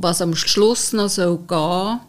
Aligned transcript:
was 0.00 0.22
am 0.22 0.36
Schluss 0.36 0.92
noch 0.92 1.08
soll 1.08 1.38
gehen 1.48 2.00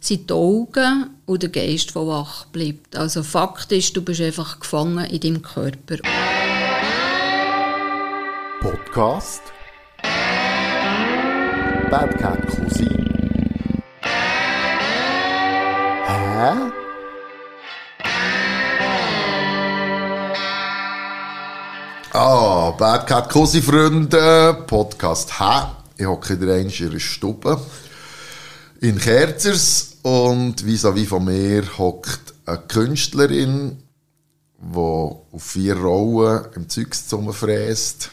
sind 0.00 0.28
die 0.28 0.34
Augen 0.34 1.10
und 1.24 1.42
der 1.42 1.48
Geist, 1.48 1.94
der 1.94 2.06
wach 2.06 2.44
bleibt. 2.46 2.94
Also 2.94 3.22
Fakt 3.22 3.72
ist, 3.72 3.96
du 3.96 4.02
bist 4.02 4.20
einfach 4.20 4.60
gefangen 4.60 5.04
in 5.06 5.20
deinem 5.20 5.42
Körper. 5.42 5.96
Podcast 8.60 9.42
Bad 11.90 12.18
Cat 12.18 12.46
Cousin 12.46 12.88
Hä? 16.06 16.52
Ah, 22.12 22.70
Bad 22.72 23.06
Cat 23.06 23.30
Cousin 23.30 23.62
Freunde, 23.62 24.64
Podcast 24.66 25.40
Hä? 25.40 25.83
Ich 25.96 26.06
hocke 26.06 26.34
in 26.34 26.68
in 26.68 27.00
Stube 27.00 27.60
in 28.80 28.98
Kerzers 28.98 29.96
und 30.02 30.56
vis-à-vis 30.62 31.08
von 31.08 31.24
mir 31.24 31.62
hockt 31.78 32.34
eine 32.44 32.58
Künstlerin, 32.68 33.78
die 34.58 34.76
auf 34.76 35.42
vier 35.42 35.76
Rollen 35.76 36.46
im 36.54 36.68
Zeugs 36.68 37.08
zusammenfräst. 37.08 38.10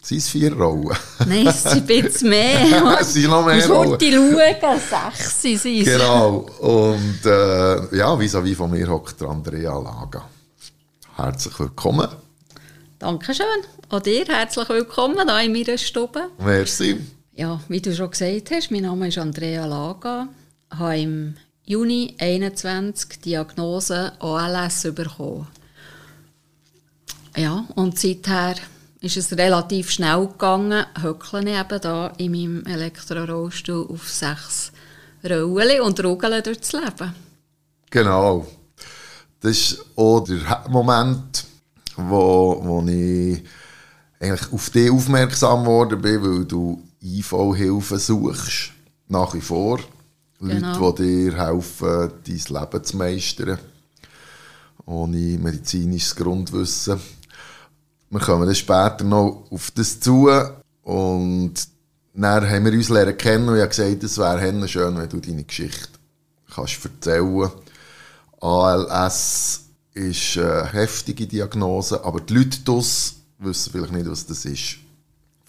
Sind 0.00 0.18
es 0.18 0.28
vier 0.28 0.52
Rollen? 0.52 0.96
Nein, 1.26 1.46
es 1.48 1.62
sind 1.62 1.90
ein 1.90 2.02
bisschen 2.02 2.28
mehr. 2.28 2.98
es 3.00 3.12
sind 3.14 3.30
noch 3.30 3.44
mehr 3.44 3.58
Ich 3.58 3.68
wollte 3.68 4.12
schauen, 4.12 4.80
sechs 5.16 5.42
sind 5.42 5.64
es. 5.64 5.84
Genau. 5.86 6.46
Und 6.60 7.20
äh, 7.24 7.96
ja, 7.96 8.14
vis-à-vis 8.16 8.56
von 8.56 8.70
mir 8.70 8.88
hockt 8.88 9.22
Andrea 9.22 9.76
Laga. 9.76 10.28
Herzlich 11.16 11.58
willkommen. 11.58 12.08
Dankeschön. 12.98 13.46
Auch 13.88 14.00
dir 14.00 14.24
herzlich 14.26 14.68
willkommen 14.68 15.28
hier 15.28 15.40
in 15.40 15.52
meiner 15.52 15.78
Stube. 15.78 16.28
Merci. 16.38 17.00
Ja, 17.34 17.60
wie 17.68 17.80
du 17.80 17.94
schon 17.94 18.10
gesagt 18.10 18.50
hast, 18.50 18.70
mein 18.70 18.82
Name 18.82 19.08
ist 19.08 19.16
Andrea 19.16 19.64
Laga. 19.64 20.28
Ich 20.70 20.78
habe 20.78 20.98
im 20.98 21.34
Juni 21.64 22.14
21 22.18 23.08
die 23.08 23.30
Diagnose 23.30 24.12
ALS 24.20 24.82
bekommen. 24.94 25.48
Ja, 27.34 27.64
und 27.74 27.98
seither 27.98 28.56
ist 29.00 29.16
es 29.16 29.32
relativ 29.32 29.90
schnell 29.90 30.26
gegangen, 30.26 30.84
höckle 31.00 31.58
eben 31.58 31.80
da 31.80 32.12
in 32.18 32.32
meinem 32.32 32.66
Elektrorollstuhl 32.66 33.88
auf 33.90 34.10
sechs 34.10 34.70
Rollen 35.24 35.80
und 35.80 36.04
rugeln 36.04 36.42
durchs 36.42 36.72
Leben. 36.72 37.14
Genau. 37.88 38.46
Das 39.40 39.52
ist 39.52 39.84
auch 39.96 40.20
der 40.20 40.66
Moment, 40.68 41.46
wo, 41.96 42.60
wo 42.62 42.84
ich 42.86 43.42
eigentlich 44.20 44.52
auf 44.52 44.68
dich 44.68 44.90
aufmerksam 44.90 45.64
geworden 45.64 46.02
bin, 46.02 46.22
weil 46.22 46.44
du 46.44 46.91
IV-Hilfe 47.02 47.98
suchst, 47.98 48.70
nach 49.08 49.34
wie 49.34 49.40
vor. 49.40 49.80
Genau. 50.40 50.78
Leute, 50.78 51.02
die 51.02 51.30
dir 51.30 51.36
helfen, 51.36 52.12
dein 52.24 52.60
Leben 52.60 52.84
zu 52.84 52.96
meistern, 52.96 53.58
ohne 54.86 55.38
medizinisches 55.38 56.16
Grundwissen. 56.16 57.00
Wir 58.10 58.20
kommen 58.20 58.46
dann 58.46 58.54
später 58.54 59.04
noch 59.04 59.46
auf 59.50 59.70
das 59.70 60.00
zu 60.00 60.28
und 60.82 61.54
dann 62.14 62.50
haben 62.50 62.64
wir 62.64 62.72
uns 62.72 62.88
lernen 62.88 63.16
kennen 63.16 63.48
und 63.48 63.54
ich 63.54 63.62
habe 63.62 63.70
gesagt, 63.70 64.04
es 64.04 64.18
wäre 64.18 64.68
schön, 64.68 64.96
wenn 64.96 65.08
du 65.08 65.20
deine 65.20 65.44
Geschichte 65.44 65.88
kannst 66.54 66.84
erzählen 66.84 67.50
ALS 68.40 69.60
ist 69.94 70.38
eine 70.38 70.72
heftige 70.72 71.26
Diagnose, 71.26 72.04
aber 72.04 72.20
die 72.20 72.34
Leute 72.34 72.58
wissen 73.38 73.72
vielleicht 73.72 73.92
nicht, 73.92 74.10
was 74.10 74.26
das 74.26 74.44
ist. 74.44 74.78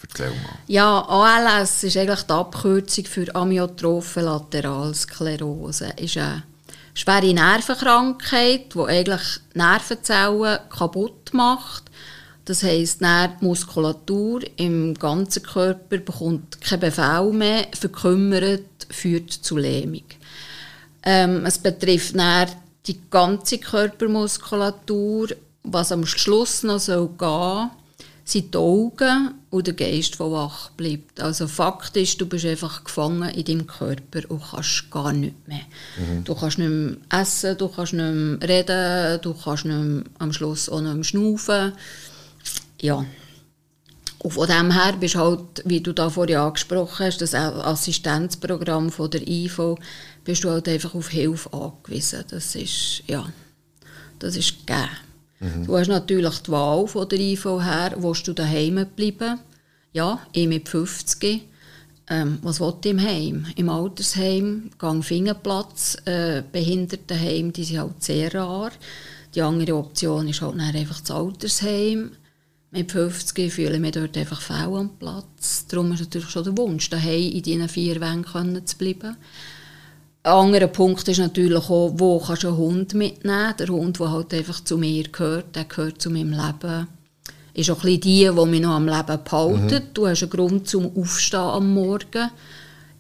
Erzähl 0.04 0.30
mal. 0.30 0.58
Ja, 0.68 1.02
ALS 1.08 1.84
ist 1.84 1.98
eigentlich 1.98 2.24
die 2.24 2.34
Abkürzung 2.34 3.06
für 3.06 3.36
Amyotrophe 3.36 4.22
Lateralsklerose. 4.22 5.94
ist 5.98 6.18
eine 6.18 6.44
schwere 6.94 7.34
Nervenkrankheit, 7.34 8.74
die 8.76 8.80
eigentlich 8.80 9.40
Nervenzellen 9.54 10.60
kaputt 10.70 11.34
macht. 11.34 11.84
Das 12.46 12.62
heisst, 12.64 13.00
die 13.00 13.46
Muskulatur 13.46 14.42
im 14.58 14.94
ganzen 14.96 15.44
Körper 15.44 15.98
bekommt 15.98 16.60
keinen 16.60 16.82
Befehl 16.82 17.32
mehr, 17.32 17.68
verkümmert, 17.72 18.86
führt 18.90 19.32
zu 19.32 19.56
Lähmung. 19.56 20.04
Ähm, 21.04 21.46
es 21.46 21.58
betrifft 21.58 22.16
die 22.86 23.00
ganze 23.10 23.60
Körpermuskulatur, 23.60 25.30
was 25.64 25.94
am 25.94 26.06
Schluss 26.06 26.64
noch 26.64 26.86
gehen 26.86 27.72
sind 28.26 28.54
die 28.54 28.58
Augen 28.58 29.34
und 29.50 29.68
der 29.68 29.74
Geist, 29.74 30.20
der 30.20 30.32
wach 30.32 30.72
bleibt. 30.72 31.20
Also 31.20 31.48
Fakt 31.48 31.98
ist, 31.98 32.20
du 32.22 32.26
bist 32.26 32.46
einfach 32.46 32.84
gefangen 32.84 33.30
in 33.30 33.44
deinem 33.44 33.68
Körper 33.68 34.22
und 34.30 34.42
kannst 34.42 34.90
gar 34.90 35.12
nichts 35.12 35.48
mehr. 35.48 35.62
Mhm. 35.98 36.24
Du 36.24 36.34
kannst 36.34 36.58
nicht 36.58 36.70
mehr 36.70 36.98
essen, 37.22 37.58
du 37.58 37.68
kannst 37.68 37.94
nicht 37.94 38.14
mehr 38.14 38.48
reden, 38.48 39.22
du 39.22 39.34
kannst 39.34 39.66
nicht 39.66 39.76
mehr, 39.76 40.04
am 40.20 40.32
Schluss 40.32 40.70
auch 40.70 40.82
nicht 40.82 40.94
mehr 40.94 41.04
schnaufen. 41.04 41.74
Ja. 42.82 43.06
Und 44.20 44.32
von 44.32 44.48
dem 44.48 44.72
her 44.72 44.94
bist 44.98 45.16
halt, 45.16 45.62
wie 45.66 45.82
du 45.82 45.92
da 45.92 46.10
vorhin 46.10 46.38
angesprochen 46.38 47.06
hast, 47.06 47.20
das 47.20 47.36
Assistenzprogramm 47.36 48.90
von 48.90 49.12
der 49.12 49.28
IV, 49.28 49.76
bist 50.24 50.46
du 50.46 50.50
halt 50.50 50.70
einfach 50.70 50.96
auf 50.96 51.10
Hilfe 51.10 51.52
angewiesen. 51.52 52.24
Das 52.30 52.56
ist, 52.56 53.04
ja, 53.08 53.28
das 54.20 54.38
ist 54.38 54.66
gegeben. 54.66 54.90
Mhm. 55.44 55.66
Du 55.66 55.78
hast 55.78 55.90
natürlich 55.90 56.40
die 56.40 56.52
Wahl 56.52 56.88
von 56.88 57.08
der 57.10 57.20
IV 57.20 57.46
her, 57.60 57.96
willst 57.98 58.28
du 58.28 58.34
daheim 58.34 58.86
bleiben? 58.96 59.40
Ja, 59.92 60.20
ich 60.32 60.48
mit 60.48 60.70
50. 60.70 61.42
Ähm, 62.10 62.40
was 62.42 62.60
will 62.60 62.74
ich 62.82 62.90
im 62.90 63.02
Heim? 63.02 63.46
Im 63.56 63.70
Altersheim, 63.70 64.72
Gang 64.78 65.04
Fingerplatz, 65.04 65.98
äh, 66.06 66.44
Behindertenheim, 66.52 67.54
die 67.54 67.64
sind 67.64 67.80
halt 67.80 68.04
sehr 68.04 68.34
rar. 68.34 68.72
Die 69.36 69.42
andere 69.42 69.76
Option 69.76 70.28
ist 70.28 70.42
halt 70.42 70.60
einfach 70.60 71.00
das 71.02 71.12
Altersheim. 71.12 72.12
Mit 72.72 72.92
50 72.92 73.54
fühle 73.54 73.76
ich 73.76 73.80
mich 73.80 73.92
dort 73.92 74.18
einfach 74.18 74.42
fehl 74.42 74.76
am 74.76 74.98
Platz. 74.98 75.68
Darum 75.68 75.92
ist 75.92 76.00
natürlich 76.00 76.30
schon 76.30 76.44
der 76.44 76.58
Wunsch, 76.58 76.90
daheim 76.90 77.32
in 77.32 77.42
diesen 77.42 77.70
vier 77.70 78.02
Wänden 78.02 78.66
zu 78.66 78.78
bleiben. 78.78 79.16
Ein 80.26 80.32
anderer 80.32 80.68
Punkt 80.68 81.06
ist 81.10 81.18
natürlich 81.18 81.70
auch, 81.70 81.92
wo 81.96 82.18
kannst 82.18 82.44
du 82.44 82.48
einen 82.48 82.58
Hund 82.58 82.94
mitnehmen? 82.94 83.54
Der 83.60 83.68
Hund, 83.68 84.00
der 84.00 84.10
halt 84.10 84.34
einfach 84.34 84.64
zu 84.64 84.78
mir 84.78 85.04
gehört, 85.04 85.54
der 85.54 85.66
gehört 85.66 86.02
zu 86.02 86.10
meinem 86.10 86.32
Leben. 86.32 86.88
Ist 87.54 87.70
auch 87.70 87.84
ein 87.84 88.00
bisschen 88.00 88.02
die, 88.02 88.30
die 88.30 88.46
mich 88.46 88.62
noch 88.62 88.76
am 88.76 88.88
Leben 88.88 89.20
behalten. 89.22 89.76
Mhm. 89.76 89.94
Du 89.94 90.08
hast 90.08 90.24
einen 90.24 90.32
Grund 90.32 90.70
zum 90.70 90.96
Aufstehen 90.96 91.42
am 91.42 91.74
Morgen. 91.74 92.32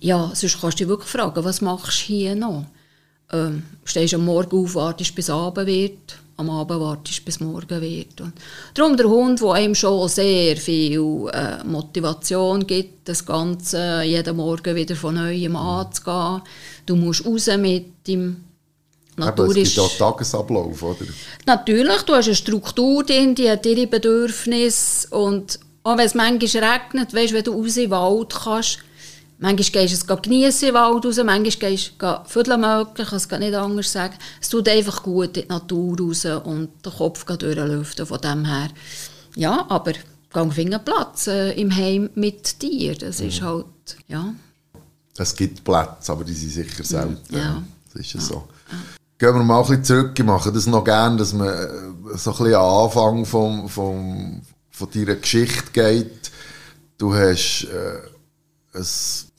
Ja, 0.02 0.32
sonst 0.34 0.60
kannst 0.60 0.82
du 0.82 0.84
dich 0.84 0.90
wirklich 0.90 1.10
fragen, 1.10 1.46
was 1.46 1.62
machst 1.62 2.02
du 2.02 2.08
hier 2.08 2.36
noch? 2.36 2.66
Ähm, 3.32 3.64
stehst 3.86 4.14
am 4.16 4.26
Morgen 4.26 4.58
auf, 4.62 4.76
wartest 4.76 5.16
bis 5.16 5.30
Abend 5.30 5.66
wird 5.66 6.18
am 6.38 6.50
Abend 6.50 6.80
wartest, 6.80 7.24
bis 7.26 7.40
morgen 7.40 7.82
wird. 7.82 8.22
Und 8.22 8.34
darum 8.74 8.98
der 8.98 9.08
Hund, 9.08 9.42
der 9.42 9.52
einem 9.52 9.76
schon 9.76 10.08
sehr 10.08 10.58
viel 10.58 11.30
äh, 11.32 11.64
Motivation 11.64 12.66
gibt, 12.66 13.08
das 13.08 13.26
Ganze 13.26 14.02
jeden 14.04 14.36
Morgen 14.36 14.76
wieder 14.76 14.96
von 14.96 15.16
Neuem 15.16 15.56
anzugehen. 15.56 16.42
Du 16.86 16.96
musst 16.96 17.26
raus 17.26 17.50
mit 17.58 18.08
dem 18.08 18.44
Natur 19.16 19.54
gibt 19.54 19.78
auch 19.78 19.96
Tagesablauf, 19.96 20.82
oder? 20.82 21.06
Natürlich, 21.46 22.02
du 22.02 22.14
hast 22.14 22.26
eine 22.26 22.36
Struktur 22.36 23.04
drin, 23.04 23.36
die 23.36 23.50
hat 23.50 23.66
ihre 23.66 23.86
Bedürfnisse 23.86 25.08
und 25.10 25.60
auch 25.84 25.98
wenn 25.98 26.06
es 26.06 26.16
manchmal 26.16 26.72
regnet, 26.72 27.14
weißt, 27.14 27.34
wenn 27.34 27.44
du 27.44 27.52
raus 27.52 27.78
in 27.78 27.84
den 27.84 27.92
Wald 27.92 28.34
kannst, 28.44 28.80
Manchmal 29.44 29.84
gehst 29.86 30.08
du 30.08 30.14
es 30.14 30.22
geniessen 30.22 30.70
im 30.70 30.76
Wald 30.76 31.06
raus, 31.06 31.18
manchmal 31.18 31.72
gehst 31.72 31.92
du 32.00 32.22
Viertel 32.28 32.58
möglich, 32.58 33.12
ich 33.12 33.30
kann 33.30 33.40
es 33.40 33.40
nicht 33.42 33.54
anders 33.54 33.92
sagen. 33.92 34.14
Es 34.42 34.48
tut 34.48 34.70
einfach 34.70 35.04
gut 35.04 35.36
in 35.36 35.44
die 35.44 35.50
Natur 35.50 36.00
raus 36.00 36.24
und 36.46 36.70
den 36.86 36.94
Kopf 36.94 37.26
durchlüften 37.26 38.06
von 38.06 38.22
dem 38.22 38.46
her. 38.46 38.70
Ja, 39.36 39.66
aber 39.68 39.96
gang 40.32 40.54
Fingerplatz 40.54 41.28
äh, 41.28 41.52
im 41.60 41.76
Heim 41.76 42.10
mit 42.16 42.62
dir, 42.62 42.96
das 42.96 43.20
mhm. 43.20 43.28
ist 43.28 43.42
halt, 43.42 43.66
ja. 44.08 44.34
Es 45.18 45.36
gibt 45.36 45.62
Plätze, 45.66 46.14
aber 46.14 46.24
die 46.24 46.34
sind 46.34 46.52
sicher 46.52 46.84
selten. 46.86 47.36
Ja. 47.36 47.62
Das 47.92 48.02
ist 48.02 48.14
ja 48.14 48.22
so. 48.22 48.48
Ja. 48.72 48.78
Gehen 49.18 49.36
wir 49.36 49.44
mal 49.44 49.60
ein 49.60 49.68
bisschen 49.68 49.84
zurück, 49.84 50.18
ich 50.18 50.26
mache 50.26 50.54
das 50.54 50.68
noch 50.68 50.86
gerne, 50.86 51.18
dass 51.18 51.34
man 51.34 51.50
äh, 51.50 51.68
so 52.16 52.32
ein 52.32 52.38
bisschen 52.38 52.56
am 52.56 52.86
Anfang 52.86 53.26
vom, 53.26 53.68
vom, 53.68 54.42
von 54.72 54.90
deiner 54.90 55.16
Geschichte 55.16 55.70
geht. 55.74 56.32
Du 56.98 57.14
hast 57.14 57.66
äh, 57.66 58.78
ein 58.78 58.86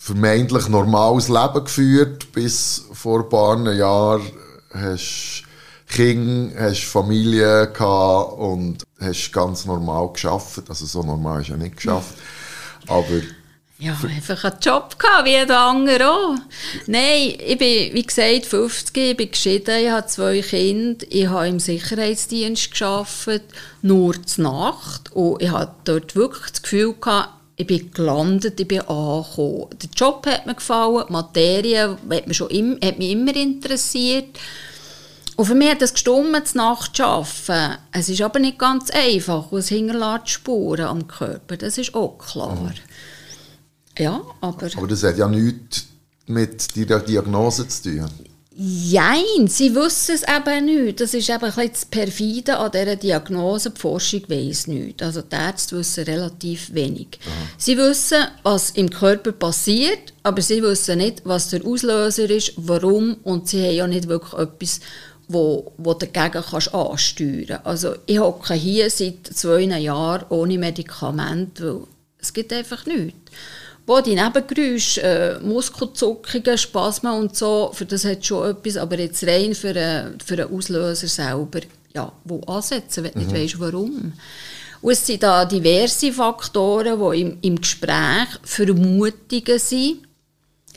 vermeintlich 0.04 0.68
normales 0.68 1.30
Leben 1.30 1.64
geführt, 1.64 2.30
bis 2.32 2.84
vor 2.92 3.20
ein 3.20 3.28
paar 3.30 3.72
Jahren 3.72 4.22
hast 4.70 5.44
Kinder, 5.88 6.54
hast 6.60 6.84
Familie 6.84 7.72
gehabt 7.72 8.38
und 8.38 8.82
hast 9.00 9.32
ganz 9.32 9.64
normal 9.64 10.12
geschafft. 10.12 10.68
Also 10.68 10.84
so 10.84 11.02
normal 11.02 11.40
ist 11.40 11.48
ja 11.48 11.56
nicht 11.56 11.76
geschafft. 11.76 12.18
Aber 12.86 13.22
ja, 13.78 13.96
einfach 14.04 14.44
einen 14.44 14.60
Job 14.60 14.98
gehabt, 14.98 15.24
wie 15.24 15.30
jeder 15.30 15.58
andere 15.58 16.10
auch. 16.10 16.34
Nein, 16.86 17.36
ich 17.38 17.56
bin, 17.56 17.94
wie 17.94 18.02
gesagt, 18.02 18.44
50, 18.44 18.96
ich 18.96 19.16
bin 19.16 19.30
geschieden, 19.30 19.84
ich 19.84 19.90
habe 19.90 20.06
zwei 20.06 20.42
Kinder, 20.42 21.06
ich 21.08 21.28
habe 21.28 21.48
im 21.48 21.58
Sicherheitsdienst 21.58 22.70
geschafft, 22.70 23.40
nur 23.80 24.22
zur 24.26 24.44
Nacht. 24.44 25.12
Und 25.12 25.40
ich 25.40 25.50
hatte 25.50 25.74
dort 25.84 26.14
wirklich 26.14 26.50
das 26.50 26.60
Gefühl 26.60 26.92
gehabt, 27.00 27.30
ich 27.56 27.66
bin 27.66 27.90
gelandet, 27.92 28.58
ich 28.58 28.68
bin 28.68 28.80
angekommen. 28.80 29.66
Der 29.80 29.90
Job 29.94 30.26
hat 30.26 30.46
mir 30.46 30.54
gefallen, 30.54 31.04
die 31.08 31.12
Materie 31.12 31.96
hat 32.10 32.26
mich, 32.26 32.36
schon 32.36 32.50
im, 32.50 32.78
hat 32.82 32.98
mich 32.98 33.12
immer 33.12 33.34
interessiert. 33.34 34.38
Und 35.36 35.46
für 35.46 35.54
mich 35.54 35.70
hat 35.70 35.82
es 35.82 35.92
gestummt, 35.92 36.52
die 36.52 36.58
Nacht 36.58 36.96
zu 36.96 37.04
arbeiten. 37.04 37.78
Es 37.92 38.08
ist 38.08 38.22
aber 38.22 38.38
nicht 38.38 38.58
ganz 38.58 38.90
einfach, 38.90 39.50
und 39.50 39.58
es 39.58 39.68
hinterlässt 39.68 40.30
Spuren 40.30 40.86
am 40.86 41.06
Körper, 41.08 41.56
das 41.56 41.78
ist 41.78 41.94
auch 41.94 42.18
klar. 42.18 42.54
Mhm. 42.54 42.72
Ja, 43.98 44.20
aber... 44.40 44.68
Aber 44.76 44.86
das 44.88 45.02
hat 45.02 45.18
ja 45.18 45.28
nichts 45.28 45.86
mit 46.26 46.74
der 46.76 47.00
Diagnose 47.00 47.68
zu 47.68 47.82
tun. 47.82 48.10
Nein, 48.56 49.48
sie 49.48 49.74
wissen 49.74 50.14
es 50.14 50.22
eben 50.22 50.66
nicht. 50.66 51.00
Das 51.00 51.12
ist 51.12 51.28
eben 51.28 51.42
ein 51.42 51.50
bisschen 51.50 51.70
das 51.72 51.84
Perfide 51.86 52.56
an 52.58 52.70
dieser 52.70 52.94
Diagnose. 52.94 53.70
Die 53.70 53.80
Forschung 53.80 54.22
weiss 54.28 54.68
nicht. 54.68 55.02
Also 55.02 55.22
die 55.22 55.34
Ärzte 55.34 55.76
wissen 55.76 56.04
relativ 56.04 56.72
wenig. 56.72 57.18
Aha. 57.26 57.32
Sie 57.58 57.76
wissen, 57.76 58.22
was 58.44 58.70
im 58.70 58.90
Körper 58.90 59.32
passiert, 59.32 60.12
aber 60.22 60.40
sie 60.40 60.62
wissen 60.62 60.98
nicht, 60.98 61.22
was 61.24 61.50
der 61.50 61.66
Auslöser 61.66 62.30
ist, 62.30 62.52
warum 62.56 63.16
und 63.24 63.48
sie 63.48 63.64
haben 63.66 63.74
ja 63.74 63.86
nicht 63.88 64.06
wirklich 64.06 64.40
etwas, 64.40 64.80
wo, 65.26 65.72
wo 65.76 65.94
dagegen 65.94 66.44
kannst 66.48 66.72
ansteuern 66.72 67.46
kannst. 67.48 67.66
Also 67.66 67.94
ich 68.06 68.20
hocke 68.20 68.54
hier 68.54 68.88
seit 68.88 69.26
zwei 69.26 69.62
Jahren 69.62 70.26
ohne 70.28 70.58
Medikament, 70.58 71.60
weil 71.60 71.80
es 72.20 72.32
gibt 72.32 72.52
einfach 72.52 72.86
nichts. 72.86 73.18
Wo 73.86 74.00
die 74.00 74.14
Nebengeräusche, 74.14 75.02
äh, 75.02 75.38
Muskelzuckungen, 75.40 76.56
Spasmen 76.56 77.12
und 77.12 77.36
so, 77.36 77.70
für 77.74 77.84
das 77.84 78.04
hat 78.04 78.24
schon 78.24 78.50
etwas, 78.50 78.78
aber 78.78 78.98
jetzt 78.98 79.26
rein 79.26 79.54
für, 79.54 79.76
äh, 79.76 80.12
für 80.24 80.34
einen 80.42 80.56
Auslöser 80.56 81.06
selber, 81.06 81.60
ja, 81.94 82.10
wo 82.24 82.40
ansetzen, 82.40 83.04
wenn 83.04 83.12
du 83.12 83.18
mhm. 83.20 83.26
nicht 83.26 83.36
weißt, 83.36 83.60
warum. 83.60 84.14
Und 84.80 84.92
es 84.92 85.06
sind 85.06 85.22
da 85.22 85.44
diverse 85.44 86.12
Faktoren, 86.12 87.00
die 87.00 87.20
im, 87.20 87.38
im 87.42 87.60
Gespräch 87.60 88.28
Vermutungen 88.42 89.58
sind. 89.58 90.00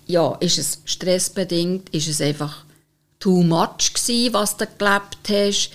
Ja, 0.06 0.36
ist 0.39 0.57
es 0.57 0.81
stressbedingt, 0.86 1.89
ist 1.89 2.07
es 2.07 2.21
einfach 2.21 2.63
too 3.19 3.44
much 3.44 3.94
gewesen, 3.94 4.33
was 4.33 4.56
du 4.56 4.65
gelebt 4.77 5.18
hast, 5.30 5.71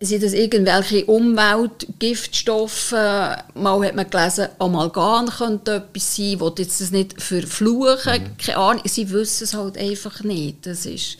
sind 0.00 0.22
das 0.22 0.34
irgendwelche 0.34 1.06
Umweltgiftstoffe? 1.06 2.92
Mal 2.92 3.86
hat 3.86 3.94
man 3.94 4.10
gelesen, 4.10 4.48
Amalgam 4.58 5.26
könnte 5.30 5.76
etwas 5.76 6.16
sein, 6.16 6.40
wo 6.40 6.54
jetzt 6.56 6.80
das 6.80 6.90
nicht 6.90 7.20
verfluchen, 7.20 8.22
mhm. 8.22 8.36
keine 8.36 8.58
Ahnung, 8.58 8.82
sie 8.86 9.10
wissen 9.10 9.44
es 9.44 9.54
halt 9.54 9.78
einfach 9.78 10.22
nicht. 10.22 10.66
Das 10.66 10.86
ist 10.86 11.18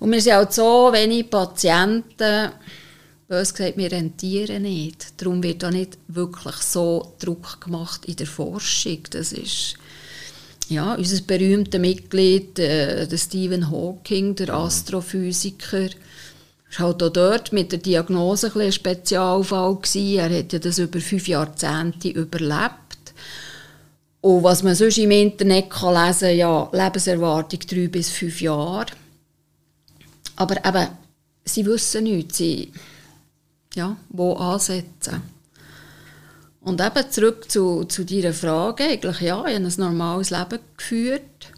und 0.00 0.12
wir 0.12 0.20
sind 0.20 0.34
halt 0.34 0.52
so 0.52 0.90
wenig 0.92 1.30
Patienten, 1.30 2.50
bös 3.26 3.54
gesagt, 3.54 3.78
wir 3.78 3.90
rentieren 3.90 4.62
nicht. 4.62 5.20
Darum 5.20 5.42
wird 5.42 5.62
da 5.62 5.70
nicht 5.70 5.96
wirklich 6.08 6.56
so 6.56 7.14
Druck 7.18 7.62
gemacht 7.62 8.04
in 8.04 8.16
der 8.16 8.26
Forschung. 8.26 8.98
Das 9.10 9.32
ist 9.32 9.76
ja, 10.68 10.94
unser 10.94 11.22
berühmter 11.22 11.78
Mitglied, 11.78 12.58
äh, 12.58 13.06
der 13.06 13.16
Stephen 13.16 13.70
Hawking, 13.70 14.34
der 14.34 14.52
Astrophysiker, 14.54 15.88
war 16.78 16.86
halt 16.86 17.02
auch 17.02 17.10
dort 17.10 17.52
mit 17.52 17.72
der 17.72 17.78
Diagnose 17.78 18.52
ein, 18.54 18.60
ein 18.60 18.72
Spezialfall. 18.72 19.76
Gewesen. 19.76 20.18
Er 20.18 20.38
hat 20.38 20.52
ja 20.52 20.58
das 20.58 20.78
über 20.78 21.00
fünf 21.00 21.28
Jahrzehnte 21.28 22.08
überlebt. 22.08 23.14
Und 24.20 24.42
was 24.42 24.62
man 24.62 24.74
sonst 24.74 24.98
im 24.98 25.10
Internet 25.10 25.70
kann 25.70 26.06
lesen 26.06 26.28
kann, 26.28 26.36
ja, 26.36 26.68
Lebenserwartung 26.72 27.60
drei 27.60 27.88
bis 27.88 28.08
fünf 28.10 28.40
Jahre. 28.40 28.86
Aber 30.36 30.64
eben, 30.64 30.88
sie 31.44 31.66
wissen 31.66 32.04
nichts, 32.04 32.38
sie, 32.38 32.72
ja, 33.74 33.96
wo 34.08 34.32
ansetzen. 34.34 35.22
Und 36.62 36.80
eben 36.80 37.10
zurück 37.10 37.50
zu, 37.50 37.84
zu 37.84 38.04
deiner 38.04 38.32
Frage, 38.32 38.84
eigentlich 38.84 39.20
ja, 39.20 39.44
ich 39.44 39.54
habe 39.54 39.66
ein 39.66 39.72
normales 39.76 40.30
Leben 40.30 40.58
geführt. 40.76 41.52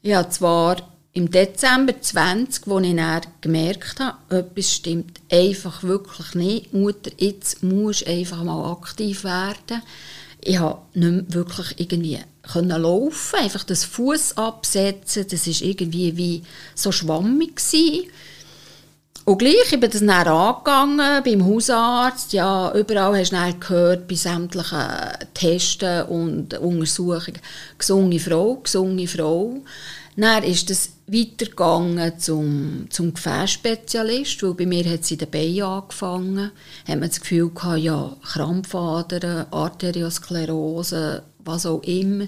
Ich 0.00 0.14
habe 0.14 0.28
zwar 0.28 0.76
im 1.12 1.30
Dezember 1.30 2.00
20, 2.00 2.66
wo 2.66 2.78
ich 2.78 2.94
dann 2.94 3.22
gemerkt 3.40 3.98
habe, 4.00 4.36
etwas 4.36 4.72
stimmt 4.72 5.20
einfach 5.30 5.82
wirklich 5.82 6.34
nicht. 6.34 6.74
Mutter, 6.74 7.10
jetzt 7.16 7.62
musst 7.62 8.06
du 8.06 8.10
einfach 8.10 8.42
mal 8.44 8.72
aktiv 8.72 9.24
werden. 9.24 9.82
Ich 10.40 10.58
habe 10.58 10.80
nicht 10.94 11.10
mehr 11.10 11.34
wirklich 11.34 11.80
irgendwie 11.80 12.18
können 12.42 12.82
laufen, 12.82 13.40
einfach 13.40 13.64
das 13.64 13.84
Fuß 13.84 14.38
absetzen, 14.38 15.26
das 15.28 15.46
ist 15.46 15.60
irgendwie 15.60 16.16
wie 16.16 16.42
so 16.74 16.92
schwammig 16.92 17.56
gewesen. 17.56 18.08
Und 19.24 19.38
gleich, 19.38 19.72
ich 19.72 19.78
bin 19.78 19.90
das 19.90 20.00
dann 20.00 20.10
angegangen, 20.10 21.22
beim 21.22 21.44
Hausarzt, 21.44 22.32
ja, 22.32 22.72
überall 22.74 23.18
hast 23.18 23.32
du 23.32 23.36
dann 23.36 23.60
gehört, 23.60 24.08
bei 24.08 24.14
sämtlichen 24.14 24.88
Testen 25.34 26.04
und 26.04 26.58
Untersuchungen, 26.58 27.38
gesunde 27.76 28.20
Frau, 28.20 28.54
gesunde 28.54 29.06
Frau. 29.06 29.60
Dann 30.20 30.42
ist 30.42 30.68
das 30.68 30.90
weitergegangen 31.06 32.18
zum, 32.18 32.86
zum 32.90 33.14
Gefäßspezialist, 33.14 34.42
weil 34.42 34.54
bei 34.54 34.66
mir 34.66 34.84
hat 34.84 35.02
es 35.02 35.12
in 35.12 35.18
den 35.18 35.30
Beinen 35.30 35.62
angefangen. 35.62 36.50
Hat 36.88 36.98
man 36.98 37.08
das 37.08 37.20
Gefühl 37.20 37.50
gehabt, 37.50 37.78
ja, 37.78 38.16
Krampfadern, 38.24 39.46
Arteriosklerose, 39.52 41.22
was 41.44 41.66
auch 41.66 41.84
immer. 41.84 42.26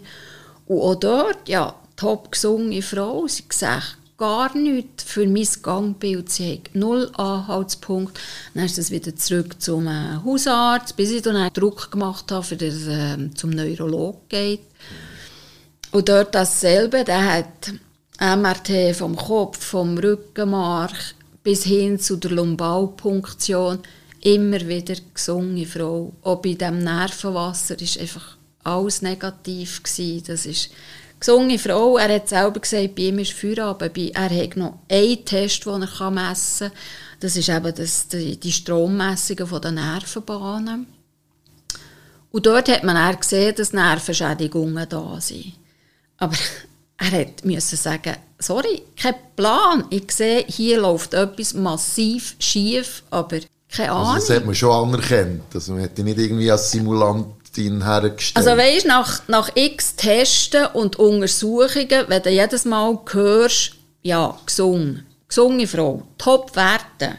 Und 0.66 0.80
auch 0.80 0.94
dort, 0.94 1.48
ja, 1.48 1.74
top 1.96 2.30
gesunde 2.30 2.80
Frau, 2.80 3.26
sie 3.26 3.48
gesagt, 3.48 3.96
gar 4.16 4.56
nichts 4.56 5.02
für 5.02 5.26
mein 5.26 5.48
Gangbild. 5.60 6.30
Sie 6.30 6.52
hat 6.52 6.74
null 6.74 7.10
Anhaltspunkt. 7.14 8.20
Dann 8.54 8.66
ist 8.66 8.78
es 8.78 8.92
wieder 8.92 9.16
zurück 9.16 9.60
zum 9.60 9.88
äh, 9.88 10.18
Hausarzt, 10.24 10.94
bis 10.94 11.10
ich 11.10 11.22
dann 11.22 11.52
Druck 11.52 11.90
gemacht 11.90 12.30
habe, 12.30 12.56
dass 12.56 12.74
es 12.74 12.86
äh, 12.86 13.34
zum 13.34 13.50
Neurolog 13.50 14.28
geht. 14.28 14.69
Und 15.92 16.08
dort 16.08 16.34
dasselbe, 16.34 17.04
der 17.04 17.34
hat 17.34 17.72
MRT 18.20 18.94
vom 18.94 19.16
Kopf, 19.16 19.58
vom 19.58 19.98
Rückenmark 19.98 21.14
bis 21.42 21.64
hin 21.64 21.98
zu 21.98 22.16
der 22.16 22.32
Lumbalpunktion 22.32 23.80
immer 24.20 24.60
wieder 24.68 24.94
gesungen, 25.14 25.66
Frau. 25.66 26.12
Auch 26.22 26.42
bei 26.42 26.54
dem 26.54 26.78
Nervenwasser 26.78 27.80
ist 27.80 27.98
einfach 27.98 28.36
alles 28.62 29.02
negativ 29.02 29.82
gewesen. 29.82 30.24
Das 30.26 30.46
ist 30.46 30.70
gesungene 31.18 31.58
Frau. 31.58 31.96
Er 31.96 32.14
hat 32.14 32.28
selber 32.28 32.60
gesagt, 32.60 32.94
bei 32.94 33.04
ihm 33.04 33.18
ist 33.18 33.32
Feierabend. 33.32 33.96
Er 34.14 34.30
hat 34.30 34.56
noch 34.56 34.78
einen 34.88 35.24
Test, 35.24 35.64
den 35.64 35.82
er 35.82 36.10
messen 36.10 36.68
kann. 36.68 36.78
Das 37.20 37.36
ist 37.36 37.48
eben 37.48 37.74
das, 37.74 38.08
die, 38.08 38.38
die 38.38 38.52
Strommessungen 38.52 39.60
der 39.60 39.72
Nervenbahnen. 39.72 40.86
Und 42.30 42.46
dort 42.46 42.68
hat 42.68 42.84
man 42.84 42.96
auch 42.96 43.18
gesehen, 43.18 43.54
dass 43.56 43.72
Nervenschädigungen 43.72 44.88
da 44.88 45.20
sind. 45.20 45.54
Aber 46.20 46.36
er 46.98 47.26
musste 47.44 47.76
sagen, 47.76 48.14
sorry, 48.38 48.82
kein 48.96 49.14
Plan. 49.34 49.84
Ich 49.90 50.12
sehe, 50.12 50.44
hier 50.46 50.80
läuft 50.80 51.14
etwas 51.14 51.54
massiv 51.54 52.36
schief, 52.38 53.02
aber 53.10 53.40
keine 53.68 53.92
Ahnung. 53.92 54.14
Also 54.14 54.28
das 54.28 54.36
hat 54.36 54.46
man 54.46 54.54
schon 54.54 54.70
anerkannt. 54.70 55.42
Also 55.54 55.72
man 55.72 55.82
hätte 55.82 56.02
nicht 56.02 56.18
irgendwie 56.18 56.50
als 56.50 56.70
Simulantin 56.70 57.82
hergestellt. 57.82 58.46
Also 58.46 58.60
weißt, 58.60 58.86
nach, 58.86 59.22
nach 59.28 59.50
x 59.54 59.96
Testen 59.96 60.66
und 60.74 60.96
Untersuchungen, 60.96 62.04
wenn 62.08 62.22
du 62.22 62.30
jedes 62.30 62.64
Mal 62.64 62.98
hörst, 63.10 63.72
ja, 64.02 64.38
gesungen, 64.44 65.06
gesungene 65.26 65.66
Frau, 65.66 66.02
Top-Werte, 66.18 67.18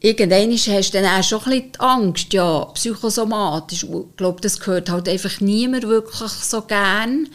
irgendwann 0.00 0.52
hast 0.52 0.94
du 0.94 1.00
dann 1.00 1.20
auch 1.20 1.22
schon 1.22 1.38
ein 1.42 1.44
bisschen 1.44 1.72
die 1.72 1.80
Angst, 1.80 2.32
ja, 2.32 2.64
psychosomatisch. 2.74 3.84
Ich 3.84 4.16
glaube, 4.16 4.40
das 4.40 4.58
gehört 4.58 4.90
halt 4.90 5.08
einfach 5.08 5.40
niemand 5.40 5.86
wirklich 5.86 6.30
so 6.30 6.62
gern 6.62 7.28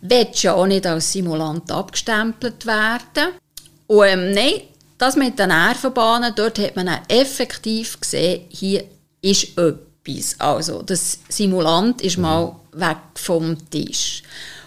willst 0.00 0.42
ja 0.42 0.54
auch 0.54 0.66
nicht 0.66 0.86
als 0.86 1.12
Simulant 1.12 1.70
abgestempelt 1.70 2.66
werden. 2.66 3.34
Und 3.86 4.06
ähm, 4.06 4.32
nein, 4.32 4.62
das 4.98 5.16
mit 5.16 5.38
den 5.38 5.48
Nervenbahnen, 5.48 6.32
dort 6.34 6.58
hat 6.58 6.76
man 6.76 6.88
effektiv 7.08 8.00
gesehen, 8.00 8.42
hier 8.48 8.84
ist 9.20 9.58
etwas. 9.58 10.38
Also, 10.38 10.82
das 10.82 11.18
Simulant 11.28 12.00
ist 12.00 12.18
mal 12.18 12.56
weg 12.72 12.98
vom 13.14 13.56
Tisch. 13.70 14.22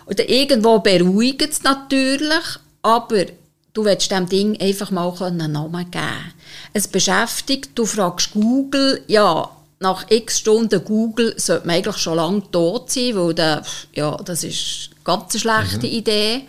Und 0.06 0.20
irgendwo 0.20 0.80
beruhigt 0.80 1.50
es 1.50 1.64
natürlich, 1.64 2.46
aber 2.82 3.26
du 3.74 3.86
willst 3.86 4.12
dem 4.12 4.28
Ding 4.28 4.60
einfach 4.60 4.92
mal 4.92 5.14
einen 5.22 5.52
Namen 5.52 5.92
geben. 5.92 6.34
Es 6.74 6.88
beschäftigt, 6.88 7.72
du 7.76 7.86
fragst 7.86 8.32
Google, 8.32 9.04
ja, 9.08 9.50
nach 9.80 10.06
x 10.10 10.40
Stunden 10.40 10.84
Google 10.84 11.34
sollte 11.38 11.66
man 11.66 11.78
eigentlich 11.78 11.98
schon 11.98 12.18
lange 12.18 12.52
tot 12.52 12.92
sein, 12.92 13.16
weil 13.16 13.34
der, 13.34 13.64
ja, 13.94 14.18
das 14.18 14.44
ist 14.44 14.90
ganz 15.10 15.34
eine 15.34 15.40
schlechte 15.40 15.88
mhm. 15.88 15.94
Idee. 15.94 16.42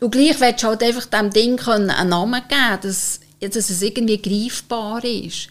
Und 0.00 0.10
gleich 0.10 0.40
willst 0.40 0.62
du 0.62 0.68
halt 0.68 0.82
einfach 0.82 1.06
dem 1.06 1.30
Ding 1.30 1.60
einen 1.60 2.08
Namen 2.08 2.42
geben, 2.48 2.78
dass, 2.82 3.20
dass 3.40 3.70
es 3.70 3.82
irgendwie 3.82 4.20
greifbar 4.20 5.04
ist. 5.04 5.48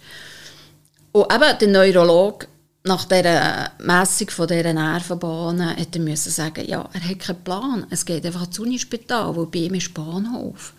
Und 1.11 1.33
eben 1.33 1.59
der 1.59 1.67
Neurolog 1.67 2.47
nach 2.83 3.05
dieser 3.05 3.71
Messung 3.79 4.29
von 4.29 4.47
dieser 4.47 4.73
Nervenbahnen 4.73 5.75
hätte 5.75 5.99
müssen 5.99 6.31
sagen, 6.31 6.65
ja, 6.65 6.87
er 6.93 7.09
hat 7.09 7.19
keinen 7.19 7.43
Plan. 7.43 7.87
Es 7.89 8.05
geht 8.05 8.25
einfach 8.25 8.47
ins 8.47 8.59
Unispital, 8.59 9.35
wo 9.35 9.45
bei 9.45 9.59
ihm 9.59 9.73
ist 9.73 9.93
Bahnhof. 9.93 10.73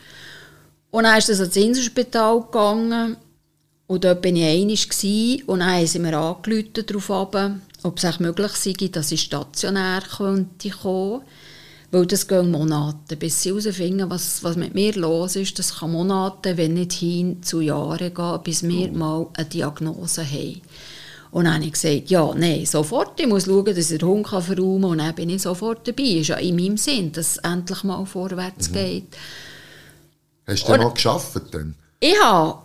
Und 0.90 1.04
dann 1.04 1.18
ist 1.18 1.28
er 1.28 1.44
ins 1.44 1.56
Inselspital 1.56 2.40
gegangen 2.40 3.16
und 3.86 4.04
dort 4.04 4.24
war 4.24 4.32
ich 4.32 4.44
einig 4.44 5.44
und 5.46 5.60
dann 5.60 5.70
haben 5.70 5.86
sie 5.86 5.98
mir 5.98 6.16
angerufen 6.16 6.72
darauf 6.74 7.10
runter. 7.10 7.56
ob 7.82 7.98
es 7.98 8.04
auch 8.04 8.18
möglich 8.18 8.52
sei, 8.52 8.72
dass 8.88 9.12
ich 9.12 9.22
stationär 9.22 10.02
könnte 10.16 10.70
kommen 10.70 11.22
weil 11.90 12.06
das 12.06 12.28
gehen 12.28 12.50
Monate, 12.50 13.16
bis 13.16 13.42
sie 13.42 13.50
herausfinden, 13.50 14.10
was, 14.10 14.44
was 14.44 14.56
mit 14.56 14.74
mir 14.74 14.94
los 14.94 15.36
ist. 15.36 15.58
Das 15.58 15.78
kann 15.78 15.92
Monate, 15.92 16.56
wenn 16.56 16.74
nicht 16.74 16.92
hin 16.92 17.42
zu 17.42 17.60
Jahren 17.60 18.12
gehen, 18.12 18.40
bis 18.44 18.62
wir 18.62 18.92
mal 18.92 19.26
eine 19.34 19.46
Diagnose 19.46 20.24
haben. 20.24 20.60
Und 21.30 21.44
dann 21.44 21.54
habe 21.54 21.64
ich 21.64 21.72
gesagt, 21.72 22.10
ja, 22.10 22.32
nein, 22.34 22.64
sofort, 22.64 23.20
ich 23.20 23.26
muss 23.26 23.44
schauen, 23.44 23.64
dass 23.64 23.90
ich 23.90 23.98
den 23.98 24.08
Hund 24.08 24.28
verräumen 24.28 24.82
kann. 24.82 24.90
Und 24.90 24.98
dann 24.98 25.14
bin 25.14 25.30
ich 25.30 25.42
sofort 25.42 25.86
dabei. 25.86 26.02
Ist 26.02 26.28
ja 26.28 26.36
in 26.36 26.56
meinem 26.56 26.76
Sinn, 26.76 27.12
dass 27.12 27.32
es 27.32 27.36
endlich 27.38 27.84
mal 27.84 28.04
vorwärts 28.06 28.70
mhm. 28.70 28.74
geht. 28.74 29.16
Hast 30.46 30.66
du 30.66 30.72
denn 30.72 30.80
noch 30.80 30.94
geschafft 30.94 31.42
dann? 31.52 31.74
Ich 32.00 32.18
habe 32.22 32.60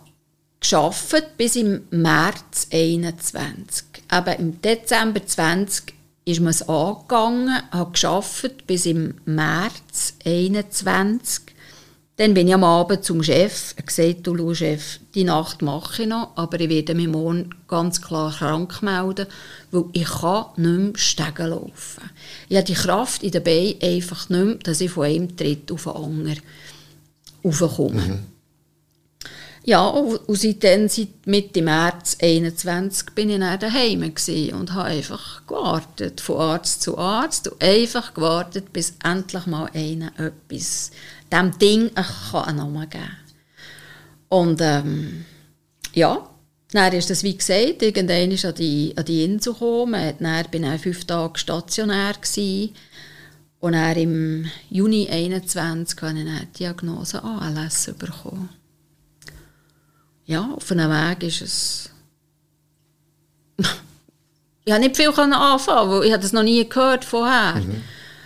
geschafft 0.60 1.36
bis 1.36 1.56
im 1.56 1.82
März 1.90 2.68
21. 2.72 3.84
Aber 4.08 4.38
im 4.38 4.60
Dezember 4.62 5.24
20 5.24 5.92
ist 6.24 6.40
mir 6.40 6.50
es 6.50 6.68
angegangen, 6.68 7.50
habe 7.70 7.92
geschafft 7.92 8.66
bis 8.66 8.86
im 8.86 9.14
März 9.24 10.14
21. 10.24 11.42
Dann 12.16 12.32
bin 12.32 12.46
ich 12.46 12.54
am 12.54 12.62
Abend 12.62 13.04
zum 13.04 13.22
Chef 13.24 13.74
und 13.76 13.86
gesagt, 13.88 14.26
du 14.26 14.54
Chef, 14.54 15.00
die 15.14 15.24
Nacht 15.24 15.62
mache 15.62 16.02
ich 16.02 16.08
noch, 16.08 16.30
aber 16.36 16.60
ich 16.60 16.68
werde 16.68 16.94
mich 16.94 17.08
morgen 17.08 17.50
ganz 17.66 18.00
klar 18.00 18.32
krank 18.32 18.82
melden, 18.82 19.26
weil 19.72 19.84
ich 19.92 20.04
kann 20.04 20.46
nicht 20.56 20.78
mehr 20.78 20.92
Stegen 20.96 21.48
laufen. 21.48 22.10
Ich 22.48 22.56
habe 22.56 22.66
die 22.66 22.74
Kraft 22.74 23.24
in 23.24 23.32
den 23.32 23.42
Beinen 23.42 23.82
einfach 23.82 24.28
nicht 24.28 24.44
mehr, 24.44 24.54
dass 24.56 24.80
ich 24.80 24.92
von 24.92 25.06
einem 25.06 25.36
Tritt 25.36 25.72
auf 25.72 25.84
den 25.84 25.92
anderen 25.92 26.40
raufkomme. 27.44 28.00
Mhm. 28.00 28.33
Ja, 29.66 29.86
und 29.86 30.20
seitdem, 30.28 30.88
seit 30.88 31.26
Mitte 31.26 31.62
März 31.62 32.18
2021, 32.18 33.14
bin 33.14 33.30
ich 33.30 33.38
dann 33.38 33.58
daheim 33.58 34.02
und 34.02 34.72
habe 34.74 34.84
einfach 34.84 35.46
gewartet, 35.46 36.20
von 36.20 36.36
Arzt 36.36 36.82
zu 36.82 36.98
Arzt 36.98 37.48
und 37.48 37.62
einfach 37.62 38.12
gewartet, 38.12 38.74
bis 38.74 38.92
endlich 39.02 39.46
mal 39.46 39.70
einer 39.72 40.12
etwas, 40.18 40.90
dem 41.32 41.56
Ding 41.58 41.90
einen 41.96 42.56
Namen 42.56 42.90
geben 42.90 42.90
kann. 42.90 43.16
Und 44.28 44.60
ähm, 44.60 45.24
ja, 45.94 46.28
dann 46.72 46.92
ist 46.92 47.08
das, 47.08 47.22
wie 47.22 47.38
gesagt, 47.38 47.80
irgendwann 47.80 48.32
ist 48.32 48.44
an 48.44 48.54
die, 48.56 48.92
an 48.96 49.04
die 49.06 49.24
Insel 49.24 49.54
gekommen. 49.54 50.14
Dann 50.18 50.46
bin 50.50 50.64
ich 50.64 50.82
fünf 50.82 51.06
Tage 51.06 51.38
stationär 51.38 52.12
gewesen. 52.12 52.74
Und 53.60 53.72
dann 53.72 53.96
im 53.96 54.46
Juni 54.68 55.06
2021 55.06 56.02
habe 56.02 56.18
ich 56.18 56.48
die 56.52 56.58
Diagnose 56.58 57.24
ALS 57.24 57.94
bekommen 57.98 58.50
ja, 60.26 60.50
auf 60.56 60.70
einem 60.70 60.90
Weg 60.90 61.22
ist 61.24 61.42
es... 61.42 61.90
ich 64.64 64.72
habe 64.72 64.82
nicht 64.82 64.96
viel 64.96 65.08
anfangen, 65.08 65.90
weil 65.90 66.04
ich 66.04 66.16
das 66.16 66.32
noch 66.32 66.42
nie 66.42 66.68
gehört 66.68 67.04
vorher. 67.04 67.56
Mhm. 67.56 67.82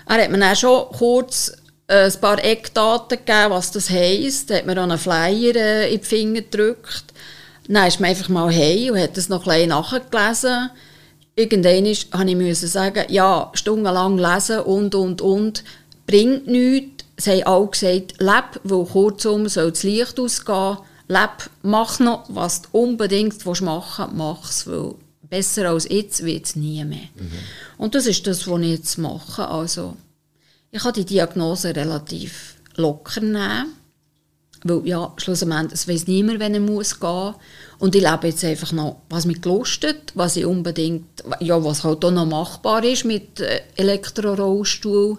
Er 0.07 0.23
hat 0.23 0.31
mir 0.31 0.39
dann 0.39 0.57
schon 0.57 0.89
kurz 0.93 1.53
äh, 1.89 2.05
ein 2.07 2.21
paar 2.21 2.43
Eckdaten 2.43 3.19
gegeben, 3.19 3.51
was 3.51 3.73
das 3.73 3.91
heisst. 3.91 4.51
Er 4.51 4.59
hat 4.59 4.67
mir 4.67 4.75
dann 4.75 4.91
einen 4.91 5.01
Flyer 5.01 5.57
äh, 5.57 5.93
in 5.93 6.01
die 6.01 6.07
Finger 6.07 6.41
gedrückt. 6.43 7.05
Dann 7.67 7.87
ist 7.87 8.01
man 8.01 8.11
einfach 8.11 8.29
mal 8.29 8.51
hey 8.51 8.91
und 8.91 8.99
hat 8.99 9.17
das 9.17 9.29
noch 9.29 9.47
ein 9.47 9.53
bisschen 9.53 9.69
nachgelesen. 9.69 10.71
Irgendwann 11.35 11.85
musste 12.39 12.67
ich 12.67 12.73
sagen, 12.73 13.05
ja, 13.09 13.51
stundenlang 13.55 14.19
lesen 14.19 14.61
und, 14.61 14.95
und, 14.95 15.21
und, 15.21 15.65
bringt 16.07 16.47
nichts. 16.47 17.05
Sie 17.19 17.31
haben 17.31 17.43
auch 17.45 17.71
gesagt, 17.71 18.15
leb, 18.21 18.61
weil 18.65 18.85
kurzum 18.85 19.49
soll 19.49 19.71
das 19.71 19.83
Licht 19.83 20.19
ausgehen 20.19 20.79
leb, 21.09 21.51
mach 21.63 21.99
noch, 21.99 22.25
was 22.29 22.63
du 22.63 22.69
unbedingt 22.73 23.45
machen 23.45 24.07
willst, 24.07 24.17
mach 24.17 24.51
es, 24.51 24.67
weil 24.67 24.95
besser 25.29 25.71
als 25.71 25.89
jetzt 25.89 26.25
wird 26.25 26.47
es 26.47 26.57
nie 26.57 26.85
mehr. 26.85 27.09
Mhm. 27.17 27.31
Und 27.77 27.95
das 27.95 28.07
ist 28.07 28.27
das, 28.27 28.47
was 28.47 28.61
ich 28.61 28.71
jetzt 28.71 28.99
mache. 28.99 29.49
Also, 29.49 29.97
ich 30.71 30.83
kann 30.83 30.93
die 30.93 31.05
Diagnose 31.05 31.75
relativ 31.75 32.57
locker 32.77 33.21
nehmen, 33.21 33.73
weil 34.65 34.87
ja, 34.87 35.13
schlussendlich, 35.17 35.73
es 35.73 35.89
weiß 35.89 36.07
niemand, 36.07 36.41
wenn 36.41 36.55
er 36.55 36.61
muss 36.61 36.99
gehen 36.99 37.35
und 37.79 37.95
ich 37.95 38.03
lebe 38.03 38.29
jetzt 38.29 38.45
einfach 38.45 38.73
noch, 38.73 39.03
was 39.09 39.25
mich 39.25 39.41
gelustet, 39.41 40.13
was 40.15 40.37
ich 40.37 40.45
unbedingt, 40.45 41.07
ja, 41.41 41.63
was 41.63 41.85
halt 41.85 42.05
auch 42.05 42.11
noch 42.11 42.27
machbar 42.27 42.85
ist 42.85 43.05
mit 43.05 43.41
äh, 43.41 43.63
Elektrorollstuhl 43.77 45.19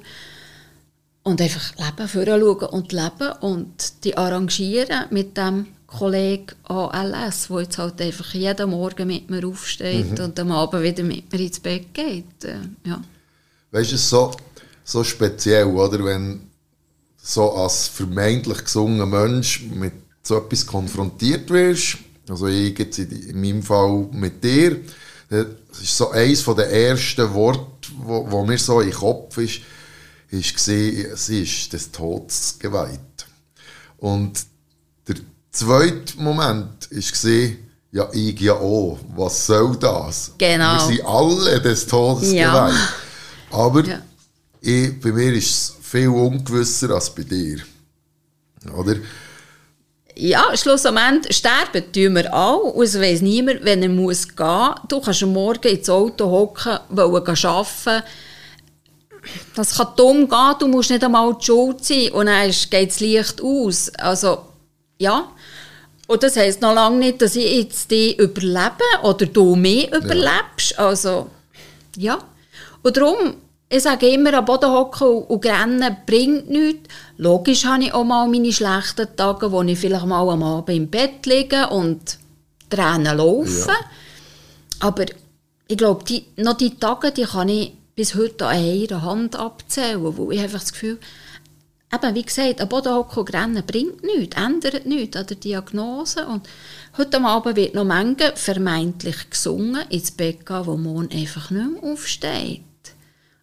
und 1.24 1.42
einfach 1.42 1.74
leben, 1.78 2.08
vorschauen 2.08 2.70
und 2.70 2.92
leben 2.92 3.32
und 3.42 4.04
die 4.04 4.18
arrangieren 4.18 5.06
mit 5.10 5.38
dem 5.38 5.68
Kollege 5.98 6.56
ALS, 6.66 7.48
der 7.48 7.62
jetzt 7.62 7.78
halt 7.78 8.02
einfach 8.02 8.34
jeden 8.34 8.70
Morgen 8.70 9.08
mit 9.08 9.30
mir 9.30 9.46
aufsteht 9.48 10.18
mhm. 10.18 10.26
und 10.26 10.40
am 10.40 10.52
Abend 10.52 10.84
wieder 10.84 11.04
mit 11.04 11.32
mir 11.32 11.40
ins 11.40 11.60
Bett 11.60 11.94
geht. 11.94 12.44
Äh, 12.44 12.60
ja. 12.86 13.02
Weißt 13.72 13.92
du, 13.92 13.96
es 13.96 14.02
ist 14.02 14.10
so, 14.10 14.32
so 14.84 15.04
speziell, 15.04 15.66
oder? 15.66 16.04
Wenn 16.04 16.42
so 17.18 17.52
als 17.54 17.88
vermeintlich 17.88 18.64
gesunder 18.64 19.06
Mensch 19.06 19.64
mit 19.64 19.94
so 20.22 20.38
etwas 20.38 20.66
konfrontiert 20.66 21.50
wirst, 21.50 21.98
also 22.30 22.48
ich 22.48 22.78
jetzt 22.78 23.00
in 23.00 23.42
meinem 23.42 23.64
Fall 23.64 24.08
mit 24.12 24.44
dir, 24.44 24.80
das 25.30 25.82
ist 25.82 25.98
so 25.98 26.10
eines 26.12 26.44
der 26.44 26.72
ersten 26.72 27.34
Worte, 27.34 27.90
wo, 27.98 28.30
wo 28.30 28.46
mir 28.46 28.58
so 28.58 28.82
in 28.82 28.90
den 28.90 28.98
Kopf 28.98 29.38
ist, 29.38 29.62
ist 30.30 30.54
gesehen, 30.54 31.16
sie 31.16 31.44
ist 31.44 31.74
des 31.74 31.92
Todes 31.92 32.58
geweiht. 32.60 33.00
Und 33.98 34.46
zweite 35.52 36.18
Moment 36.18 36.90
war, 36.92 37.50
ja, 37.92 38.08
ich 38.14 38.40
ja 38.40 38.54
auch. 38.54 39.00
Was 39.16 39.48
soll 39.48 39.76
das? 39.78 40.32
Genau. 40.38 40.74
Wir 40.74 40.80
sind 40.80 41.06
alle 41.06 41.62
des 41.62 41.88
Todes 41.88 42.32
ja. 42.32 42.68
geweiht. 42.68 42.80
Aber 43.52 43.86
ja. 43.86 44.02
ich, 44.62 45.00
bei 45.00 45.12
mir 45.12 45.34
ist 45.34 45.50
es 45.50 45.76
viel 45.82 46.10
ungewisser 46.10 46.92
als 46.92 47.10
bei 47.10 47.24
dir. 47.24 47.60
Oder? 48.76 48.96
Ja, 50.16 50.56
schlussendlich 50.56 51.38
sterben 51.38 51.92
tun 51.94 52.16
wir 52.16 52.34
auch. 52.34 52.74
Und 52.74 52.84
es 52.84 53.00
weiss 53.00 53.22
niemand, 53.22 53.64
wenn 53.64 53.82
er 53.82 53.90
muss 53.90 54.28
gehen 54.28 54.46
muss. 54.46 54.76
Du 54.88 55.00
kannst 55.00 55.24
am 55.24 55.34
Morgen 55.34 55.68
ins 55.68 55.90
Auto 55.90 56.30
hocken, 56.30 56.78
wollen 56.90 57.26
arbeiten. 57.26 58.04
Das 59.56 59.78
kann 59.78 59.88
dumm 59.96 60.30
gehen, 60.30 60.56
du 60.60 60.68
musst 60.68 60.90
nicht 60.90 61.04
einmal 61.04 61.34
die 61.36 61.46
Schuld 61.46 61.84
sein. 61.84 62.12
Und 62.12 62.28
dann 62.28 62.52
geht 62.52 62.90
das 62.90 63.00
Licht 63.00 63.42
aus. 63.42 63.90
Also, 63.98 64.46
ja. 64.98 65.32
Und 66.10 66.24
das 66.24 66.38
heisst 66.38 66.62
noch 66.62 66.74
lange 66.74 66.98
nicht, 66.98 67.22
dass 67.22 67.36
ich 67.36 67.58
jetzt 67.58 67.92
die 67.92 68.18
überlebe 68.18 68.84
oder 69.04 69.28
du 69.28 69.56
mich 69.56 69.94
überlebst. 69.94 70.72
Ja. 70.72 70.88
Also, 70.88 71.30
ja. 71.98 72.18
Und 72.82 72.98
darum, 72.98 73.36
ich 73.70 73.84
sage 73.84 74.08
immer, 74.10 74.34
am 74.34 74.44
Boden 74.44 74.72
hocken 74.72 75.08
und, 75.08 75.46
rennen 75.46 75.98
bringt 76.08 76.50
nichts. 76.50 76.90
Logisch 77.18 77.64
habe 77.66 77.84
ich 77.84 77.94
auch 77.94 78.04
mal 78.04 78.28
meine 78.28 78.52
schlechten 78.52 79.08
Tage, 79.16 79.52
wo 79.52 79.62
ich 79.62 79.78
vielleicht 79.78 80.08
mal 80.08 80.28
am 80.28 80.42
Abend 80.42 80.76
im 80.76 80.90
Bett 80.90 81.28
liege 81.28 81.68
und 81.68 82.18
Tränen 82.72 83.16
laufen. 83.16 83.68
Ja. 83.68 83.76
Aber 84.80 85.06
ich 85.68 85.78
glaube, 85.78 86.04
die, 86.06 86.26
noch 86.38 86.58
die 86.58 86.74
Tage, 86.74 87.12
die 87.12 87.26
kann 87.26 87.50
ich 87.50 87.74
bis 87.94 88.16
heute 88.16 88.48
an 88.48 88.56
einer 88.56 89.04
Hand 89.04 89.36
abzählen, 89.36 90.02
wo 90.02 90.32
ich 90.32 90.40
einfach 90.40 90.60
das 90.60 90.72
Gefühl 90.72 90.98
eben, 91.94 92.16
wie 92.16 92.24
gesagt, 92.24 92.62
am 92.62 92.70
Boden 92.70 92.94
hocken 92.94 93.20
und 93.20 93.34
rennen 93.34 93.64
bringt 93.66 94.04
nichts, 94.04 94.36
ändert 94.36 94.86
nichts 94.86 95.18
an 95.18 95.28
der 95.28 95.38
Diagnose. 95.38 96.26
Und 96.28 96.48
heute 96.98 97.22
Abend 97.22 97.56
wird 97.56 97.76
noch 97.76 97.86
Menge 97.86 98.34
vermeintlich 98.36 99.30
gesungen 99.30 99.88
ins 99.90 100.12
Bett 100.12 100.46
gehen, 100.46 100.66
wo 100.66 100.78
morgen 100.78 101.12
einfach 101.12 101.50
nicht 101.52 101.82
mehr 101.82 101.92
aufsteht. 101.92 102.62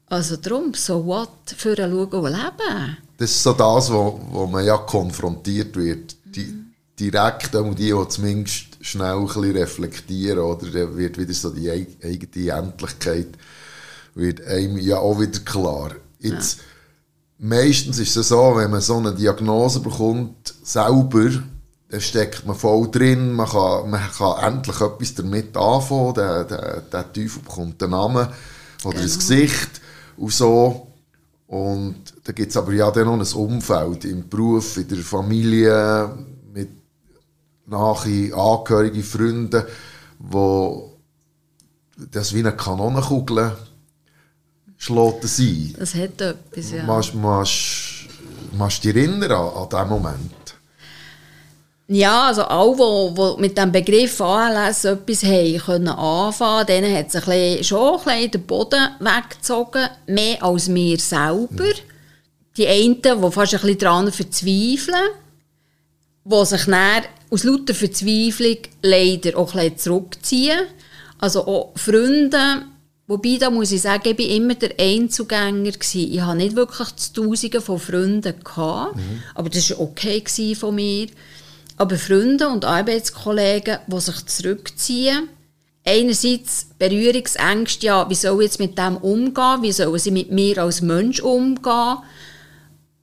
Also 0.09 0.37
darum, 0.37 0.73
so 0.75 1.05
what, 1.05 1.31
für 1.57 1.77
ein 1.79 1.91
Schauen 1.91 2.09
und 2.09 2.31
Leben. 2.31 2.97
Das 3.19 3.31
ist 3.31 3.43
so 3.43 3.53
das, 3.53 3.91
wo, 3.93 4.21
wo 4.31 4.47
man 4.47 4.65
ja 4.65 4.77
konfrontiert 4.79 5.75
wird. 5.77 6.17
Die, 6.25 6.55
direkt 6.99 7.57
auch 7.57 7.75
die, 7.75 7.93
die 7.93 8.09
zumindest 8.09 8.79
schnell 8.81 9.17
ein 9.17 9.27
bisschen 9.27 9.57
reflektieren, 9.57 10.39
oder 10.39 10.67
dann 10.71 10.97
wird 10.97 11.19
wieder 11.19 11.35
so 11.35 11.51
die 11.51 11.71
eigene 11.71 12.53
Endlichkeit 12.53 13.29
wird 14.15 14.47
einem 14.47 14.79
ja 14.79 14.99
auch 14.99 15.21
wieder 15.21 15.41
klar. 15.41 15.91
Jetzt, 16.21 16.59
ja 16.59 16.65
meistens 17.39 17.99
ist 17.99 18.17
es 18.17 18.29
so, 18.29 18.57
wenn 18.57 18.71
man 18.71 18.81
so 18.81 18.97
eine 18.97 19.15
Diagnose 19.15 19.81
bekommt, 19.81 20.55
selber, 20.63 21.31
dann 21.89 22.01
steckt 22.01 22.47
man 22.47 22.57
voll 22.57 22.91
drin, 22.91 23.33
man 23.33 23.49
kann, 23.49 23.91
man 23.91 24.11
kann 24.11 24.55
endlich 24.55 24.81
etwas 24.81 25.15
damit 25.15 25.57
anfangen, 25.57 26.15
der, 26.15 26.45
der, 26.45 26.81
der 26.81 27.13
Teufel 27.13 27.43
bekommt 27.43 27.83
einen 27.83 27.93
Namen 27.93 28.29
oder 28.85 28.99
genau. 28.99 29.13
ein 29.13 29.19
Gesicht 29.19 29.81
und 30.17 30.33
so. 30.33 30.89
Und 31.47 31.97
da 32.25 32.33
gibt 32.33 32.51
es 32.51 32.57
aber 32.57 32.73
ja 32.73 32.91
dann 32.91 33.07
noch 33.07 33.21
ein 33.21 33.41
Umfeld 33.41 34.05
im 34.05 34.29
Beruf, 34.29 34.79
in 34.79 34.89
der 34.89 34.99
Familie, 34.99 36.11
mit 36.53 36.71
nahe 37.67 38.35
Angehörigen, 38.35 39.05
Freunden, 39.05 39.63
wo 40.19 40.93
das 41.97 42.35
wie 42.35 42.41
eine 42.41 42.57
Kanonenkugel 42.57 43.53
schlägt 44.77 45.25
es 45.25 45.39
ein. 45.39 45.75
Das 45.79 45.95
hat 45.95 46.21
etwas, 46.21 46.71
ja. 46.71 46.83
Machst, 48.53 48.85
du 48.85 48.93
dich 48.93 48.97
erinnern 48.97 49.33
an, 49.33 49.49
an 49.49 49.69
diesen 49.69 49.89
Moment? 49.89 50.47
Ja, 51.89 52.29
also 52.29 52.43
alle, 52.43 53.15
die, 53.15 53.41
mit 53.41 53.57
dem 53.57 53.71
Begriff 53.71 54.21
ALS 54.21 54.85
etwas 54.85 55.23
haben 55.23 55.59
können 55.59 55.89
anfangen, 55.89 56.67
denen 56.67 56.97
hat 56.97 57.15
ein 57.15 57.63
schon 57.63 58.01
ein 58.01 58.05
bisschen 58.05 58.31
den 58.33 58.47
Boden 58.47 58.89
weggezogen, 58.99 59.89
mehr 60.07 60.43
als 60.43 60.69
mir 60.69 60.99
selber. 60.99 61.73
Die 62.57 62.67
einen, 62.67 63.01
die 63.03 63.31
fast 63.31 63.55
ein 63.55 63.61
bisschen 63.61 63.79
daran 63.79 64.11
verzweifeln, 64.11 65.11
die 66.25 66.45
sich 66.45 66.65
dann 66.65 67.03
aus 67.31 67.45
lauter 67.45 67.75
Verzweiflung 67.75 68.59
leider 68.83 69.39
auch 69.39 69.55
ein 69.55 69.61
bisschen 69.61 69.79
zurückziehen. 69.79 70.61
Also 71.19 71.47
auch 71.47 71.73
Freunde, 71.77 72.63
wobei, 73.07 73.37
da 73.39 73.51
muss 73.51 73.73
ich 73.73 73.83
sagen, 73.83 74.09
ich 74.09 74.19
war 74.19 74.27
immer 74.27 74.55
der 74.55 74.75
Einzugänger. 74.79 75.73
Gewesen. 75.73 76.13
Ich 76.13 76.21
hatte 76.21 76.37
nicht 76.39 76.57
wirklich 76.57 76.89
Tausende 77.13 77.61
von 77.61 77.79
Freunden, 77.79 78.35
gehabt, 78.43 78.97
mhm. 78.97 79.23
aber 79.35 79.49
das 79.49 79.71
war 79.71 79.81
okay 79.81 80.23
von 80.55 80.75
mir. 80.75 81.09
Aber 81.77 81.97
Freunde 81.97 82.49
und 82.49 82.65
Arbeitskollegen, 82.65 83.79
die 83.87 84.01
sich 84.01 84.27
zurückziehen, 84.27 85.29
einerseits 85.85 86.67
Berührungsängste, 86.79 87.87
ja, 87.87 88.11
wie 88.11 88.15
soll 88.15 88.43
ich 88.43 88.47
jetzt 88.47 88.59
mit 88.59 88.79
dem 88.79 88.97
umgehen, 88.97 89.63
wie 89.63 89.73
sollen 89.73 89.99
sie 89.99 90.11
mit 90.11 90.33
mir 90.33 90.59
als 90.59 90.81
Mensch 90.81 91.21
umgehen, 91.21 91.99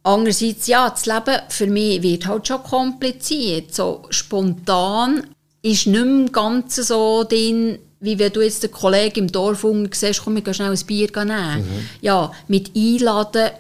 andererseits, 0.03 0.67
ja, 0.67 0.89
das 0.89 1.05
Leben 1.05 1.39
für 1.49 1.67
mich 1.67 2.03
wird 2.03 2.27
halt 2.27 2.47
schon 2.47 2.63
kompliziert, 2.63 3.73
so 3.73 4.03
spontan 4.09 5.23
ist 5.61 5.87
nicht 5.87 6.05
mehr 6.05 6.29
ganz 6.29 6.75
so 6.75 7.23
drin, 7.23 7.79
wie 8.03 8.19
wenn 8.19 8.33
du 8.33 8.41
jetzt 8.41 8.61
den 8.61 8.71
Kollegen 8.71 9.19
im 9.19 9.31
Dorf 9.31 9.65
siehst, 9.91 10.23
komm, 10.23 10.35
wir 10.35 10.41
gehen 10.41 10.53
schnell 10.53 10.71
ein 10.71 10.85
Bier 10.85 11.09
nehmen. 11.15 11.61
Mhm. 11.61 11.89
Ja, 12.01 12.33
mit 12.49 12.71
Einladen, 12.75 13.51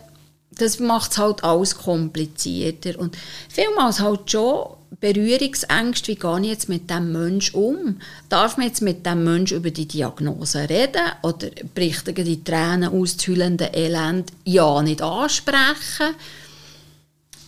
das 0.51 0.79
macht 0.79 1.13
es 1.13 1.17
halt 1.17 1.43
alles 1.45 1.75
komplizierter. 1.75 2.99
Und 2.99 3.17
vielmals 3.47 4.01
halt 4.01 4.29
schon 4.29 4.65
Berührungsängste, 4.99 6.11
wie 6.11 6.15
gehe 6.15 6.39
ich 6.41 6.47
jetzt 6.47 6.69
mit 6.69 6.89
dem 6.89 7.13
Menschen 7.13 7.55
um? 7.55 7.99
Darf 8.27 8.57
man 8.57 8.67
jetzt 8.67 8.81
mit 8.81 9.05
dem 9.05 9.23
Menschen 9.23 9.57
über 9.57 9.71
die 9.71 9.87
Diagnose 9.87 10.69
reden 10.69 11.11
oder 11.21 11.47
bricht 11.73 12.09
er 12.09 12.13
die 12.13 12.43
Tränen 12.43 12.89
auszühlende 12.89 13.71
Elend 13.73 14.31
ja 14.43 14.81
nicht 14.81 15.01
ansprechen? 15.01 16.15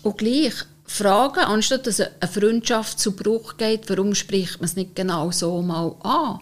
Und 0.01 0.17
gleich 0.17 0.53
fragen, 0.85 1.39
anstatt 1.39 1.87
dass 1.87 1.99
eine 1.99 2.31
Freundschaft 2.31 2.99
zu 2.99 3.11
Bruch 3.11 3.57
geht, 3.57 3.89
warum 3.89 4.15
spricht 4.15 4.59
man 4.59 4.65
es 4.65 4.77
nicht 4.77 4.95
genau 4.95 5.31
so 5.31 5.61
mal 5.61 5.93
an? 6.03 6.39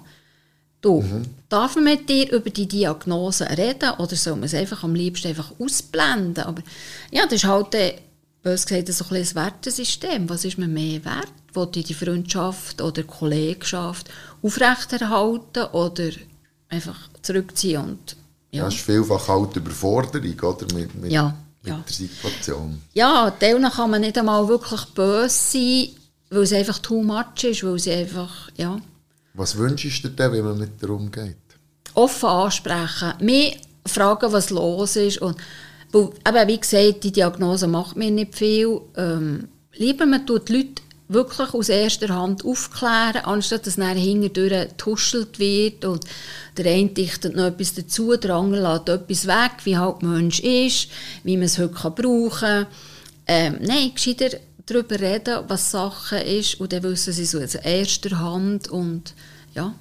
Du, 0.84 1.02
mhm. 1.02 1.24
darf 1.48 1.75
man 1.75 1.86
mit 1.86 2.10
dir 2.10 2.30
über 2.34 2.50
die 2.50 2.68
Diagnose 2.68 3.48
reden 3.58 3.92
oder 4.00 4.18
soll 4.18 4.34
man 4.34 4.44
es 4.44 4.54
einfach 4.54 4.84
am 4.84 4.94
liebsten 4.94 5.30
einfach 5.30 5.52
ausblenden? 5.58 6.44
Aber 6.44 6.62
ja, 7.10 7.24
das 7.24 7.36
ist 7.36 7.46
halt 7.46 7.74
bös 8.44 8.66
gesagt, 8.66 8.94
so 8.94 9.06
ein, 9.10 9.16
ein 9.16 9.36
Wertesystem. 9.36 10.30
Was 10.30 10.44
ist 10.44 10.58
mir 10.58 10.68
mehr 10.68 11.06
wert? 11.06 11.32
Wollte 11.54 11.80
ich 11.80 11.86
die 11.86 11.94
Freundschaft 11.94 12.82
oder 12.82 13.04
Kollegenschaft 13.04 14.10
aufrechterhalten 14.42 15.68
oder 15.72 16.10
einfach 16.68 16.98
zurückziehen? 17.22 17.82
Und, 17.82 18.18
ja. 18.52 18.66
Das 18.66 18.74
ist 18.74 18.82
vielfach 18.82 19.25
halt 19.30 19.56
Überforderung 19.56 20.38
oder? 20.38 20.75
Mit, 20.75 20.94
mit, 20.96 21.12
ja, 21.13 21.34
mit 21.62 21.72
ja. 21.72 21.82
der 21.88 21.94
Situation. 21.94 22.82
Ja, 22.94 23.32
teilweise 23.32 23.74
kann 23.74 23.90
man 23.90 24.02
nicht 24.02 24.18
einmal 24.18 24.50
wirklich 24.50 24.84
böse 24.94 25.30
sein, 25.30 25.88
weil 26.30 26.44
es 26.44 26.52
einfach 26.52 26.80
too 26.80 27.02
much 27.02 27.42
ist, 27.46 27.63
weil 27.63 27.80
sie 27.80 27.94
einfach, 27.94 28.50
ja. 28.58 28.82
Was 29.34 29.58
wünschst 29.58 30.04
du 30.04 30.10
dir 30.10 30.32
wenn 30.32 30.44
man 30.44 30.60
mit 30.60 30.82
dir 30.82 30.90
umgeht? 30.90 31.38
Offen 31.96 32.30
ansprechen, 32.30 33.13
mehr 33.20 33.54
fragen, 33.86 34.32
was 34.32 34.50
los 34.50 34.96
ist 34.96 35.18
und 35.20 35.38
eben, 35.94 36.48
wie 36.48 36.60
gesagt, 36.60 37.04
die 37.04 37.12
Diagnose 37.12 37.68
macht 37.68 37.96
mir 37.96 38.12
nicht 38.12 38.36
viel. 38.36 38.82
Ähm, 38.96 39.48
lieber 39.74 40.06
man 40.06 40.25
tut 40.25 40.50
die 40.50 40.58
Leute 40.58 40.82
wirklich 41.08 41.54
aus 41.54 41.70
erster 41.70 42.10
Hand 42.10 42.46
aufklären, 42.46 43.25
anstatt 43.25 43.68
dass 43.68 43.78
nachher 43.78 43.96
hinterdurch 43.96 44.70
getuschelt 44.70 45.40
wird 45.40 45.86
und 45.86 46.06
der 46.58 46.72
eine 46.72 46.90
dichtet 46.90 47.36
noch 47.36 47.46
etwas 47.46 47.74
dazu, 47.74 48.16
der 48.16 48.36
andere 48.36 48.62
lässt 48.62 48.90
etwas 48.90 49.28
weg, 49.28 49.52
wie 49.63 49.78
halt 49.78 50.02
Mensch 50.02 50.40
ist, 50.40 50.90
wie 51.24 51.38
man 51.38 51.46
es 51.46 51.60
heute 51.60 51.74
brauchen 51.74 52.40
kann. 52.40 52.68
Ähm, 53.25 53.58
nein, 53.62 53.92
gescheiter 53.94 54.38
darüber 54.65 55.00
reden, 55.00 55.43
was 55.48 55.72
Sache 55.72 56.17
ist 56.17 56.60
und 56.60 56.73
dann 56.73 56.84
wissen 56.84 57.13
sie 57.13 57.26
so 57.26 57.39
aus 57.39 57.56
erster 57.56 58.19
Hand 58.19 58.69
und 58.69 59.13
ja. 59.54 59.73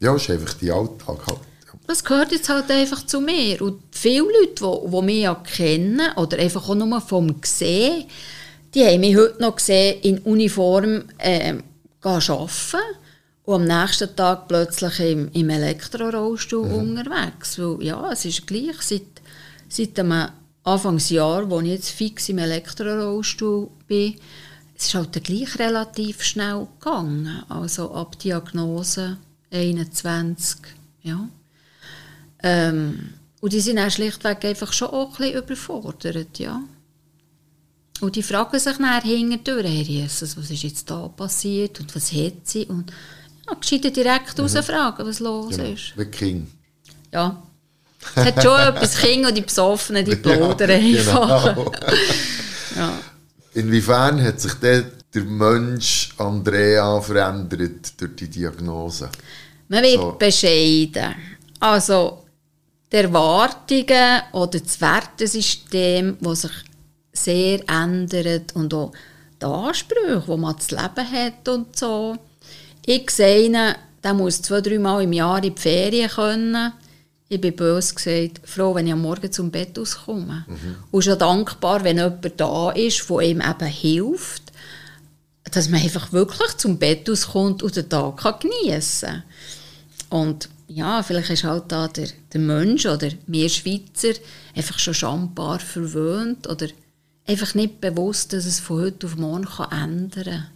Ja, 0.00 0.14
es 0.14 0.22
ist 0.22 0.30
einfach 0.30 0.54
die 0.54 0.70
Alltag 0.70 1.26
halt 1.26 1.40
das 1.88 2.04
gehört 2.04 2.32
jetzt 2.32 2.50
halt 2.50 2.70
einfach 2.70 3.04
zu 3.06 3.20
mir. 3.20 3.62
Und 3.62 3.82
viele 3.90 4.20
Leute, 4.24 4.62
die, 4.62 4.90
die 4.90 5.02
mich 5.02 5.22
ja 5.22 5.34
kennen 5.34 6.02
oder 6.16 6.38
einfach 6.38 6.68
auch 6.68 6.74
nur 6.74 7.00
vom 7.00 7.34
Sehen, 7.42 8.04
die 8.74 8.84
haben 8.84 9.00
mich 9.00 9.16
heute 9.16 9.40
noch 9.40 9.56
gesehen 9.56 9.98
in 10.02 10.18
Uniform 10.18 11.04
äh, 11.16 11.54
arbeiten 12.02 12.78
und 13.44 13.54
am 13.54 13.64
nächsten 13.64 14.14
Tag 14.14 14.48
plötzlich 14.48 15.00
im, 15.00 15.30
im 15.32 15.48
Elektrorollstuhl 15.48 16.68
mhm. 16.68 16.74
unterwegs. 16.74 17.58
Weil, 17.58 17.82
ja, 17.82 18.12
es 18.12 18.26
ist 18.26 18.46
gleich 18.46 18.82
seit, 18.82 19.22
seit 19.70 19.98
einem 19.98 20.28
Anfangsjahr, 20.68 21.50
wo 21.50 21.60
ich 21.60 21.68
jetzt 21.68 21.90
fix 21.90 22.28
im 22.28 22.38
Elektrorollstuhl 22.38 23.68
bin, 23.86 24.14
es 24.76 24.86
ist 24.86 24.94
halt 24.94 25.24
gleich 25.24 25.58
relativ 25.58 26.22
schnell 26.22 26.68
gegangen. 26.78 27.42
Also 27.48 27.92
ab 27.92 28.18
Diagnose 28.18 29.18
21, 29.50 30.60
ja. 31.02 31.28
Ähm, 32.42 33.14
und 33.40 33.52
die 33.52 33.60
sind 33.60 33.78
auch 33.78 33.90
schlichtweg 33.90 34.44
einfach 34.44 34.72
schon 34.72 34.88
auch 34.88 35.18
ein 35.18 35.32
bisschen 35.32 35.42
überfordert, 35.42 36.38
ja. 36.38 36.62
Und 38.00 38.14
die 38.14 38.22
fragen 38.22 38.58
sich 38.58 38.78
nachher 38.78 39.02
hinterdurch, 39.02 39.64
Herr 39.64 39.82
Jesus, 39.82 40.36
was 40.36 40.50
ist 40.50 40.62
jetzt 40.62 40.90
da 40.90 41.08
passiert 41.08 41.80
und 41.80 41.94
was 41.96 42.12
hat 42.12 42.34
sie? 42.44 42.64
Und 42.66 42.92
ja, 43.48 43.54
gescheiter 43.54 43.90
direkt 43.90 44.38
mhm. 44.38 44.44
rausfragen, 44.44 45.06
was 45.06 45.18
los 45.18 45.56
genau. 45.56 45.72
ist. 45.72 45.96
Wie 45.96 46.04
King. 46.04 46.46
Ja. 47.12 47.42
Es 48.14 48.24
hat 48.24 48.42
schon 48.42 48.60
etwas 48.60 49.04
und 49.04 49.34
die 49.36 49.40
Besoffenen, 49.40 50.04
die 50.04 50.16
plaudern 50.16 50.70
einfach. 50.70 51.54
Genau. 51.54 51.72
ja. 52.76 52.98
Inwiefern 53.54 54.22
hat 54.22 54.40
sich 54.40 54.54
der, 54.54 54.84
der 55.12 55.24
Mensch 55.24 56.10
Andrea 56.18 57.00
verändert 57.00 58.00
durch 58.00 58.16
die 58.16 58.28
Diagnose? 58.28 59.10
Man 59.68 59.82
wird 59.82 60.00
so. 60.00 60.12
bescheiden. 60.12 61.14
Also, 61.60 62.24
die 62.90 62.96
Erwartungen 62.96 64.22
oder 64.32 64.60
das 64.60 64.80
Wertesystem, 64.80 66.16
das 66.20 66.42
sich 66.42 66.52
sehr 67.12 67.68
ändert 67.68 68.54
und 68.54 68.72
auch 68.72 68.92
die 69.40 69.46
Ansprüche, 69.46 70.22
die 70.26 70.36
man 70.36 70.56
das 70.56 70.70
Leben 70.70 71.12
hat 71.12 71.48
und 71.48 71.76
so. 71.76 72.16
Ich 72.86 73.10
sehe 73.10 73.46
ihn, 73.46 73.74
der 74.02 74.14
muss 74.14 74.40
zwei, 74.40 74.60
drei 74.60 74.78
Mal 74.78 75.02
im 75.02 75.12
Jahr 75.12 75.42
in 75.42 75.54
die 75.54 75.60
Ferien 75.60 76.08
können. 76.08 76.72
Ich 77.28 77.40
bin 77.40 77.54
böse 77.54 77.94
gesagt, 77.94 78.40
froh, 78.44 78.74
wenn 78.74 78.86
ich 78.86 78.92
am 78.92 79.02
Morgen 79.02 79.30
zum 79.30 79.50
Bett 79.50 79.78
auskomme. 79.78 80.46
Mhm. 80.48 80.76
Und 80.90 81.04
schon 81.04 81.18
dankbar, 81.18 81.84
wenn 81.84 81.98
jemand 81.98 82.40
da 82.40 82.70
ist, 82.70 83.08
der 83.10 83.20
ihm 83.20 83.42
eben 83.42 83.68
hilft, 83.68 84.44
dass 85.50 85.68
man 85.68 85.82
einfach 85.82 86.12
wirklich 86.12 86.56
zum 86.56 86.78
Bett 86.78 87.08
auskommt 87.10 87.62
und 87.62 87.76
den 87.76 87.88
Tag 87.88 88.40
geniessen 88.40 89.08
kann. 89.08 89.22
Und 90.10 90.48
ja, 90.68 91.02
vielleicht 91.02 91.30
ist 91.30 91.44
halt 91.44 91.64
da 91.68 91.88
der, 91.88 92.08
der 92.32 92.40
Mensch 92.40 92.86
oder 92.86 93.08
wir 93.26 93.48
Schweizer 93.48 94.12
einfach 94.54 94.78
schon 94.78 94.94
schambar 94.94 95.60
verwöhnt 95.60 96.46
oder 96.46 96.66
einfach 97.26 97.54
nicht 97.54 97.80
bewusst, 97.80 98.32
dass 98.32 98.44
es 98.44 98.60
von 98.60 98.82
heute 98.82 99.06
auf 99.06 99.16
morgen 99.16 99.46
kann 99.46 99.72
ändern 99.72 100.24
kann. 100.24 100.46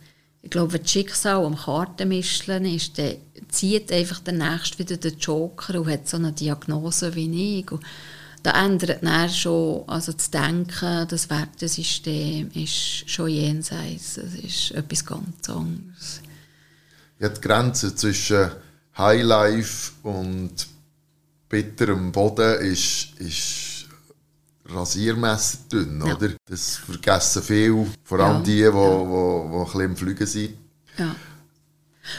Ich 0.43 0.51
glaube, 0.51 0.73
wenn 0.73 0.83
das 0.83 0.91
Schicksal 0.91 1.45
am 1.45 1.57
Kartenmischeln 1.57 2.65
ist, 2.65 2.99
dann 2.99 3.15
zieht 3.49 3.93
einfach 3.93 4.19
der 4.21 4.35
Nächste 4.35 4.79
wieder 4.81 4.97
den 4.97 5.17
Joker 5.19 5.81
und 5.81 5.91
hat 5.91 6.09
so 6.09 6.17
eine 6.17 6.33
Diagnose 6.33 7.15
wie 7.15 7.61
ich. 7.61 7.71
Und 7.71 7.83
da 8.43 8.65
ändert 8.65 9.05
dann 9.05 9.31
schon, 9.31 9.85
also 9.87 10.13
das 10.13 10.31
Denken, 10.31 11.07
das 11.09 11.31
Wertesystem 11.31 12.51
ist 12.55 13.09
schon 13.09 13.29
jenseits, 13.29 14.15
das 14.15 14.35
ist 14.35 14.73
etwas 14.73 15.07
ganz 15.07 15.49
anderes. 15.49 16.21
Ja, 17.21 17.29
die 17.29 17.41
Grenze 17.41 17.95
zwischen 17.95 18.51
Highlife 18.99 19.93
und 20.03 20.67
bitterem 21.49 22.11
Boden 22.11 22.61
ist, 22.63 23.13
ist 23.21 23.72
Rasiermesser 24.65 25.59
dünn, 25.71 26.03
ja. 26.07 26.15
oder? 26.15 26.31
Das 26.49 26.77
vergessen 26.77 27.43
viele, 27.43 27.87
vor 28.05 28.21
allem 28.21 28.45
die, 28.45 28.59
die, 28.59 28.73
wo, 28.73 29.59
ein 29.61 29.65
bisschen 29.65 29.81
im 29.81 29.97
Fliegen 29.97 30.27
sind. 30.27 30.55
Ja. 30.99 31.15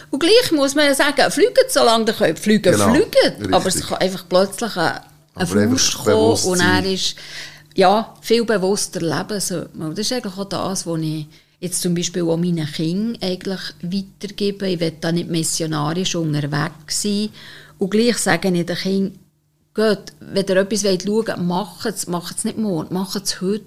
Und 0.09 0.19
gleich 0.19 0.51
muss 0.51 0.75
man 0.75 0.85
ja 0.85 0.95
sagen, 0.95 1.29
fliegen, 1.31 1.53
solange 1.69 2.05
ihr 2.07 2.13
könnt, 2.13 2.39
fliegen, 2.39 2.71
genau, 2.71 2.89
fliegen. 2.89 3.35
Richtig. 3.37 3.53
Aber 3.53 3.67
es 3.67 3.87
kann 3.87 3.97
einfach 3.97 4.25
plötzlich 4.27 4.77
ein, 4.77 4.99
ein 5.35 5.47
Fuß 5.47 5.93
kommen 6.03 6.51
und 6.51 6.59
er 6.59 6.85
ist 6.85 7.15
ja, 7.75 8.13
viel 8.21 8.45
bewusster 8.45 9.01
leben 9.01 9.39
sollte 9.39 9.71
Das 9.73 9.99
ist 9.99 10.13
eigentlich 10.13 10.37
auch 10.37 10.45
das, 10.45 10.85
was 10.85 10.99
ich 11.01 11.27
jetzt 11.59 11.81
zum 11.81 11.95
Beispiel 11.95 12.23
auch 12.23 12.37
meinen 12.37 12.65
Kindern 12.67 13.17
eigentlich 13.21 13.61
weitergeben. 13.81 14.67
Ich 14.67 14.79
will 14.79 14.93
da 14.99 15.11
nicht 15.11 15.29
missionarisch 15.29 16.15
unterwegs 16.15 17.01
sein. 17.01 17.29
Und 17.79 17.89
gleich 17.89 18.17
sage 18.17 18.49
ich 18.49 18.65
den 18.65 18.75
Kindern, 18.75 19.19
Gut, 19.73 20.13
wenn 20.19 20.45
ihr 20.45 20.55
etwas 20.57 20.81
schauen 20.81 21.07
wollt, 21.07 21.37
macht 21.39 21.85
es, 21.87 22.07
macht 22.07 22.37
es 22.37 22.43
nicht 22.43 22.57
morgen, 22.57 22.93
macht 22.93 23.23
es 23.23 23.41
heute. 23.41 23.65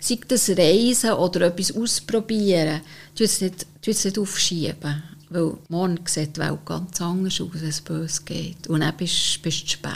sei 0.00 0.18
das 0.28 0.48
Reisen 0.50 1.12
oder 1.12 1.42
etwas 1.42 1.74
ausprobieren, 1.74 2.80
tu 3.14 3.24
es 3.24 3.40
nicht, 3.40 3.66
tu 3.82 3.90
es 3.90 4.04
nicht 4.04 4.18
aufschieben. 4.18 5.02
Weil 5.30 5.54
morgen 5.68 5.98
sieht 6.06 6.36
die 6.36 6.40
Welt 6.40 6.64
ganz 6.64 7.00
anders 7.00 7.40
aus, 7.40 7.48
wenn 7.52 7.68
es 7.68 7.80
böse 7.80 8.22
geht. 8.24 8.66
Und 8.68 8.80
dann 8.80 8.96
bist, 8.96 9.40
bist 9.42 9.62
du 9.64 9.68
spät. 9.68 9.92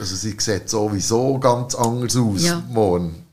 Also 0.00 0.16
sie 0.16 0.34
sieht 0.38 0.68
sowieso 0.68 1.38
ganz 1.38 1.74
anders 1.74 2.16
aus 2.16 2.42
Ja. 2.42 2.62
morgen. 2.70 3.24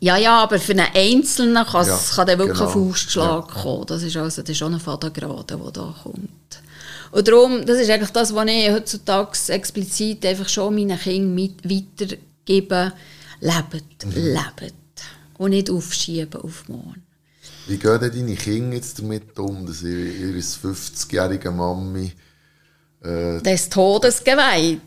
Ja, 0.00 0.16
ja, 0.16 0.42
aber 0.42 0.58
für 0.58 0.72
einen 0.72 0.86
Einzelnen 0.94 1.64
kann, 1.64 1.86
Ja, 1.86 2.00
kann 2.14 2.26
dann 2.26 2.38
wirklich 2.38 2.58
genau. 2.58 2.70
ein 2.72 2.88
Faustschlag 2.88 3.48
Ja. 3.54 3.62
kommen. 3.62 3.86
Das 3.86 4.02
ist 4.02 4.16
also 4.16 4.42
das 4.42 4.50
ist 4.50 4.56
schon 4.58 4.74
ein 4.74 4.80
Fadengrade, 4.80 5.56
der 5.56 5.70
da 5.70 5.94
kommt. 6.02 6.61
Und 7.12 7.28
darum, 7.28 7.64
das 7.64 7.78
ist 7.78 7.90
eigentlich 7.90 8.10
das, 8.10 8.34
was 8.34 8.46
ich 8.48 8.70
heutzutage 8.70 9.38
explizit 9.48 10.24
einfach 10.26 10.48
schon 10.48 10.74
meinen 10.74 10.98
Kindern 10.98 11.34
mit 11.34 11.62
weitergebe. 11.64 12.92
Lebt, 13.40 14.06
Mhm. 14.06 14.12
lebt. 14.60 14.74
Und 15.38 15.50
nicht 15.50 15.70
aufschieben 15.70 16.40
auf 16.42 16.68
morgen. 16.68 17.02
Wie 17.66 17.76
gehen 17.76 18.00
denn 18.00 18.10
deine 18.12 18.34
Kinder 18.34 18.76
jetzt 18.76 18.98
damit 18.98 19.38
um, 19.38 19.66
dass 19.66 19.82
ihre, 19.82 20.08
ihre 20.08 20.38
50-jährige 20.38 21.50
Mami, 21.50 22.12
Des 23.04 23.68
Todes 23.68 24.22
geweiht. 24.22 24.80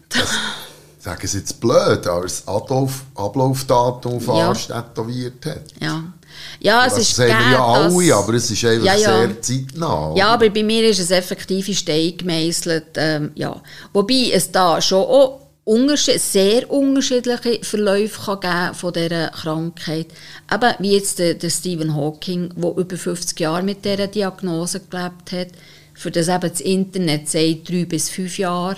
sagen 1.00 1.28
sie 1.28 1.40
jetzt 1.40 1.60
blöd, 1.60 2.08
als 2.08 2.48
Adolf, 2.48 3.04
Ablaufdatum 3.16 4.22
fast 4.22 4.68
tätowiert 4.70 5.46
hat? 5.46 5.64
Ja, 5.82 6.14
ja 6.60 6.86
es 6.86 6.94
das 6.94 7.02
ist 7.04 7.16
sagen 7.16 7.30
wir 7.32 7.52
ja 7.54 7.66
alle, 7.66 8.08
dass- 8.08 8.12
aber 8.18 8.34
es 8.36 8.52
ist 8.52 8.66
einfach 8.66 8.86
Ja, 8.86 8.96
ja. 8.96 9.18
sehr 9.28 9.42
zeitnah. 9.42 10.14
Ja, 10.16 10.28
aber 10.30 10.50
bei 10.50 10.64
mir 10.64 10.84
ist 10.90 11.00
es 11.00 11.12
effektiv 11.12 11.68
in 11.68 11.76
Stein 11.76 12.14
gemeißelt. 12.18 12.86
Ähm, 12.96 13.32
ja. 13.36 13.62
Wobei 13.94 14.32
es 14.34 14.52
da 14.52 14.82
schon 14.82 15.04
auch 15.04 15.42
unterschied 15.64 16.22
sehr 16.22 16.70
unterschiedliche 16.72 17.60
Verläufe 17.64 18.22
kann 18.22 18.40
geben 18.40 18.74
von 18.76 18.94
dieser 18.94 19.30
Krankheit. 19.30 20.08
Eben 20.54 20.74
wie 20.80 20.94
jetzt 20.94 21.18
der, 21.20 21.34
der 21.34 21.50
Stephen 21.50 21.96
Hawking, 21.96 22.52
der 22.56 22.78
über 22.78 22.98
50 22.98 23.40
Jahre 23.40 23.64
mit 23.64 23.84
dieser 23.84 24.08
Diagnose 24.08 24.82
gelebt 24.82 25.32
hat. 25.32 25.48
Für 25.96 26.12
das 26.12 26.28
eben 26.28 26.50
das 26.50 26.62
Internet 26.62 27.30
sagt, 27.30 27.70
drei 27.70 27.86
bis 27.86 28.10
fünf 28.10 28.38
Jahre. 28.38 28.78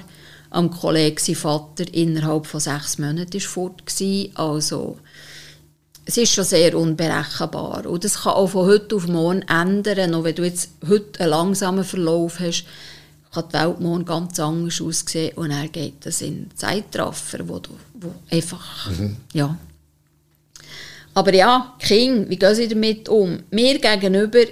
Am 0.49 0.71
Kollege, 0.71 1.21
sein 1.21 1.35
Vater, 1.35 1.83
innerhalb 1.93 2.45
von 2.47 2.61
sechs 2.61 2.97
Monaten 2.99 3.33
war 3.33 3.41
fort. 3.41 3.85
gewesen. 3.85 4.31
Also, 4.35 4.97
es 6.08 6.15
ist 6.15 6.34
schon 6.34 6.46
sehr 6.46 6.76
unberechenbar. 6.78 7.86
Und 7.86 8.06
das 8.06 8.22
kann 8.22 8.34
auch 8.34 8.48
von 8.48 8.65
heute 8.65 8.96
auf 8.96 9.08
morgen 9.08 9.41
ändern. 9.41 10.15
Auch 10.15 10.24
wenn 10.24 10.36
du 10.36 10.46
jetzt 10.46 10.70
heute 10.88 11.20
einen 11.20 11.32
langsamen 11.32 11.84
Verlauf 11.84 12.39
hast, 12.39 12.63
kann 13.34 13.43
die 13.50 13.54
Welt 13.54 13.80
morgen 13.82 14.06
ganz 14.06 14.39
anders 14.39 14.82
aussehen. 14.82 15.36
Und 15.36 15.50
dann 15.50 15.70
geht 15.70 16.06
das 16.06 16.22
in 16.22 16.50
Zeitraffer, 16.56 17.48
wo 17.50 17.60
du 17.60 17.72
wo 17.93 18.13
einfach, 18.32 18.89
ja. 19.34 19.58
Aber 21.13 21.34
ja, 21.34 21.76
Kinder, 21.80 22.30
wie 22.30 22.38
gehen 22.38 22.56
sie 22.56 22.70
damit 22.70 23.10
um? 23.10 23.43
Mir 23.52 23.78
gegenüber 23.78 24.46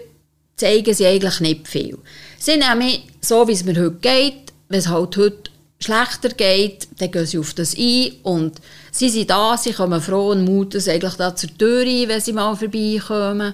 zeigen 0.58 0.94
sie 0.94 1.06
eigentlich 1.06 1.40
nicht 1.40 1.68
viel. 1.70 1.98
Sie 2.38 2.58
nehmen 2.58 3.00
so, 3.22 3.48
wie 3.48 3.54
es 3.54 3.64
mir 3.64 3.80
heute 3.80 3.98
geht, 4.02 4.52
wenn 4.68 4.80
es 4.80 4.90
halt 4.90 5.16
heute 5.16 5.52
schlechter 5.80 6.30
geht, 6.30 6.88
dann 6.98 7.12
gehen 7.12 7.26
sie 7.26 7.38
auf 7.38 7.54
das 7.54 7.76
ein 7.78 8.14
und 8.24 8.62
sie 8.92 9.10
sind 9.10 9.30
da, 9.30 9.58
sie 9.58 9.74
kommen 9.74 10.02
froh 10.02 10.32
und 10.32 10.46
muten 10.46 10.82
eigentlich 10.90 11.16
da 11.16 11.36
zur 11.36 11.56
Tür 11.58 11.82
ein, 11.82 12.08
wenn 12.08 12.22
sie 12.22 12.34
mal 12.34 12.56
vorbeikommen. 12.56 13.54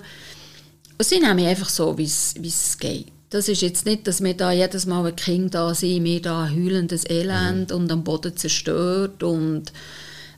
Und 0.97 1.05
sie 1.05 1.19
nehmen 1.19 1.45
einfach 1.45 1.69
so, 1.69 1.97
wie 1.97 2.03
es 2.03 2.77
geht. 2.79 3.07
Das 3.31 3.47
ist 3.47 3.61
jetzt 3.61 3.85
nicht, 3.85 4.07
dass 4.07 4.21
wir 4.21 4.33
da 4.33 4.51
jedes 4.51 4.85
Mal 4.85 5.05
ein 5.05 5.15
Kind 5.15 5.55
da 5.55 5.73
sind, 5.73 6.03
wir 6.03 6.21
da 6.21 6.49
heulendes 6.49 7.09
Elend 7.09 7.71
und 7.71 7.89
am 7.91 8.03
Boden 8.03 8.35
zerstört 8.35 9.23
und 9.23 9.71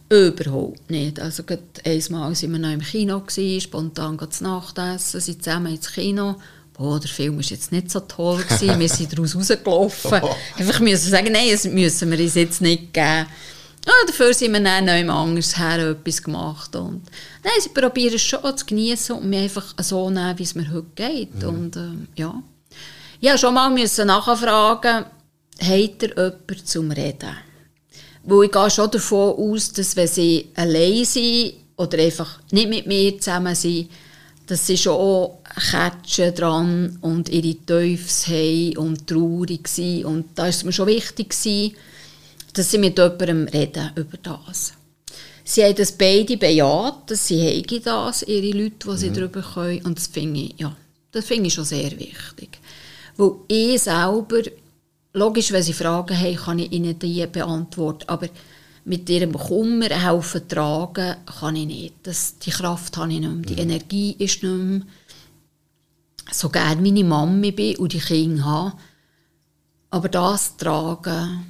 überhaupt 0.09 0.91
nicht. 0.91 1.19
Also 1.19 1.43
einmal 1.83 2.35
sind 2.35 2.51
wir 2.51 2.59
noch 2.59 2.71
im 2.71 2.81
Kino, 2.81 3.19
gewesen, 3.21 3.61
spontan 3.61 4.19
zu 4.29 4.43
Nacht 4.43 4.77
essen, 4.77 5.19
sind 5.19 5.43
zusammen 5.43 5.73
ins 5.73 5.91
Kino. 5.91 6.35
Boah, 6.73 6.99
der 6.99 7.09
Film 7.09 7.35
war 7.35 7.43
jetzt 7.43 7.71
nicht 7.71 7.91
so 7.91 7.99
toll, 7.99 8.43
gewesen. 8.43 8.79
wir 8.79 8.89
sind 8.89 9.13
daraus 9.13 9.35
rausgelaufen. 9.35 10.21
Einfach 10.57 10.79
müssen 10.79 11.11
sagen, 11.11 11.31
nein, 11.31 11.49
das 11.51 11.65
müssen 11.65 12.11
wir 12.11 12.19
uns 12.19 12.35
jetzt 12.35 12.61
nicht 12.61 12.93
geben. 12.93 13.27
Ja, 13.85 13.91
dafür 14.07 14.33
sind 14.33 14.53
wir 14.53 14.61
dann 14.61 14.85
noch 14.85 14.93
jemand 14.93 15.19
anders 15.19 15.57
her 15.57 15.89
etwas 15.89 16.23
gemacht. 16.23 16.75
Und, 16.75 17.03
nein, 17.43 17.53
sie 17.59 17.69
probieren 17.69 18.15
es 18.15 18.21
schon 18.21 18.57
zu 18.57 18.65
genießen 18.65 19.15
und 19.15 19.29
mir 19.29 19.41
einfach 19.41 19.75
so 19.81 20.09
nehmen, 20.09 20.39
wie 20.39 20.43
es 20.43 20.55
mir 20.55 20.71
heute 20.71 20.87
geht. 20.95 21.43
Und 21.43 21.75
ähm, 21.75 22.07
ja. 22.15 22.41
Ich 23.19 23.29
musste 23.29 23.47
schon 23.47 23.53
mal 23.53 23.69
müssen 23.69 24.07
nachfragen, 24.07 25.05
habt 25.59 26.03
ihr 26.03 26.09
jemanden 26.09 26.65
zum 26.65 26.91
Reden? 26.91 27.37
Weil 28.23 28.45
ich 28.45 28.51
gehe 28.51 28.69
schon 28.69 28.91
davon 28.91 29.35
aus, 29.35 29.73
dass 29.73 29.95
wenn 29.95 30.07
sie 30.07 30.49
allein 30.55 31.03
sind 31.03 31.53
oder 31.75 31.97
einfach 31.99 32.39
nicht 32.51 32.69
mit 32.69 32.87
mir 32.87 33.19
zusammen 33.19 33.53
sind, 33.53 33.89
dass 34.47 34.67
sie 34.67 34.77
schon 34.77 34.93
auch 34.93 35.39
Kätschen 35.71 36.35
dran 36.35 36.97
und 37.01 37.29
ihre 37.29 37.65
Teufels 37.65 38.27
haben 38.27 38.77
und 38.77 39.07
traurig 39.07 39.67
sind. 39.67 40.05
Und 40.05 40.25
da 40.35 40.47
ist 40.47 40.57
es 40.57 40.63
mir 40.63 40.73
schon 40.73 40.87
wichtig, 40.87 41.29
gewesen, 41.29 41.75
dass 42.53 42.71
sie 42.71 42.77
mit 42.77 42.97
jemandem 42.97 43.47
reden 43.47 43.91
über 43.95 44.17
das. 44.21 44.73
Sie 45.45 45.63
haben 45.63 45.75
das 45.75 45.91
beide 45.91 46.37
bejaht, 46.37 47.09
dass 47.09 47.27
sie 47.27 47.41
haben 47.41 47.83
das, 47.83 48.23
ihre 48.23 48.57
Leute, 48.57 48.89
die 48.89 48.97
sie 48.97 49.11
darüber 49.11 49.41
können. 49.41 49.83
Und 49.83 49.97
das 49.97 50.07
finde 50.07 50.39
ich, 50.39 50.55
ja, 50.57 50.75
das 51.11 51.25
finde 51.25 51.47
ich 51.47 51.53
schon 51.53 51.65
sehr 51.65 51.91
wichtig. 51.91 52.59
Weil 53.17 53.31
ich 53.47 53.81
selber, 53.81 54.41
logisch, 55.13 55.51
wenn 55.51 55.63
sie 55.63 55.73
Fragen 55.73 56.17
haben, 56.17 56.35
kann 56.35 56.59
ich 56.59 56.71
ihnen 56.71 56.97
die 56.97 57.25
beantworten. 57.27 58.07
Aber 58.07 58.27
mit 58.85 59.09
ihrem 59.09 59.33
Kummer 59.33 59.89
helfen 59.89 60.47
tragen 60.47 61.15
kann 61.39 61.55
ich 61.55 61.65
nicht. 61.65 61.95
Das, 62.03 62.37
die 62.39 62.51
Kraft 62.51 62.97
habe 62.97 63.13
ich 63.13 63.19
nicht 63.19 63.31
mehr. 63.31 63.55
Die 63.55 63.61
Energie 63.61 64.15
ist 64.19 64.43
nicht 64.43 64.43
mehr. 64.43 64.81
So 66.31 66.49
gerne 66.49 66.81
meine 66.81 67.03
Mami 67.03 67.51
bin 67.51 67.77
und 67.77 67.93
die 67.93 67.99
Kinder 67.99 68.45
habe. 68.45 68.73
Aber 69.89 70.09
das 70.09 70.57
tragen, 70.57 71.45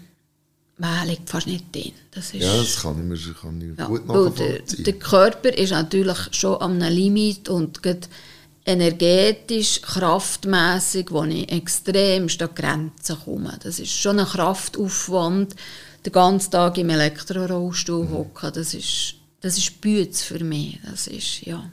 äh, 0.81 1.07
liegt 1.07 1.29
fast 1.29 1.47
nicht 1.47 1.73
drin. 1.73 1.93
Das 2.11 2.33
ist, 2.33 2.41
Ja, 2.41 2.57
das 2.57 2.81
kann 2.81 2.97
ich 2.99 3.25
mir 3.25 3.33
kann 3.33 3.61
ich 3.61 3.77
ja, 3.77 3.85
gut 3.85 4.07
weil 4.07 4.15
der, 4.15 4.49
nachvollziehen. 4.49 4.83
der 4.83 4.93
Körper 4.93 5.57
ist 5.57 5.71
natürlich 5.71 6.17
schon 6.31 6.61
am 6.61 6.73
einem 6.73 6.93
Limit 6.93 7.49
und 7.49 7.79
energetisch, 8.65 9.81
kraftmässig, 9.81 11.11
wo 11.11 11.23
ich 11.23 11.51
extremst 11.51 12.41
an 12.41 12.55
Grenzen 12.55 13.17
komme. 13.23 13.57
Das 13.61 13.79
ist 13.79 13.91
schon 13.91 14.19
ein 14.19 14.25
Kraftaufwand, 14.25 15.55
den 16.05 16.13
ganzen 16.13 16.51
Tag 16.51 16.77
im 16.77 16.89
Elektrorollstuhl 16.89 18.09
hocken. 18.09 18.51
Das 18.53 18.73
ist, 18.73 19.15
das 19.41 19.57
ist 19.57 19.81
Bütz 19.81 20.21
für 20.21 20.43
mich. 20.43 20.79
Das 20.85 21.07
ist, 21.07 21.41
ja. 21.41 21.63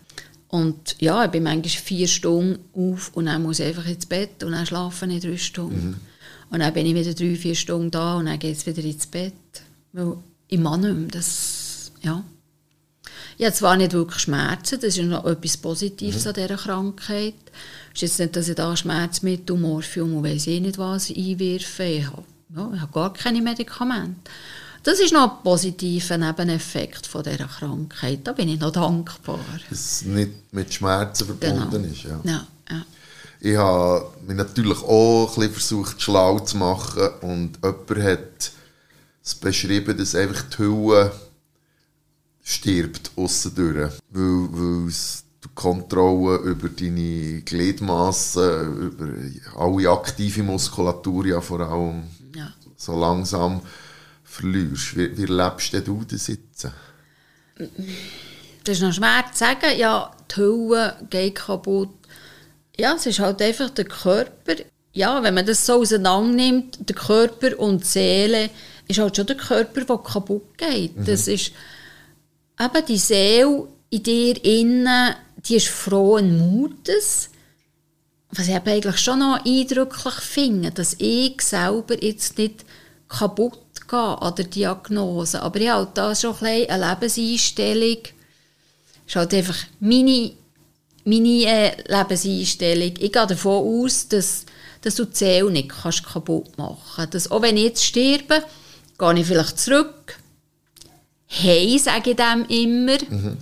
Und 0.49 0.97
ja, 0.99 1.25
ich 1.25 1.31
bin 1.31 1.45
manchmal 1.45 1.69
vier 1.69 2.09
Stunden 2.09 2.59
auf 2.75 3.11
und 3.15 3.27
dann 3.27 3.43
muss 3.43 3.61
ich 3.61 3.67
einfach 3.67 3.87
ins 3.87 4.07
Bett 4.07 4.43
und 4.43 4.53
dann 4.53 4.67
schlafe 4.67 5.07
ich 5.07 5.23
drei 5.23 5.37
Stunden. 5.37 6.01
Und 6.51 6.59
dann 6.59 6.75
bin 6.75 6.87
ich 6.87 6.95
wieder 6.95 7.15
drei, 7.15 7.37
vier 7.37 7.55
Stunden 7.55 7.93
da 7.93 8.17
und 8.17 8.27
dann 8.27 8.39
geht 8.39 8.57
es 8.57 8.67
wieder 8.67 8.83
ins 8.83 9.07
Bett. 9.07 9.33
Weil 9.93 10.17
ich 10.49 10.59
mag 10.59 10.81
nicht 10.81 10.95
mehr. 10.95 11.09
Das, 11.09 11.93
ja. 12.03 12.25
Ich 13.39 13.47
habe 13.47 13.55
zwar 13.55 13.77
nicht 13.77 13.93
wirklich 13.93 14.23
Schmerzen, 14.23 14.81
das 14.81 14.99
ist 14.99 15.03
noch 15.05 15.25
etwas 15.25 15.57
Positives 15.57 16.27
an 16.27 16.35
dieser 16.35 16.57
Krankheit. 16.57 17.35
Es 17.95 18.03
ist 18.03 18.03
jetzt 18.03 18.19
nicht, 18.19 18.37
dass 18.37 18.49
ich 18.49 18.55
da 18.55 18.77
Schmerzmittel, 18.77 19.57
Morphium 19.57 20.15
und 20.15 20.25
weiss 20.25 20.47
ich 20.47 20.61
nicht 20.61 20.77
was 20.77 21.11
einwirfe. 21.11 21.85
Ich 21.85 22.07
habe, 22.07 22.25
ja, 22.57 22.71
ich 22.75 22.81
habe 22.81 22.93
gar 22.93 23.13
keine 23.13 23.41
Medikamente. 23.41 24.31
Das 24.83 24.99
ist 24.99 25.13
noch 25.13 25.31
ein 25.31 25.43
positiver 25.43 26.17
Nebeneffekt 26.17 27.07
von 27.07 27.23
dieser 27.23 27.45
Krankheit. 27.45 28.21
Da 28.25 28.33
bin 28.33 28.49
ich 28.49 28.59
noch 28.59 28.73
dankbar. 28.73 29.39
Dass 29.69 29.79
es 29.79 30.03
nicht 30.03 30.53
mit 30.53 30.73
Schmerzen 30.73 31.27
verbunden 31.27 31.85
ist. 31.85 32.05
Ja. 32.05 32.21
Ja, 32.25 32.47
ja. 32.71 32.83
Ich 33.41 33.57
habe 33.57 34.11
mich 34.27 34.37
natürlich 34.37 34.83
auch 34.83 35.29
ein 35.29 35.35
bisschen 35.35 35.53
versucht, 35.53 36.03
schlau 36.03 36.41
zu 36.41 36.57
machen 36.57 37.09
und 37.23 37.59
jemand 37.63 38.05
hat 38.05 38.53
es 39.23 39.35
beschrieben, 39.35 39.97
dass 39.97 40.15
einfach 40.15 40.43
die 40.43 40.59
Hülle 40.59 41.13
stirbt 42.43 43.11
aussen 43.17 43.55
durch, 43.55 43.93
weil, 44.11 44.49
weil 44.51 44.89
es 44.89 45.25
die 45.45 45.49
Kontrolle 45.55 46.39
über 46.39 46.69
deine 46.69 47.43
Gliedmassen, 47.43 48.77
über 48.79 49.09
alle 49.57 49.91
aktive 49.91 50.43
Muskulatur 50.43 51.27
ja 51.27 51.41
vor 51.41 51.61
allem. 51.61 52.03
So 52.81 52.99
langsam 52.99 53.61
verlierst. 54.25 54.97
Wie, 54.97 55.17
wie 55.17 55.27
lebst 55.27 55.75
du 55.87 56.05
das 56.09 56.29
jetzt? 56.29 56.69
Das 58.65 58.77
ist 58.77 58.83
noch 58.83 58.93
schwer 58.93 59.25
zu 59.33 59.39
sagen. 59.39 59.79
Ja, 59.79 60.11
die 60.31 60.41
Hülle 60.41 60.97
geht 61.11 61.35
kaputt. 61.35 61.91
Ja, 62.79 62.95
es 62.95 63.07
ist 63.07 63.19
halt 63.19 63.43
einfach 63.43 63.71
der 63.71 63.85
Körper. 63.85 64.55
Ja, 64.93 65.23
wenn 65.23 65.35
man 65.35 65.47
das 65.47 65.67
so 65.67 65.75
auseinander 65.75 66.35
nimmt, 66.35 66.89
der 66.89 66.97
Körper 66.97 67.59
und 67.59 67.83
die 67.83 67.87
Seele, 67.87 68.51
ist 68.89 68.99
halt 68.99 69.17
schon 69.17 69.27
der 69.27 69.37
Körper, 69.37 69.85
der 69.85 69.99
kaputt 69.99 70.57
geht. 70.57 70.93
Das 71.07 71.29
ist 71.29 71.53
eben 72.59 72.87
die 72.89 72.99
Seele 72.99 73.69
in 73.91 74.03
dir 74.03 74.45
innen, 74.45 75.15
die 75.37 75.57
ist 75.57 75.69
frohen 75.69 76.39
Mutes. 76.39 77.31
Was 78.33 78.49
ich 78.49 78.55
eigentlich 78.55 78.99
schon 78.99 79.19
noch 79.19 79.45
eindrücklich 79.45 80.15
finde, 80.15 80.71
dass 80.71 80.95
ich 80.99 81.41
selber 81.41 82.03
jetzt 82.03 82.39
nicht 82.39 82.65
kaputt 83.09 83.59
gehe 83.89 83.99
an 83.99 84.35
der 84.37 84.45
Diagnose. 84.47 85.43
Aber 85.43 85.61
ich 85.61 85.69
habe 85.69 85.91
da 85.93 86.15
schon 86.15 86.37
ein 86.41 86.71
eine 86.71 86.91
Lebenseinstellung, 86.91 87.99
ist 89.07 89.17
halt 89.17 89.35
einfach 89.35 89.57
meine, 89.81 90.33
meine 91.05 91.45
äh, 91.45 91.73
Lebenseinstellung. 91.89 92.95
Ich 92.99 93.13
gehe 93.13 93.27
davon 93.27 93.85
aus, 93.85 94.09
dass, 94.09 94.47
dass 94.83 94.95
du 94.95 95.05
die 95.05 95.17
Seele 95.17 95.51
nicht 95.51 95.71
kannst 95.71 96.07
kaputt 96.07 96.57
machen 96.57 96.79
kannst. 96.95 97.31
Auch 97.31 97.43
wenn 97.43 97.57
ich 97.57 97.65
jetzt 97.65 97.85
sterbe, 97.85 98.45
gehe 98.99 99.19
ich 99.19 99.27
vielleicht 99.27 99.59
zurück. 99.59 100.19
Hey, 101.27 101.79
sage 101.79 102.11
ich 102.11 102.17
dem 102.17 102.45
immer. 102.47 102.99
Mhm. 103.09 103.37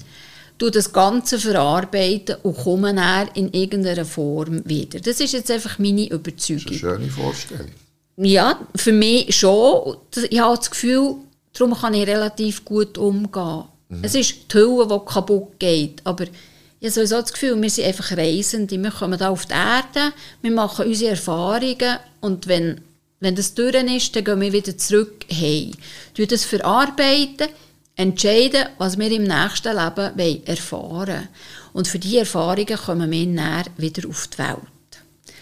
Du 0.58 0.70
das 0.70 0.92
Ganze 0.92 1.38
verarbeiten 1.38 2.36
und 2.42 2.56
komme 2.56 2.92
dann 2.92 3.28
in 3.34 3.52
irgendeiner 3.52 4.04
Form 4.04 4.68
wieder. 4.68 4.98
Das 5.00 5.20
ist 5.20 5.32
jetzt 5.32 5.50
einfach 5.50 5.78
meine 5.78 6.08
Überzeugung. 6.08 6.64
Das 6.66 6.76
ist 6.76 6.84
eine 6.84 6.98
schöne 6.98 7.10
Vorstellung. 7.10 7.70
Ja, 8.16 8.58
für 8.74 8.92
mich 8.92 9.34
schon. 9.36 9.96
Ich 10.28 10.40
habe 10.40 10.56
das 10.56 10.70
Gefühl, 10.70 11.14
darum 11.52 11.74
kann 11.74 11.94
ich 11.94 12.06
relativ 12.06 12.64
gut 12.64 12.98
umgehen. 12.98 13.64
Mhm. 13.88 14.00
Es 14.02 14.14
ist 14.14 14.52
die 14.52 14.58
Hülle, 14.58 14.86
die 14.88 14.98
kaputt 15.06 15.58
geht, 15.60 16.00
aber 16.04 16.24
ich 16.80 16.86
habe 16.86 16.92
sowieso 16.92 17.20
das 17.20 17.32
Gefühl, 17.32 17.60
wir 17.60 17.70
sind 17.70 17.86
einfach 17.86 18.16
Reisende. 18.16 18.80
Wir 18.80 18.90
kommen 18.90 19.18
hier 19.18 19.30
auf 19.30 19.46
die 19.46 19.52
Erde, 19.52 20.12
wir 20.42 20.50
machen 20.50 20.86
unsere 20.86 21.10
Erfahrungen 21.12 21.98
und 22.20 22.46
wenn, 22.46 22.80
wenn 23.20 23.34
das 23.34 23.54
durch 23.54 23.74
ist, 23.74 24.14
dann 24.14 24.24
gehen 24.24 24.40
wir 24.40 24.52
wieder 24.52 24.76
zurück 24.76 25.24
hey. 25.28 25.72
Wir 26.14 26.26
das 26.26 26.44
verarbeiten, 26.44 27.48
entscheiden, 27.98 28.68
was 28.78 28.96
wir 28.96 29.10
im 29.10 29.24
nächsten 29.24 29.76
Leben 29.76 30.18
wollen 30.18 30.46
erfahren 30.46 31.28
Und 31.72 31.88
für 31.88 31.98
diese 31.98 32.20
Erfahrungen 32.20 32.78
kommen 32.78 33.10
wir 33.10 33.26
näher 33.26 33.64
wieder 33.76 34.08
auf 34.08 34.28
die 34.28 34.38
Welt. 34.38 34.58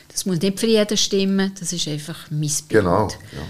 Das 0.08 0.24
muss 0.24 0.40
nicht 0.40 0.58
für 0.58 0.66
jeden 0.66 0.96
stimmen, 0.96 1.52
das 1.60 1.74
ist 1.74 1.86
einfach 1.86 2.30
mein 2.30 2.40
Bild. 2.40 2.68
Genau, 2.68 3.08
ja. 3.08 3.42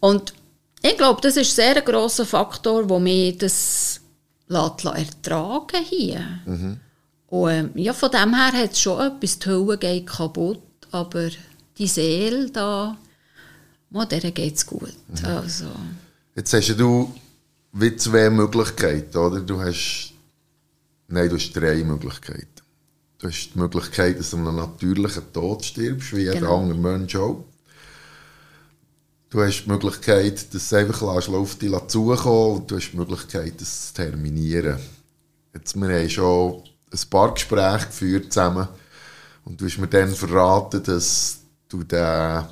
Und 0.00 0.34
ich 0.82 0.96
glaube, 0.96 1.20
das 1.20 1.36
ist 1.36 1.58
ein 1.58 1.74
sehr 1.74 1.82
grosser 1.82 2.26
Faktor, 2.26 2.84
der 2.86 2.98
mir 2.98 3.32
das 3.38 4.00
ertragen 4.48 5.84
hier. 5.88 6.40
Mhm. 6.44 6.80
Und 7.28 7.50
ähm, 7.50 7.70
ja, 7.76 7.92
von 7.92 8.10
dem 8.10 8.34
her 8.34 8.52
hat 8.52 8.72
es 8.72 8.80
schon 8.80 9.00
etwas, 9.00 9.38
die 9.38 9.48
Hülle 9.48 9.78
geht 9.78 10.06
kaputt, 10.06 10.62
aber 10.90 11.28
die 11.76 11.86
Seele 11.86 12.50
da, 12.50 12.96
oh, 13.92 14.04
der 14.04 14.30
geht 14.32 14.56
es 14.56 14.66
gut. 14.66 14.94
Mhm. 15.06 15.24
Also. 15.24 15.66
Jetzt 16.34 16.52
hast 16.52 16.68
du 16.76 17.12
wie 17.80 17.96
zwei 17.96 18.30
Möglichkeiten, 18.30 19.16
oder? 19.16 19.40
Du 19.40 19.60
hast, 19.60 20.12
nein, 21.06 21.28
du 21.28 21.36
hast 21.36 21.52
drei 21.52 21.84
Möglichkeiten. 21.84 22.46
Du 23.18 23.28
hast 23.28 23.50
die 23.54 23.58
Möglichkeit, 23.58 24.18
dass 24.18 24.30
du 24.30 24.36
einen 24.36 24.56
natürlichen 24.56 25.32
Tod 25.32 25.64
stirbst, 25.64 26.14
wie 26.14 26.20
jeder 26.20 26.34
genau. 26.34 26.60
andere 26.60 26.78
Mensch 26.78 27.16
auch. 27.16 27.44
Du 29.30 29.42
hast 29.42 29.64
die 29.64 29.70
Möglichkeit, 29.70 30.54
dass 30.54 30.68
du 30.70 30.76
einfach 30.76 31.02
auf 31.02 31.54
dich 31.56 31.86
zukommen 31.88 32.56
und 32.56 32.70
du 32.70 32.76
hast 32.76 32.92
die 32.92 32.96
Möglichkeit, 32.96 33.60
das 33.60 33.88
zu 33.88 33.94
terminieren. 33.94 34.78
Jetzt, 35.52 35.76
wir 35.76 35.88
haben 35.88 36.08
schon 36.08 36.62
ein 36.90 37.10
paar 37.10 37.34
Gespräche 37.34 37.86
geführt 37.86 38.32
zusammen 38.32 38.68
und 39.44 39.60
du 39.60 39.66
hast 39.66 39.78
mir 39.78 39.88
dann 39.88 40.14
verraten, 40.14 40.82
dass 40.82 41.40
du 41.68 41.82
den 41.84 42.44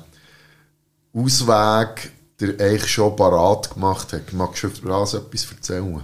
Ausweg 1.13 2.11
dir 2.39 2.55
eigentlich 2.59 2.87
schon 2.87 3.15
parat 3.15 3.73
gemacht 3.73 4.13
hast. 4.13 4.33
Magst 4.33 4.63
du 4.63 4.67
über 4.67 4.99
das 4.99 5.13
etwas 5.13 5.51
erzählen? 5.51 6.01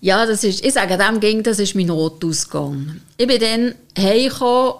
Ja, 0.00 0.26
das 0.26 0.44
ist, 0.44 0.64
ich 0.64 0.72
sage 0.72 0.98
dem 0.98 1.20
ging, 1.20 1.42
das 1.42 1.58
ist 1.58 1.74
mein 1.74 1.86
Notausgang. 1.86 3.00
Ich 3.16 3.26
bin 3.26 3.40
dann 3.40 3.74
heimgekommen 3.98 4.74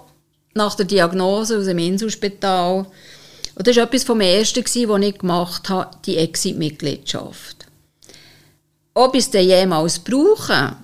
nach 0.54 0.74
der 0.74 0.86
Diagnose 0.86 1.58
aus 1.58 1.64
dem 1.64 1.78
Inselspital 1.78 2.86
und 3.56 3.66
das 3.66 3.76
war 3.76 3.84
etwas 3.84 4.04
vom 4.04 4.20
Ersten, 4.20 4.64
was 4.64 5.02
ich 5.02 5.18
gemacht 5.18 5.68
habe, 5.68 5.96
die 6.04 6.16
Exit-Mitgliedschaft. 6.16 7.66
Ob 8.94 9.14
ich 9.14 9.24
es 9.24 9.30
dann 9.30 9.44
jemals 9.44 9.98
brauche, 9.98 10.76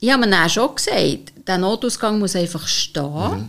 ich 0.00 0.10
habe 0.10 0.26
mir 0.26 0.30
dann 0.30 0.50
schon 0.50 0.74
gesagt, 0.74 1.32
der 1.46 1.58
Notausgang 1.58 2.18
muss 2.18 2.36
einfach 2.36 2.66
stehen. 2.66 3.38
Mhm. 3.38 3.48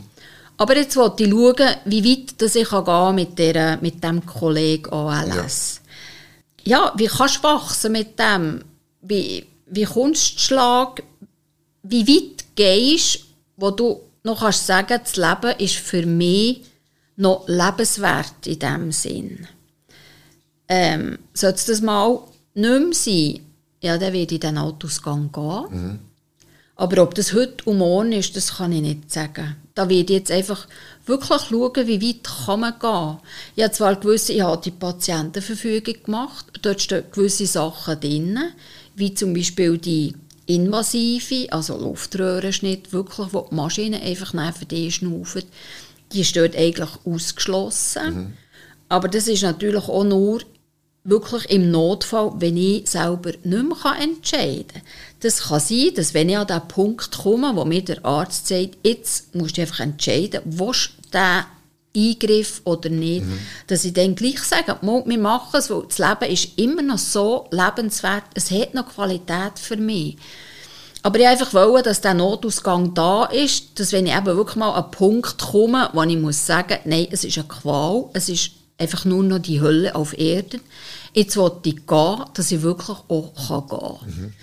Aber 0.61 0.77
jetzt 0.77 0.95
wollte 0.95 1.23
ich 1.23 1.31
schauen, 1.31 1.75
wie 1.85 2.05
weit 2.05 2.39
dass 2.39 2.53
ich 2.53 2.69
gehen 2.69 3.15
mit, 3.15 3.39
der, 3.39 3.79
mit 3.81 4.03
dem 4.03 4.23
Kollegen 4.23 4.93
ALS. 4.93 5.81
Ja. 6.63 6.85
ja, 6.85 6.93
wie 6.97 7.07
kannst 7.07 7.37
du 7.37 7.43
wachsen 7.43 7.93
mit 7.93 8.19
dem? 8.19 8.63
Wie, 9.01 9.43
wie 9.65 9.85
kommst 9.85 10.35
du 10.35 10.39
Schlag? 10.39 11.01
Wie 11.81 12.07
weit 12.07 12.45
gehst 12.53 13.15
du, 13.15 13.19
wo 13.57 13.71
du 13.71 14.01
noch 14.23 14.41
kannst 14.41 14.67
sagen, 14.67 14.99
das 15.03 15.15
Leben 15.15 15.57
ist 15.57 15.77
für 15.77 16.05
mich 16.05 16.61
noch 17.15 17.47
lebenswert 17.47 18.45
in 18.45 18.59
diesem 18.59 18.91
Sinn. 18.91 19.47
Ähm, 20.67 21.17
sollte 21.33 21.71
das 21.71 21.81
mal 21.81 22.19
nicht 22.53 22.69
mehr 22.69 22.93
sein, 22.93 23.39
ja, 23.81 23.97
dann 23.97 24.13
werde 24.13 24.35
ich 24.35 24.39
den 24.39 24.59
Autosgang 24.59 25.31
gehen. 25.31 25.65
Mhm. 25.71 25.99
Aber 26.75 27.01
ob 27.01 27.15
das 27.15 27.33
heute 27.33 27.63
und 27.63 27.79
morgen 27.79 28.11
ist, 28.11 28.35
das 28.35 28.57
kann 28.57 28.73
ich 28.73 28.81
nicht 28.81 29.11
sagen. 29.11 29.55
Da 29.73 29.89
werde 29.89 30.13
ich 30.13 30.19
jetzt 30.19 30.31
einfach 30.31 30.67
wirklich 31.05 31.41
schauen, 31.41 31.87
wie 31.87 32.01
weit 32.01 32.23
kann 32.45 32.59
man 32.59 32.79
gehen. 32.79 33.17
Ich 33.55 33.63
habe 33.63 33.73
zwar 33.73 33.95
gewisse, 33.95 34.33
ich 34.33 34.41
habe 34.41 34.61
die 34.61 34.71
Patientenverfügung 34.71 35.95
gemacht, 36.03 36.45
dort 36.61 36.81
stehen 36.81 37.05
gewisse 37.11 37.45
Sachen 37.45 37.99
drin, 37.99 38.39
wie 38.95 39.13
zum 39.13 39.33
Beispiel 39.33 39.77
die 39.77 40.13
invasive, 40.45 41.51
also 41.53 41.77
Luftröhrenschnitt, 41.77 42.91
wirklich, 42.91 43.27
wo 43.31 43.47
die 43.49 43.55
Maschine 43.55 44.01
einfach 44.01 44.33
neben 44.33 44.67
dir 44.67 44.91
schnauft 44.91 45.45
die 46.13 46.21
ist 46.21 46.35
dort 46.35 46.55
eigentlich 46.55 46.89
ausgeschlossen. 47.05 48.13
Mhm. 48.13 48.33
Aber 48.89 49.07
das 49.07 49.27
ist 49.27 49.43
natürlich 49.43 49.87
auch 49.87 50.03
nur 50.03 50.41
wirklich 51.03 51.49
im 51.49 51.71
Notfall, 51.71 52.33
wenn 52.37 52.57
ich 52.57 52.89
selber 52.89 53.31
nicht 53.43 53.43
mehr 53.43 53.95
entscheiden 53.99 54.67
kann. 54.67 54.81
Das 55.21 55.43
kann 55.43 55.59
sein, 55.59 55.91
dass 55.95 56.13
wenn 56.13 56.29
ich 56.29 56.37
an 56.37 56.47
den 56.47 56.67
Punkt 56.67 57.17
komme, 57.17 57.55
wo 57.55 57.65
mir 57.65 57.83
der 57.83 58.05
Arzt 58.05 58.47
sagt, 58.47 58.77
jetzt 58.83 59.33
musst 59.33 59.57
du 59.57 59.61
einfach 59.61 59.79
entscheiden, 59.79 60.41
willst 60.45 60.91
du 61.11 61.17
diesen 61.17 61.45
Eingriff 61.93 62.61
oder 62.63 62.89
nicht, 62.89 63.25
mhm. 63.25 63.39
dass 63.67 63.83
ich 63.83 63.93
dann 63.93 64.15
gleich 64.15 64.39
sage, 64.39 64.77
wir 64.81 65.17
machen 65.17 65.59
es, 65.59 65.69
weil 65.69 65.83
das 65.87 65.97
Leben 65.97 66.31
ist 66.31 66.57
immer 66.57 66.81
noch 66.81 66.97
so 66.97 67.47
lebenswert, 67.51 68.23
es 68.33 68.51
hat 68.51 68.73
noch 68.73 68.93
Qualität 68.93 69.59
für 69.59 69.77
mich. 69.77 70.17
Aber 71.03 71.19
ich 71.19 71.27
einfach 71.27 71.53
wollte, 71.53 71.89
dass 71.89 72.01
der 72.01 72.13
Notausgang 72.13 72.93
da 72.93 73.25
ist, 73.25 73.79
dass 73.79 73.91
wenn 73.91 74.05
ich 74.05 74.15
eben 74.15 74.25
wirklich 74.25 74.55
mal 74.55 74.69
an 74.69 74.83
einen 74.83 74.91
Punkt 74.91 75.39
komme, 75.39 75.89
wo 75.93 76.03
ich 76.03 76.17
muss 76.17 76.45
sagen, 76.45 76.77
nein, 76.85 77.07
es 77.09 77.23
ist 77.23 77.37
eine 77.39 77.47
Qual, 77.47 78.09
es 78.13 78.29
ist 78.29 78.51
einfach 78.81 79.05
nur 79.05 79.23
noch 79.23 79.39
die 79.39 79.61
Hölle 79.61 79.95
auf 79.95 80.17
Erden. 80.17 80.61
Jetzt 81.13 81.37
wollte 81.37 81.69
ich 81.69 81.87
gehen, 81.87 82.25
dass 82.33 82.51
ich 82.51 82.61
wirklich 82.61 82.97
auch 83.07 83.33
gehen 83.35 83.67
kann. 83.69 84.07
Mhm. 84.07 84.33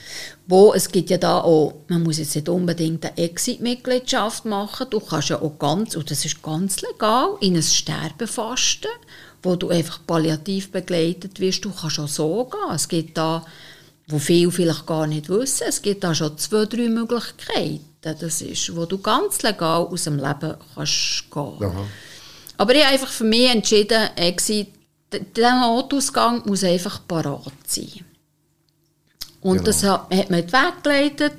Wo, 0.47 0.73
es 0.73 0.91
gibt 0.91 1.11
ja 1.11 1.19
da 1.19 1.41
auch, 1.41 1.75
man 1.89 2.03
muss 2.03 2.19
jetzt 2.19 2.35
nicht 2.35 2.49
unbedingt 2.49 3.05
eine 3.05 3.17
Exit-Mitgliedschaft 3.19 4.45
machen, 4.45 4.87
du 4.91 5.01
kannst 5.01 5.29
ja 5.31 5.41
auch 5.41 5.59
ganz, 5.59 5.97
und 5.97 6.11
das 6.11 6.25
ist 6.25 6.43
ganz 6.43 6.81
legal, 6.83 7.37
in 7.41 7.57
ein 7.57 7.63
Sterbefasten, 7.63 8.91
wo 9.43 9.57
du 9.57 9.69
einfach 9.69 10.01
palliativ 10.07 10.73
begleitet 10.73 11.41
wirst, 11.41 11.65
du 11.65 11.71
kannst 11.71 11.99
auch 11.99 12.09
so 12.09 12.45
gehen. 12.45 12.75
Es 12.75 12.89
gibt 12.89 13.17
da 13.19 13.45
wo 14.09 14.19
viele 14.19 14.51
vielleicht 14.51 14.87
gar 14.87 15.07
nicht 15.07 15.29
wissen. 15.29 15.67
Es 15.69 15.83
gibt 15.83 16.03
da 16.03 16.15
schon 16.15 16.37
zwei, 16.39 16.65
drei 16.65 16.89
Möglichkeiten, 16.89 17.85
das 18.01 18.41
ist, 18.41 18.75
wo 18.75 18.87
du 18.87 18.99
ganz 18.99 19.43
legal 19.43 19.83
aus 19.83 20.05
dem 20.05 20.17
Leben 20.17 20.55
kannst 20.75 21.25
gehen. 21.31 21.63
Aha. 21.63 21.87
Aber 22.59 22.75
ich 22.75 22.85
habe 22.85 22.93
einfach 22.93 23.09
für 23.09 23.25
mich 23.25 23.49
entschieden, 23.49 24.11
Exit, 24.17 24.69
der 25.11 25.61
Notausgang 25.61 26.43
muss 26.45 26.65
einfach 26.65 27.01
parat 27.07 27.53
sein. 27.67 28.05
Und 29.41 29.59
genau. 29.59 29.65
das 29.65 29.83
hat, 29.85 30.13
hat 30.13 30.31
man 30.31 30.45
weggeleitet. 30.45 31.35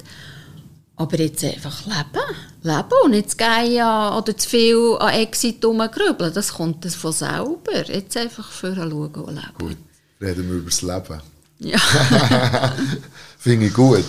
Aber 0.96 1.18
jetzt 1.18 1.44
einfach 1.44 1.86
leben. 1.86 2.26
Leben 2.62 3.04
und 3.04 3.12
nicht 3.12 3.32
zu 3.32 3.38
gehen 3.38 3.84
oder 3.84 4.36
zu 4.36 4.50
viel 4.50 4.98
an 5.00 5.14
Exit 5.14 5.64
rumgrübeln. 5.64 6.34
Das 6.34 6.54
kommt 6.54 6.84
das 6.84 6.96
von 6.96 7.14
selber. 7.14 7.88
Jetzt 7.88 8.18
einfach 8.18 8.52
für 8.52 8.76
schauen 8.76 8.92
und 8.92 9.36
leben. 9.36 9.54
Gut, 9.60 9.78
reden 10.22 10.50
wir 10.50 10.58
über 10.58 10.70
das 10.70 10.82
Leben. 10.82 11.22
Ja. 11.60 11.78
Finde 13.38 13.68
ich 13.68 13.74
gut. 13.74 14.04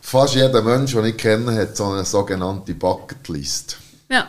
Fast 0.00 0.34
jeder 0.34 0.62
Mensch, 0.62 0.92
den 0.92 1.04
ich 1.04 1.16
kenne, 1.16 1.54
hat 1.54 1.76
so 1.76 1.86
eine 1.86 2.04
sogenannte 2.04 2.74
Bucketlist. 2.74 3.78
Ja. 4.10 4.28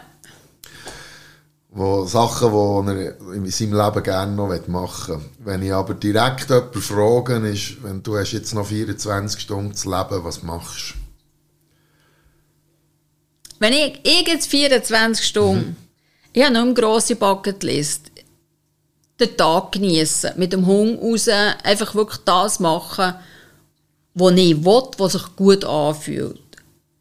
Wo 1.73 2.05
Sachen, 2.05 2.51
die 2.51 3.05
er 3.05 3.33
in 3.33 3.49
seinem 3.49 3.73
Leben 3.73 4.03
gerne 4.03 4.35
noch 4.35 4.67
machen 4.67 5.15
will. 5.15 5.29
Wenn 5.39 5.63
ich 5.63 5.73
aber 5.73 5.93
direkt 5.93 6.49
jemanden 6.49 6.81
frage, 6.81 7.35
ist, 7.47 7.81
wenn 7.81 8.03
du 8.03 8.17
hast 8.17 8.33
jetzt 8.33 8.53
noch 8.53 8.65
24 8.65 9.39
Stunden 9.39 9.73
zu 9.73 9.89
leben, 9.89 10.23
was 10.23 10.43
machst 10.43 10.91
du? 10.91 11.01
Wenn 13.59 13.73
ich, 13.73 14.01
ich 14.03 14.27
jetzt 14.27 14.47
24 14.47 15.25
Stunden, 15.25 15.69
mhm. 15.69 15.75
ich 16.33 16.43
habe 16.43 16.53
noch 16.53 16.61
eine 16.61 16.73
grosse 16.73 17.15
Bucketlist 17.15 18.11
den 19.21 19.37
Tag 19.37 19.71
genießen, 19.71 20.31
mit 20.35 20.51
dem 20.51 20.65
Hund 20.65 21.01
raus, 21.01 21.27
einfach 21.63 21.95
wirklich 21.95 22.21
das 22.25 22.59
machen, 22.59 23.13
was 24.13 24.33
ich 24.33 24.65
will, 24.65 24.83
was 24.97 25.11
sich 25.13 25.35
gut 25.35 25.63
anfühlt. 25.63 26.41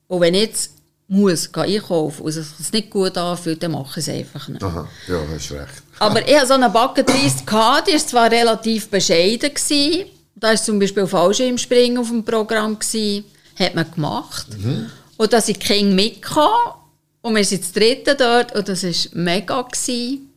Und 0.06 0.20
wenn 0.20 0.34
jetzt 0.34 0.72
muss 1.10 1.50
gehen 1.50 1.64
einkaufen 1.64 2.22
und 2.22 2.28
es 2.28 2.56
sich 2.56 2.72
nicht 2.72 2.90
gut 2.90 3.18
anfühlt, 3.18 3.60
dann 3.62 3.72
mache 3.72 3.98
ich 3.98 4.06
es 4.06 4.14
einfach 4.14 4.46
nicht. 4.46 4.62
Aha, 4.62 4.88
ja, 5.08 5.20
hast 5.34 5.50
recht. 5.50 5.82
Aber 5.98 6.26
ich 6.26 6.36
hatte 6.36 6.46
so 6.46 6.54
eine 6.54 6.70
Bucketlist, 6.70 7.40
die 7.50 7.52
war 7.52 7.84
zwar 7.84 8.30
relativ 8.30 8.88
bescheiden. 8.88 9.52
Gewesen. 9.52 10.06
Da 10.36 10.48
war 10.48 10.56
zum 10.56 10.78
Beispiel 10.78 11.06
Fallschirmspringen 11.08 11.98
auf 11.98 12.08
dem 12.08 12.24
Programm. 12.24 12.78
Gewesen. 12.78 13.24
hat 13.58 13.74
man 13.74 13.90
gemacht. 13.90 14.46
Und 15.16 15.32
da 15.32 15.40
sind 15.40 15.60
die 15.60 15.66
Kinder 15.66 15.94
mitgekommen 15.94 16.74
und 17.22 17.34
wir 17.34 17.44
sind 17.44 17.62
das 17.62 17.72
dritte 17.72 18.14
dort 18.14 18.54
und 18.54 18.68
das 18.68 18.84
war 18.84 19.20
mega. 19.20 19.62
Gewesen. 19.62 20.30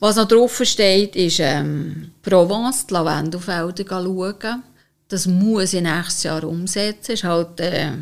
Was 0.00 0.16
noch 0.16 0.28
drauf 0.28 0.60
steht, 0.64 1.14
ist 1.14 1.40
ähm, 1.40 2.10
Provence, 2.22 2.86
die 2.86 2.94
Lavendelfelder 2.94 3.84
schauen. 3.86 4.62
Das 5.08 5.26
muss 5.26 5.74
ich 5.74 5.82
nächstes 5.82 6.22
Jahr 6.22 6.42
umsetzen. 6.42 7.12
ist 7.12 7.24
halt 7.24 7.60
äh, 7.60 7.92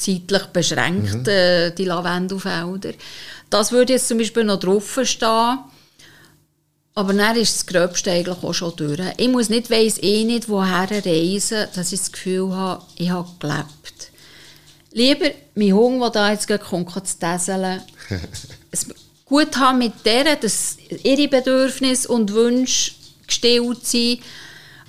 zeitlich 0.00 0.44
beschränkt, 0.46 1.28
äh, 1.28 1.70
die 1.72 1.84
Lavendelfelder. 1.84 2.92
Das 3.50 3.72
würde 3.72 3.94
jetzt 3.94 4.08
zum 4.08 4.18
Beispiel 4.18 4.44
noch 4.44 4.60
drauf 4.60 4.98
stehen. 5.02 5.58
Aber 6.94 7.12
dann 7.14 7.36
ist 7.36 7.54
das 7.54 7.66
Gröbste 7.66 8.10
eigentlich 8.10 8.42
auch 8.42 8.52
schon 8.52 8.74
durch. 8.76 9.00
Ich 9.16 9.28
muss 9.28 9.48
nicht, 9.48 9.70
weiss 9.70 9.98
eh 10.02 10.24
nicht, 10.24 10.48
woher 10.48 10.88
reisen, 10.90 11.66
dass 11.74 11.92
ich 11.92 12.00
das 12.00 12.12
Gefühl 12.12 12.52
habe, 12.52 12.84
ich 12.96 13.10
habe 13.10 13.28
gelebt. 13.38 14.10
Lieber 14.92 15.30
mein 15.54 15.72
Hund, 15.72 16.02
der 16.02 16.10
da 16.10 16.32
jetzt 16.32 16.46
gleich 16.46 16.60
kommt, 16.60 16.90
zu 17.06 17.18
täseln, 17.18 17.80
es 18.70 18.86
gut 19.24 19.56
haben 19.56 19.78
mit 19.78 19.92
der, 20.04 20.36
dass 20.36 20.76
ihre 21.04 21.28
Bedürfnisse 21.28 22.08
und 22.08 22.32
Wünsche 22.32 22.92
gestillt 23.26 23.86
sind. 23.86 24.20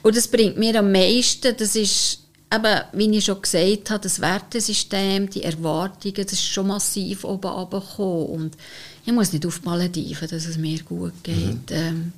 Und 0.01 0.17
das 0.17 0.27
bringt 0.27 0.57
mir 0.57 0.79
am 0.79 0.91
meisten, 0.91 1.55
das 1.55 1.75
ist 1.75 2.20
eben, 2.53 2.81
wie 2.93 3.17
ich 3.17 3.25
schon 3.25 3.41
gesagt 3.41 3.89
habe, 3.89 4.03
das 4.03 4.19
Wertesystem, 4.19 5.29
die 5.29 5.43
Erwartungen, 5.43 6.15
das 6.15 6.33
ist 6.33 6.47
schon 6.47 6.67
massiv 6.67 7.23
oben 7.23 7.47
runtergekommen. 7.47 8.25
Und 8.27 8.57
ich 9.05 9.13
muss 9.13 9.31
nicht 9.31 9.45
auf 9.45 9.59
die 9.59 9.65
Malediven, 9.65 10.27
dass 10.27 10.45
es 10.45 10.57
mir 10.57 10.81
gut 10.83 11.23
geht. 11.23 11.71
Ähm, 11.71 12.11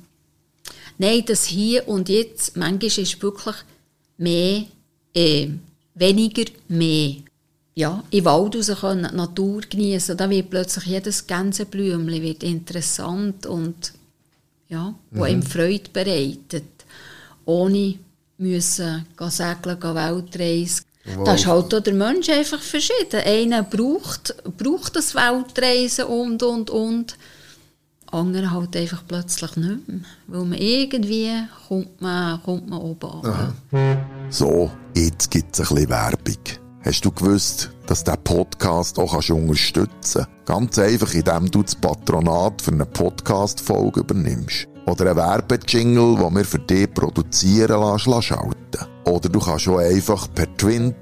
nein, 0.98 1.22
das 1.26 1.44
hier 1.44 1.86
und 1.88 2.08
jetzt, 2.08 2.56
manchmal 2.56 3.02
ist 3.02 3.22
wirklich 3.22 3.56
mehr, 4.18 4.64
äh, 5.14 5.48
weniger 5.94 6.50
mehr. 6.68 7.16
Ja, 7.76 8.04
im 8.10 8.24
Wald 8.24 8.54
raus 8.54 8.70
können, 8.80 9.08
die 9.10 9.16
Natur 9.16 9.62
genießen, 9.68 10.16
da 10.16 10.30
wird 10.30 10.48
plötzlich 10.48 10.86
jedes 10.86 11.26
Gänseblümchen 11.26 12.22
wird 12.22 12.44
interessant 12.44 13.46
und 13.46 13.92
ja, 14.68 14.94
wo 15.10 15.26
ihm 15.26 15.42
Freude 15.42 15.90
bereitet, 15.92 16.64
ohne 17.44 17.96
müssen 18.38 19.06
gehen 19.16 19.30
segeln, 19.30 19.80
gehen 19.80 19.94
Weltreise. 19.94 20.82
Wow. 21.16 21.24
Das 21.24 21.40
ist 21.40 21.46
halt 21.46 21.74
auch 21.74 21.80
der 21.80 21.94
Mensch 21.94 22.28
einfach 22.30 22.60
verschieden. 22.60 23.20
Einer 23.24 23.62
braucht, 23.62 24.34
braucht 24.56 24.96
das 24.96 25.14
Weltreisen 25.14 26.06
und, 26.06 26.42
und, 26.42 26.70
und. 26.70 27.18
Andere 28.10 28.52
halt 28.52 28.76
einfach 28.76 29.02
plötzlich 29.06 29.56
nicht 29.56 29.88
mehr. 29.88 30.00
Weil 30.28 30.44
man 30.44 30.58
irgendwie 30.58 31.32
kommt 31.68 32.00
man, 32.00 32.42
kommt 32.42 32.68
man 32.68 32.80
oben 32.80 33.10
an. 33.10 33.54
So, 34.30 34.70
jetzt 34.94 35.30
gibt's 35.30 35.60
ein 35.60 35.66
bisschen 35.68 35.88
Werbung. 35.90 36.38
Hast 36.84 37.04
du 37.04 37.10
gewusst, 37.10 37.70
dass 37.86 38.04
der 38.04 38.16
Podcast 38.16 38.98
auch 38.98 39.14
kannst 39.14 39.30
unterstützen 39.30 40.26
kannst? 40.26 40.46
Ganz 40.46 40.78
einfach, 40.78 41.12
indem 41.14 41.50
du 41.50 41.62
das 41.62 41.74
Patronat 41.74 42.62
für 42.62 42.72
eine 42.72 42.86
Podcast-Folge 42.86 44.00
übernimmst. 44.00 44.68
Oder 44.86 45.06
einen 45.06 45.16
Werbejingle, 45.16 46.16
den 46.16 46.34
wir 46.36 46.44
für 46.44 46.58
dich 46.58 46.92
produzieren 46.92 47.80
lassen, 47.80 48.22
schalten. 48.22 48.86
Oder 49.04 49.28
du 49.28 49.40
kannst 49.40 49.68
auch 49.68 49.78
einfach 49.78 50.28
per 50.34 50.54
Twint 50.56 50.94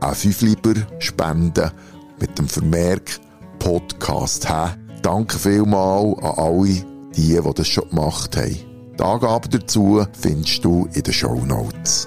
auch 0.00 0.14
5 0.14 0.40
Lieber 0.42 0.74
spenden 0.98 1.70
mit 2.18 2.38
dem 2.38 2.48
Vermerk 2.48 3.18
Podcast. 3.58 4.48
Hä? 4.48 4.74
Danke 5.02 5.38
vielmals 5.38 6.18
an 6.22 6.34
alle, 6.38 6.84
die, 7.14 7.38
die 7.38 7.40
das 7.54 7.68
schon 7.68 7.88
gemacht 7.90 8.36
haben. 8.36 8.56
Die 8.98 9.02
Angaben 9.02 9.50
dazu 9.50 10.04
findest 10.18 10.64
du 10.64 10.88
in 10.94 11.02
den 11.02 11.12
Show 11.12 11.42
Notes. 11.44 12.06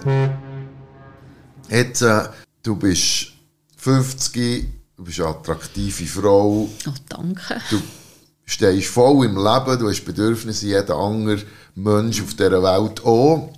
Jetzt, 1.69 2.01
äh, 2.01 2.23
du 2.61 2.75
bist 2.75 3.33
50, 3.77 4.67
du 4.97 5.03
bist 5.03 5.19
eine 5.19 5.29
attraktive 5.29 6.05
Frau, 6.05 6.69
Oh, 6.87 6.91
danke. 7.09 7.59
du 7.69 7.81
stehst 8.53 8.87
voll 8.87 9.25
im 9.25 9.35
Leben, 9.35 9.79
du 9.79 9.89
hast 9.89 10.05
Bedürfnisse, 10.05 10.67
jeder 10.67 10.95
andere 10.95 11.41
Mensch 11.75 12.21
auf 12.21 12.33
dieser 12.33 12.63
Welt 12.63 13.03
auch. 13.05 13.49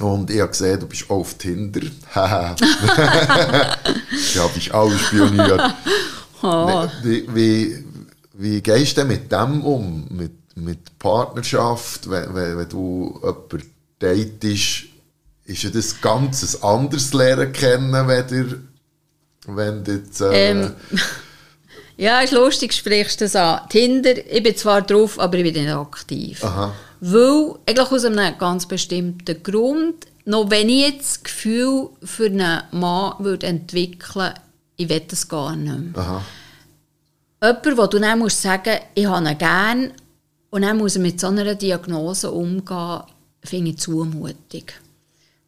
Und 0.00 0.30
ich 0.30 0.40
habe 0.40 0.50
gesehen, 0.50 0.80
du 0.80 0.86
bist 0.86 1.10
auch 1.10 1.20
auf 1.20 1.34
Tinder. 1.34 1.82
Haha. 2.14 2.56
ja, 4.34 4.46
bist 4.48 4.72
auch 4.72 4.92
spioniert. 4.92 5.60
Oh. 6.42 6.88
Wie, 7.02 7.26
wie, 7.34 7.84
wie 8.32 8.62
gehst 8.62 8.96
du 8.96 9.02
denn 9.02 9.08
mit 9.08 9.30
dem 9.30 9.62
um? 9.62 10.06
Mit, 10.08 10.56
mit 10.56 10.98
Partnerschaft, 10.98 12.08
wenn, 12.08 12.34
wenn, 12.34 12.56
wenn 12.56 12.68
du 12.70 13.20
jemanden 13.22 13.70
datest, 13.98 14.84
ist 15.44 15.62
ja 15.62 15.68
das 15.68 16.00
ganz 16.00 16.54
anderes 16.62 17.12
Lernen 17.12 17.52
kennen, 17.52 17.92
wenn 18.08 18.26
du, 18.26 18.58
wenn 19.48 19.84
du 19.84 19.92
jetzt, 19.92 20.22
äh, 20.22 20.50
Ähm, 20.52 20.72
Ja, 22.00 22.22
ist 22.22 22.32
lustig, 22.32 22.72
sprichst 22.72 23.20
du 23.20 23.26
das 23.26 23.36
an. 23.36 23.68
Tinder, 23.68 24.16
ich 24.16 24.42
bin 24.42 24.56
zwar 24.56 24.80
drauf, 24.80 25.20
aber 25.20 25.36
ich 25.36 25.52
bin 25.52 25.62
nicht 25.62 25.74
aktiv. 25.74 26.42
Aha. 26.42 26.72
Weil, 27.00 27.56
eigentlich 27.66 27.92
aus 27.92 28.04
einem 28.06 28.38
ganz 28.38 28.66
bestimmten 28.66 29.42
Grund, 29.42 30.06
noch 30.24 30.50
wenn 30.50 30.70
ich 30.70 30.86
jetzt 30.86 31.16
das 31.16 31.22
Gefühl 31.24 31.90
für 32.02 32.26
einen 32.26 32.62
Mann 32.72 33.14
würde 33.18 33.46
entwickeln 33.48 34.32
ich 34.78 34.88
will 34.88 35.02
das 35.06 35.28
gar 35.28 35.54
nicht 35.54 35.78
mehr. 35.78 36.02
Aha. 36.02 36.24
Jemand, 37.42 37.76
wo 37.76 37.86
du 37.86 37.98
dann 37.98 38.18
musst 38.18 38.40
sagen, 38.40 38.78
ich 38.94 39.04
habe 39.04 39.28
ihn 39.28 39.36
gern 39.36 39.92
und 40.48 40.62
dann 40.62 40.78
muss 40.78 40.96
er 40.96 41.02
mit 41.02 41.20
so 41.20 41.26
einer 41.26 41.54
Diagnose 41.54 42.30
umgehen, 42.30 43.02
finde 43.44 43.72
ich 43.72 43.78
zumutig. 43.78 44.72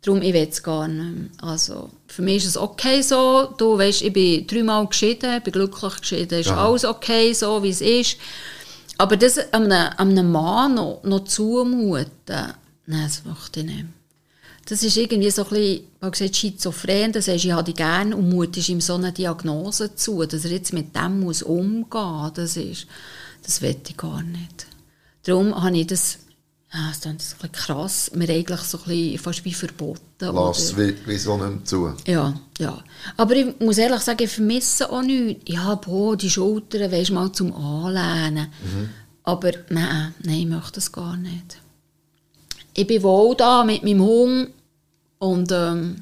Darum, 0.03 0.21
ich 0.21 0.35
will 0.35 0.49
es 0.51 0.63
gar 0.63 0.89
nicht 0.89 1.17
mehr. 1.17 1.31
Also, 1.41 1.91
für 2.09 2.23
mich 2.23 2.39
ist 2.39 2.51
es 2.51 2.57
okay 2.57 3.03
so. 3.03 3.55
Du 3.57 3.79
weißt, 3.79 4.03
ich 4.03 4.13
bin 4.13 4.47
dreimal 4.47 4.87
geschieden, 4.89 5.41
bin 5.43 5.53
glücklich 5.53 6.01
geschieden. 6.01 6.41
Ist 6.41 6.51
Aha. 6.51 6.67
alles 6.67 6.85
okay 6.85 7.33
so, 7.33 7.63
wie 7.63 7.71
es 7.71 7.81
ist. 7.81 8.17
Aber 8.99 9.17
das 9.17 9.39
einem, 9.53 9.91
einem 9.97 10.31
Mann 10.33 10.75
noch, 10.75 11.03
noch 11.05 11.25
zumuten, 11.25 12.55
nein, 12.87 13.03
das 13.05 13.25
möchte 13.25 13.61
ich 13.61 13.67
nicht. 13.67 13.87
Das 14.67 14.83
ist 14.83 14.97
irgendwie 14.97 15.31
so 15.31 15.43
ein 15.43 15.49
bisschen, 15.49 15.85
man 16.01 16.11
gesagt, 16.13 16.37
schizophren, 16.37 17.13
das 17.13 17.27
heißt, 17.27 17.45
ich 17.45 17.53
habe 17.53 17.65
dich 17.65 17.75
gerne 17.75 18.17
und 18.17 18.29
mutest 18.29 18.69
ihm 18.69 18.81
so 18.81 18.95
eine 18.95 19.13
Diagnose 19.13 19.95
zu, 19.97 20.25
dass 20.25 20.45
er 20.45 20.53
jetzt 20.53 20.73
mit 20.73 20.95
dem 20.95 21.21
muss 21.21 21.43
umgehen 21.43 22.31
das 22.35 22.57
ist, 22.57 22.87
das 23.43 23.61
will 23.61 23.77
ich 23.89 23.97
gar 23.97 24.23
nicht. 24.23 24.67
Darum 25.25 25.61
habe 25.61 25.77
ich 25.79 25.89
das, 25.89 26.19
ja, 26.75 26.89
das 26.89 27.01
klingt 27.03 27.17
ein 27.17 27.19
bisschen 27.19 27.53
krass, 27.53 28.11
mir 28.15 28.29
eigentlich 28.31 28.61
so 28.61 28.79
ein 28.79 28.85
bisschen 28.85 29.19
fast 29.19 29.45
wie 29.45 29.53
verboten. 29.53 30.01
Lass 30.21 30.73
oder- 30.73 30.79
wie, 30.89 30.97
wieso 31.07 31.37
nicht 31.37 31.69
zu. 31.69 31.93
ja, 32.07 32.35
ja. 32.59 32.83
Aber 33.17 33.35
ich 33.37 33.59
muss 33.61 33.79
ehrlich 33.79 34.01
sagen, 34.01 34.23
ich 34.25 34.31
vermisse 34.31 34.91
auch 34.91 35.03
nichts. 35.03 35.43
Ja, 35.53 35.75
boah, 35.75 36.17
die 36.17 36.31
Schultern, 36.31 36.91
weisst 36.91 37.11
du, 37.11 37.15
mal 37.15 37.31
zum 37.33 37.53
Anlehnen. 37.55 38.49
Aber 39.25 39.51
nein, 39.69 40.15
nein, 40.23 40.35
ich 40.41 40.47
möchte 40.47 40.73
das 40.77 40.91
gar 40.91 41.17
nicht. 41.17 41.59
Ich 42.75 42.87
bin 42.87 43.03
wohl 43.03 43.37
da 43.37 43.65
mit 43.65 43.83
meinem 43.85 44.01
Hund 44.03 44.49
und 45.19 45.53
ähm, 45.53 45.97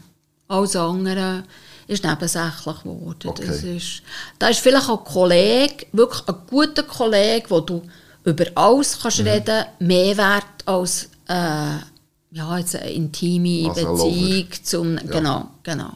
alles 0.48 0.76
andere 0.76 1.42
ist 1.88 2.04
nebensächlich 2.04 2.83
geworden. 2.83 3.16
Okay. 3.28 3.46
Das 3.46 3.62
ist, 3.64 4.02
da 4.38 4.48
ist 4.48 4.61
vielleicht 4.61 4.88
auch 4.88 5.00
ein 5.04 5.12
Kollege, 5.12 5.87
wirklich 5.92 6.28
ein 6.28 6.37
guter 6.48 6.85
Kollege, 6.85 7.50
wo 7.50 7.59
du 7.61 7.83
über 8.24 8.44
alles 8.54 8.98
kannst 9.00 9.20
reden 9.20 9.64
mehr 9.78 10.16
wert 10.16 10.44
als 10.66 11.09
äh, 11.28 11.78
ja, 12.33 12.59
jetzt 12.59 12.76
eine 12.76 12.90
intime 12.92 13.68
Als 13.70 13.78
ein 13.78 13.87
Beziehung 13.92 14.46
zum, 14.62 14.96
genau, 15.09 15.48
genau. 15.62 15.90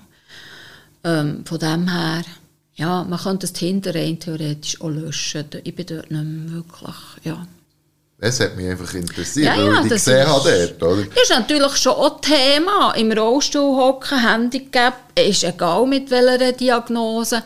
Ähm, 1.04 1.44
von 1.44 1.58
dem 1.58 1.88
her, 1.88 2.22
ja, 2.76 3.04
man 3.04 3.18
könnte 3.18 3.46
das 3.46 3.52
Tinder 3.52 3.94
rein 3.94 4.18
theoretisch 4.18 4.80
auch 4.80 4.88
löschen. 4.88 5.44
Ich 5.62 5.74
bin 5.76 5.86
dort 5.86 6.10
nicht 6.10 6.24
mehr 6.24 6.52
wirklich, 6.54 6.96
ja. 7.24 7.46
Es 8.18 8.40
hat 8.40 8.56
mich 8.56 8.66
einfach 8.68 8.94
interessiert, 8.94 9.46
Ja, 9.46 9.56
weil 9.58 9.66
ja, 9.66 9.74
ich 9.74 9.80
dich 9.82 9.90
das 9.92 10.04
gesehen 10.04 10.22
ist- 10.22 10.28
habe 10.28 10.68
dort, 10.78 10.82
oder? 10.92 11.02
Ist 11.22 11.30
natürlich 11.30 11.76
schon 11.76 11.92
auch 11.92 12.20
Thema. 12.20 12.92
Im 12.96 13.12
Rollstuhl 13.12 13.76
hocken, 13.76 14.18
Handicap, 14.26 14.94
ist 15.18 15.44
egal 15.44 15.86
mit 15.86 16.10
welcher 16.10 16.52
Diagnose. 16.52 17.42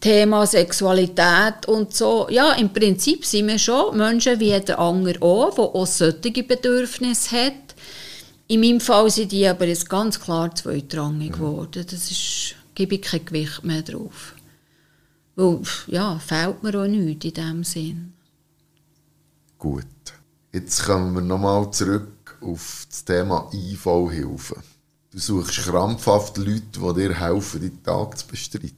Thema 0.00 0.46
Sexualität 0.46 1.66
und 1.66 1.94
so. 1.94 2.28
Ja, 2.30 2.52
im 2.52 2.72
Prinzip 2.72 3.24
sind 3.24 3.48
wir 3.48 3.58
schon 3.58 3.96
Menschen 3.96 4.38
wie 4.38 4.58
der 4.60 4.78
andere 4.78 5.20
auch, 5.20 5.54
der 5.54 5.64
auch 5.64 5.86
solche 5.86 6.42
Bedürfnisse 6.42 7.36
hat. 7.36 7.74
In 8.46 8.60
meinem 8.60 8.80
Fall 8.80 9.10
sind 9.10 9.32
die 9.32 9.46
aber 9.46 9.66
jetzt 9.66 9.88
ganz 9.88 10.18
klar 10.18 10.54
zweitrangig 10.54 11.32
geworden. 11.32 11.84
Das 11.84 12.10
ist, 12.10 12.54
gebe 12.74 12.94
ich 12.94 13.02
kein 13.02 13.24
Gewicht 13.24 13.64
mehr 13.64 13.82
drauf. 13.82 14.34
Weil, 15.36 15.60
ja, 15.86 16.18
fehlt 16.18 16.62
mir 16.62 16.80
auch 16.80 16.86
nichts 16.86 17.24
in 17.24 17.34
dem 17.34 17.64
Sinn. 17.64 18.12
Gut. 19.58 19.84
Jetzt 20.52 20.84
kommen 20.84 21.14
wir 21.14 21.20
nochmal 21.20 21.70
zurück 21.72 22.38
auf 22.40 22.86
das 22.88 23.04
Thema 23.04 23.50
IV-Hilfe. 23.52 24.56
Du 25.10 25.18
suchst 25.18 25.58
krampfhaft 25.58 26.38
Leute, 26.38 26.62
die 26.72 26.94
dir 26.94 27.14
helfen, 27.14 27.60
deinen 27.60 27.82
Tag 27.82 28.16
zu 28.16 28.26
bestreiten. 28.26 28.72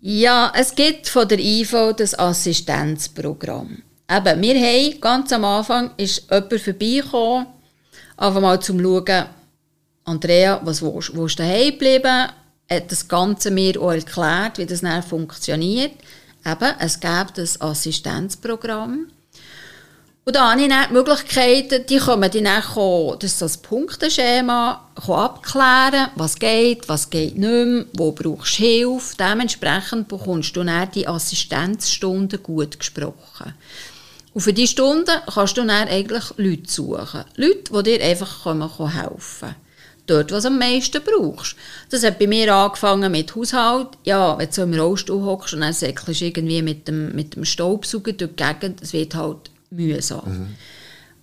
Ja, 0.00 0.52
es 0.54 0.74
gibt 0.74 1.08
von 1.08 1.26
der 1.26 1.38
IV 1.38 1.94
das 1.96 2.18
Assistenzprogramm. 2.18 3.82
Eben, 4.10 4.42
wir 4.42 4.54
haben, 4.54 5.00
ganz 5.00 5.32
am 5.32 5.44
Anfang 5.44 5.90
ist 5.96 6.30
jemand 6.30 6.60
vorbeigekommen, 6.60 7.46
einfach 8.16 8.40
mal 8.40 8.60
zum 8.60 8.80
Schauen, 8.80 9.24
Andrea, 10.04 10.60
was 10.62 10.82
willst 10.82 11.08
du? 11.08 11.16
Willst 11.16 11.38
du 11.38 11.42
daheim 11.42 11.78
bleiben 11.78 12.28
hat 12.68 12.90
das 12.90 13.06
Ganze 13.06 13.50
mir 13.50 13.80
auch 13.80 13.92
erklärt, 13.92 14.58
wie 14.58 14.66
das 14.66 14.80
dann 14.80 15.02
funktioniert. 15.02 15.92
Eben, 16.44 16.74
es 16.78 17.00
gibt 17.00 17.38
ein 17.38 17.48
Assistenzprogramm. 17.60 19.08
Und 20.28 20.34
da 20.34 20.50
habe 20.50 20.60
ich 20.60 20.68
dann 20.68 20.88
die 20.88 20.92
Möglichkeiten, 20.92 21.86
die 21.86 22.00
die 22.00 22.42
dann 22.42 22.60
kommen, 22.60 23.16
das 23.20 23.30
ist 23.30 23.42
das 23.42 23.58
Punkteschema, 23.58 24.84
abklären, 25.06 26.10
was 26.16 26.34
geht, 26.34 26.88
was 26.88 27.10
geht 27.10 27.38
nicht 27.38 27.48
mehr, 27.48 27.84
wo 27.92 28.10
brauchst 28.10 28.58
du 28.58 28.64
Hilfe. 28.64 29.14
Dementsprechend 29.20 30.08
bekommst 30.08 30.56
du 30.56 30.64
dann 30.64 30.90
die 30.90 31.06
Assistenzstunden 31.06 32.42
gut 32.42 32.76
gesprochen. 32.76 33.54
Und 34.34 34.40
für 34.40 34.52
diese 34.52 34.72
Stunden 34.72 35.14
kannst 35.32 35.58
du 35.58 35.64
dann 35.64 35.86
eigentlich 35.86 36.24
Leute 36.36 36.72
suchen. 36.72 37.24
Leute, 37.36 37.70
die 37.72 37.82
dir 37.84 38.04
einfach 38.04 38.44
helfen 38.46 38.80
können. 39.38 39.54
Dort, 40.08 40.32
was 40.32 40.42
du 40.42 40.48
am 40.48 40.58
meisten 40.58 41.02
brauchst. 41.04 41.54
Das 41.90 42.02
hat 42.02 42.18
bei 42.18 42.26
mir 42.26 42.52
angefangen 42.52 43.12
mit 43.12 43.36
Haushalt. 43.36 43.90
Ja, 44.02 44.36
wenn 44.36 44.48
du 44.48 44.52
so 44.52 44.62
im 44.64 44.74
Rollstuhl 44.74 45.24
hockst 45.24 45.54
und 45.54 45.60
dann 45.60 45.72
säckelst 45.72 46.20
irgendwie 46.20 46.62
mit 46.62 46.88
dem, 46.88 47.14
mit 47.14 47.36
dem 47.36 47.44
Staubsauger 47.44 48.12
durch 48.12 48.32
die 48.32 48.42
Gegend, 48.42 48.82
das 48.82 48.92
wird 48.92 49.14
halt 49.14 49.50
mühsam. 49.70 50.22
Mhm. 50.24 50.56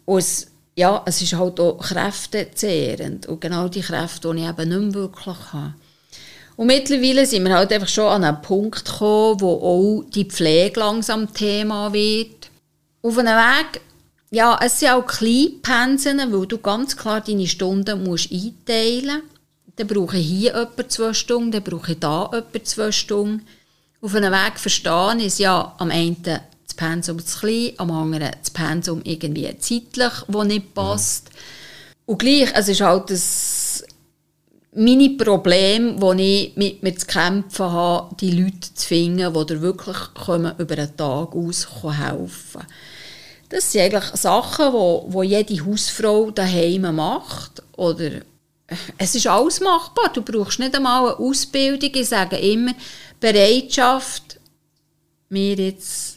Und 0.05 0.19
es, 0.19 0.47
ja, 0.75 1.01
es 1.05 1.21
ist 1.21 1.33
halt 1.33 1.59
auch 1.59 1.77
kräftezehrend. 1.77 3.27
Und 3.27 3.41
genau 3.41 3.67
die 3.67 3.81
Kräfte, 3.81 4.33
die 4.33 4.41
ich 4.41 4.49
eben 4.49 4.69
nicht 4.69 4.81
mehr 4.81 4.93
wirklich 4.93 5.53
habe. 5.53 5.73
Und 6.55 6.67
mittlerweile 6.67 7.25
sind 7.25 7.45
wir 7.45 7.55
halt 7.55 7.71
einfach 7.73 7.87
schon 7.87 8.11
an 8.11 8.23
einen 8.23 8.41
Punkt 8.41 8.85
gekommen, 8.85 9.41
wo 9.41 9.53
auch 9.53 10.09
die 10.11 10.25
Pflege 10.25 10.79
langsam 10.79 11.33
Thema 11.33 11.91
wird. 11.93 12.49
Auf 13.01 13.17
einem 13.17 13.35
Weg, 13.35 13.81
ja, 14.29 14.59
es 14.63 14.79
sind 14.79 14.91
auch 14.91 15.05
Kleinpensen, 15.05 16.19
weil 16.31 16.47
du 16.47 16.57
ganz 16.59 16.95
klar 16.95 17.21
deine 17.21 17.47
Stunden 17.47 18.03
musst 18.03 18.31
einteilen 18.31 19.21
musst. 19.21 19.33
Dann 19.75 19.87
brauche 19.87 20.17
ich 20.17 20.27
hier 20.27 20.55
etwa 20.55 20.87
zwei 20.87 21.13
Stunden, 21.13 21.51
dann 21.51 21.63
brauche 21.63 21.93
ich 21.93 21.99
da 21.99 22.29
etwa 22.31 22.63
zwei 22.63 22.91
Stunden. 22.91 23.47
Auf 24.01 24.13
einem 24.13 24.31
Weg 24.31 24.59
verstehen 24.59 25.19
ist 25.19 25.39
ja 25.39 25.73
am 25.79 25.89
Ende 25.89 26.41
das 26.73 26.89
Pensum 26.89 27.23
zu 27.25 27.39
klein, 27.39 27.73
am 27.77 27.91
anderen 27.91 28.31
das 28.39 28.49
Pensum 28.49 29.01
irgendwie 29.03 29.55
zeitlich, 29.59 30.13
das 30.27 30.45
nicht 30.45 30.73
passt. 30.73 31.29
Mhm. 31.29 31.39
Und 32.05 32.19
gleich, 32.19 32.49
es 32.53 32.67
ist 32.67 32.81
halt 32.81 33.09
das 33.09 33.83
meine 34.75 35.09
Problem, 35.11 36.01
wo 36.01 36.13
ich 36.13 36.55
mit 36.55 36.81
mir 36.81 36.95
zu 36.95 37.05
kämpfen 37.05 37.71
habe, 37.71 38.15
die 38.15 38.31
Leute 38.31 38.73
zu 38.73 38.87
finden, 38.87 39.33
die 39.33 39.45
dir 39.45 39.61
wirklich 39.61 39.97
kommen, 40.15 40.53
über 40.57 40.77
einen 40.77 40.97
Tag 40.97 41.35
aus 41.35 41.67
helfen 41.83 42.61
Das 43.49 43.71
sind 43.71 43.81
eigentlich 43.81 44.05
Sachen, 44.15 44.67
die 44.67 44.73
wo, 44.73 45.05
wo 45.09 45.23
jede 45.23 45.65
Hausfrau 45.65 46.31
daheim 46.31 46.95
macht. 46.95 47.61
Oder 47.77 48.21
es 48.97 49.13
ist 49.13 49.27
alles 49.27 49.59
machbar. 49.59 50.11
Du 50.11 50.21
brauchst 50.21 50.59
nicht 50.59 50.75
einmal 50.75 51.09
eine 51.09 51.19
Ausbildung. 51.19 51.91
Ich 51.93 52.09
sage 52.09 52.37
immer, 52.37 52.73
Bereitschaft, 53.19 54.39
mir 55.29 55.55
jetzt 55.55 56.12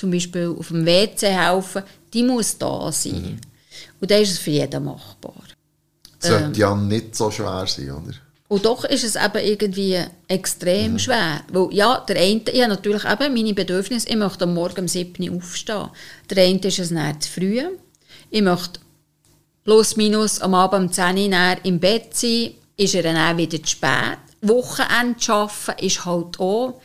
zum 0.00 0.10
Beispiel 0.10 0.54
auf 0.58 0.68
dem 0.68 0.86
WC 0.86 1.28
helfen, 1.28 1.82
die 2.12 2.22
muss 2.22 2.56
da 2.56 2.90
sein. 2.90 3.12
Mhm. 3.12 3.40
Und 4.00 4.10
dann 4.10 4.22
ist 4.22 4.32
es 4.32 4.38
für 4.38 4.50
jeden 4.50 4.84
machbar. 4.84 5.44
Sollte 6.18 6.44
ähm, 6.44 6.54
ja 6.54 6.74
nicht 6.74 7.14
so 7.14 7.30
schwer 7.30 7.66
sein, 7.66 7.90
oder? 7.90 8.14
Und 8.48 8.64
doch 8.64 8.84
ist 8.84 9.04
es 9.04 9.14
eben 9.14 9.44
irgendwie 9.44 10.02
extrem 10.26 10.94
mhm. 10.94 10.98
schwer. 10.98 11.42
Weil, 11.52 11.68
ja, 11.72 12.00
der 12.08 12.16
eine, 12.16 12.40
ich 12.50 12.60
habe 12.60 12.70
natürlich 12.70 13.04
eben 13.04 13.34
meine 13.34 13.54
Bedürfnisse, 13.54 14.08
ich 14.08 14.16
möchte 14.16 14.44
am 14.44 14.54
Morgen 14.54 14.80
um 14.80 14.88
7 14.88 15.30
Uhr 15.30 15.36
aufstehen. 15.36 15.88
Der 16.30 16.44
eine 16.44 16.58
ist 16.58 16.78
es 16.78 16.90
nicht 16.90 17.22
zu 17.22 17.30
früh. 17.30 17.62
Ich 18.30 18.42
möchte 18.42 18.80
plus 19.64 19.96
minus 19.96 20.40
am 20.40 20.54
Abend 20.54 20.88
um 20.88 20.92
10 20.92 21.32
Uhr 21.32 21.56
im 21.62 21.78
Bett 21.78 22.16
sein, 22.16 22.52
ist 22.76 22.94
er 22.94 23.02
dann 23.02 23.16
auch 23.16 23.36
wieder 23.36 23.62
zu 23.62 23.70
spät. 23.70 24.18
Wochenende 24.40 25.20
arbeiten 25.28 25.84
ist 25.84 26.04
halt 26.06 26.40
auch 26.40 26.80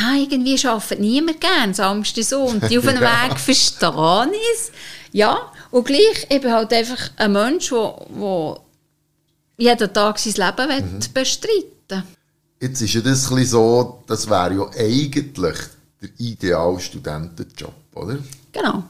ha, 0.00 0.16
irgendwie 0.16 0.66
arbeitet 0.66 1.00
niemand 1.00 1.40
gerne 1.40 1.74
Samstag 1.74 2.24
so 2.24 2.42
und 2.42 2.68
die 2.70 2.78
auf 2.78 2.86
einem 2.86 3.02
ja. 3.02 3.30
Weg 3.30 3.38
verstehen 3.38 4.32
es. 4.54 4.72
Ja, 5.12 5.52
und 5.70 5.86
gleich, 5.86 6.26
ich 6.28 6.40
bin 6.40 6.52
halt 6.52 6.72
einfach 6.72 7.10
ein 7.16 7.32
Mensch, 7.32 7.70
der 7.70 8.60
jeden 9.56 9.92
Tag 9.92 10.18
sein 10.18 10.32
Leben 10.34 10.94
mhm. 10.94 11.12
bestreiten 11.12 12.04
Jetzt 12.60 12.82
ist 12.82 12.94
ja 12.94 13.00
das 13.00 13.30
ein 13.30 13.44
so, 13.44 14.02
das 14.06 14.28
wäre 14.28 14.54
ja 14.54 14.70
eigentlich 14.76 15.56
der 16.02 16.10
ideale 16.18 16.80
Studentenjob, 16.80 17.74
oder? 17.94 18.18
Genau. 18.52 18.84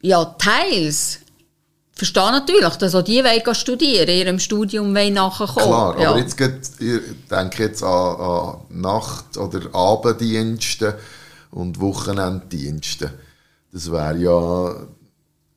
Ja, 0.00 0.24
teils 0.24 1.20
verstehe 1.94 2.32
natürlich, 2.32 2.76
dass 2.76 2.94
auch 2.94 3.02
die 3.02 3.22
wollen 3.22 3.54
studieren, 3.54 4.08
in 4.08 4.18
ihrem 4.18 4.38
Studium 4.38 4.94
wollen 4.94 5.14
nachkommen. 5.14 5.54
Klar, 5.54 6.00
ja. 6.00 6.10
aber 6.10 6.18
jetzt 6.18 6.36
geht, 6.36 6.60
ich 6.78 7.00
denke 7.30 7.64
jetzt 7.64 7.82
an, 7.82 8.16
an 8.16 8.56
Nacht- 8.70 9.36
oder 9.36 9.74
Abenddienste 9.74 10.98
und 11.50 11.80
Wochenenddienste. 11.80 13.12
Das 13.72 13.90
wäre 13.90 14.16
ja, 14.18 14.74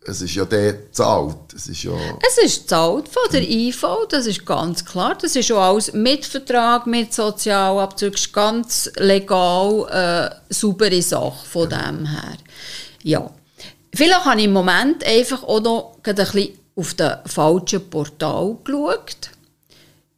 es 0.07 0.21
ist 0.21 0.35
ja 0.35 0.45
der 0.45 0.91
zahlt. 0.91 1.53
Es 1.55 1.67
ist 1.67 1.83
ja... 1.83 1.93
Es 2.25 2.37
ist 2.43 2.69
zahlt 2.69 3.07
von 3.09 3.31
der 3.31 3.49
IV, 3.49 3.85
das 4.09 4.27
ist 4.27 4.45
ganz 4.45 4.85
klar. 4.85 5.17
Das 5.19 5.35
ist 5.35 5.47
schon 5.47 5.57
alles 5.57 5.93
mit 5.93 6.25
Vertrag, 6.25 6.85
mit 6.85 7.13
Sozialabzug, 7.13 8.13
ganz 8.31 8.91
legal, 8.97 9.87
äh, 10.49 10.53
saubere 10.53 11.01
Sache 11.01 11.45
von 11.45 11.69
ja. 11.69 11.91
dem 11.91 12.05
her. 12.05 12.37
Ja. 13.03 13.31
Vielleicht 13.95 14.25
habe 14.25 14.39
ich 14.39 14.45
im 14.45 14.53
Moment 14.53 15.05
einfach 15.05 15.41
auch 15.43 15.61
noch 15.61 15.97
ein 16.03 16.15
bisschen 16.15 16.49
auf 16.75 16.93
den 16.95 17.11
falschen 17.25 17.89
Portal 17.89 18.57
geschaut. 18.61 19.29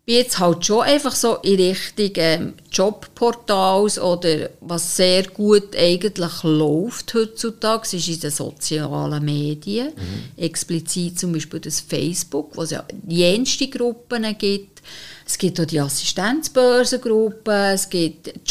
Bin 0.03 0.15
jetzt 0.15 0.39
halt 0.39 0.65
schon 0.65 0.81
einfach 0.81 1.13
so 1.13 1.35
in 1.43 1.59
Richtung 1.59 2.11
ähm, 2.15 2.53
Jobportals 2.71 3.99
oder 3.99 4.49
was 4.61 4.95
sehr 4.95 5.27
gut 5.27 5.75
eigentlich 5.75 6.43
läuft 6.43 7.13
heutzutage, 7.13 7.95
ist 7.95 8.07
in 8.07 8.19
den 8.19 8.31
sozialen 8.31 9.23
Medien. 9.23 9.89
Mhm. 9.89 10.43
Explizit 10.43 11.19
zum 11.19 11.33
Beispiel 11.33 11.59
das 11.59 11.81
Facebook, 11.81 12.55
wo 12.55 12.63
es 12.63 12.71
ja 12.71 12.83
jenste 13.05 13.67
Gruppen 13.67 14.35
gibt. 14.39 14.81
Es 15.25 15.37
gibt 15.37 15.59
auch 15.59 15.65
die 15.65 15.81
Assistenzbörsengruppen, 15.81 17.73
es 17.73 17.89
gibt 17.89 18.45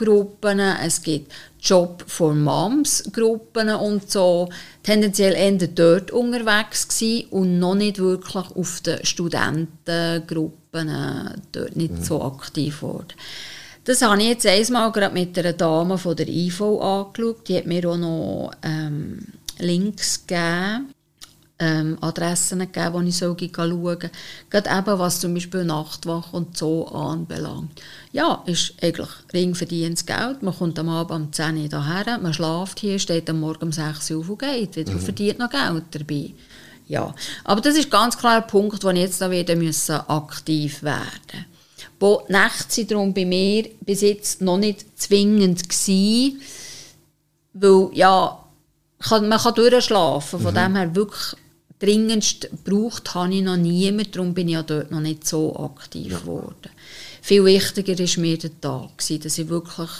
Jobgruppen, 0.00 0.60
es 0.60 1.02
gibt 1.02 1.32
Job 1.60 2.04
for 2.06 2.34
Moms 2.34 3.04
Gruppen 3.12 3.68
und 3.70 4.10
so 4.10 4.48
tendenziell 4.82 5.34
eher 5.34 5.68
dort 5.68 6.10
unterwegs 6.10 6.88
gewesen 6.88 7.28
und 7.30 7.58
noch 7.58 7.74
nicht 7.74 7.98
wirklich 7.98 8.50
auf 8.56 8.80
den 8.80 9.04
Studentengruppen 9.04 10.88
äh, 10.88 11.34
dort 11.52 11.76
nicht 11.76 11.92
mhm. 11.92 12.02
so 12.02 12.22
aktiv 12.22 12.80
geworden. 12.80 13.08
Das 13.84 14.02
habe 14.02 14.20
ich 14.20 14.28
jetzt 14.28 14.46
einmal 14.46 14.92
gerade 14.92 15.14
mit 15.14 15.38
einer 15.38 15.52
Dame 15.52 15.98
von 15.98 16.16
der 16.16 16.28
IV 16.28 16.60
angeschaut. 16.62 17.48
Die 17.48 17.56
hat 17.56 17.66
mir 17.66 17.88
auch 17.88 17.96
noch 17.96 18.52
ähm, 18.62 19.26
Links 19.58 20.26
gegeben 20.26 20.94
ähm, 21.60 21.98
Adressen 22.00 22.58
gegeben, 22.60 23.04
die 23.04 23.10
ich 23.10 23.18
schauen 23.18 23.36
soll. 23.54 24.10
Gerade 24.48 24.70
eben, 24.70 24.98
was 24.98 25.20
zum 25.20 25.34
Beispiel 25.34 25.64
Nachtwache 25.64 26.34
und 26.34 26.56
so 26.56 26.88
anbelangt. 26.88 27.80
Ja, 28.12 28.42
ist 28.46 28.74
eigentlich 28.82 29.10
ringverdientes 29.32 30.06
Geld. 30.06 30.42
Man 30.42 30.56
kommt 30.56 30.78
am 30.78 30.88
Abend 30.88 31.26
um 31.26 31.32
10 31.32 31.72
Uhr 31.72 31.86
hierher, 31.86 32.18
man 32.18 32.34
schläft 32.34 32.80
hier, 32.80 32.98
steht 32.98 33.28
am 33.28 33.40
Morgen 33.40 33.64
um 33.64 33.72
6 33.72 34.10
Uhr 34.10 34.20
auf 34.20 34.30
und 34.30 34.38
geht 34.38 34.74
wieder 34.74 34.92
mhm. 34.92 35.00
verdient 35.00 35.38
noch 35.38 35.50
Geld 35.50 35.84
dabei. 35.90 36.32
Ja, 36.88 37.14
aber 37.44 37.60
das 37.60 37.76
ist 37.76 37.90
ganz 37.90 38.18
klar 38.18 38.38
ein 38.38 38.46
Punkt, 38.48 38.82
wo 38.82 38.88
ich 38.88 38.98
jetzt 38.98 39.20
da 39.20 39.30
wieder 39.30 39.54
müssen 39.54 39.94
aktiv 40.08 40.82
werden 40.82 41.46
Wo 42.00 42.24
die 42.26 42.32
Nächte 42.32 42.64
sind 42.68 42.90
darum 42.90 43.14
bei 43.14 43.24
mir 43.24 43.68
bis 43.82 44.00
jetzt 44.00 44.40
noch 44.40 44.58
nicht 44.58 44.98
zwingend 44.98 45.68
gewesen, 45.68 46.40
weil 47.52 47.90
ja, 47.92 48.44
man 49.10 49.38
kann 49.38 49.54
durchschlafen, 49.54 50.40
von 50.40 50.52
mhm. 50.52 50.56
dem 50.56 50.76
her 50.76 50.94
wirklich 50.96 51.36
dringendst 51.80 52.48
gebraucht 52.50 53.14
habe 53.14 53.34
ich 53.34 53.42
noch 53.42 53.56
niemand, 53.56 54.14
darum 54.14 54.34
bin 54.34 54.48
ich 54.48 54.54
ja 54.54 54.62
dort 54.62 54.90
noch 54.90 55.00
nicht 55.00 55.26
so 55.26 55.56
aktiv 55.56 56.20
geworden. 56.20 56.54
Ja. 56.64 56.70
Viel 57.22 57.44
wichtiger 57.44 57.98
war 57.98 58.22
mir 58.22 58.38
der 58.38 58.60
Tag, 58.60 58.90
dass 58.98 59.38
ich 59.38 59.48
wirklich 59.48 59.90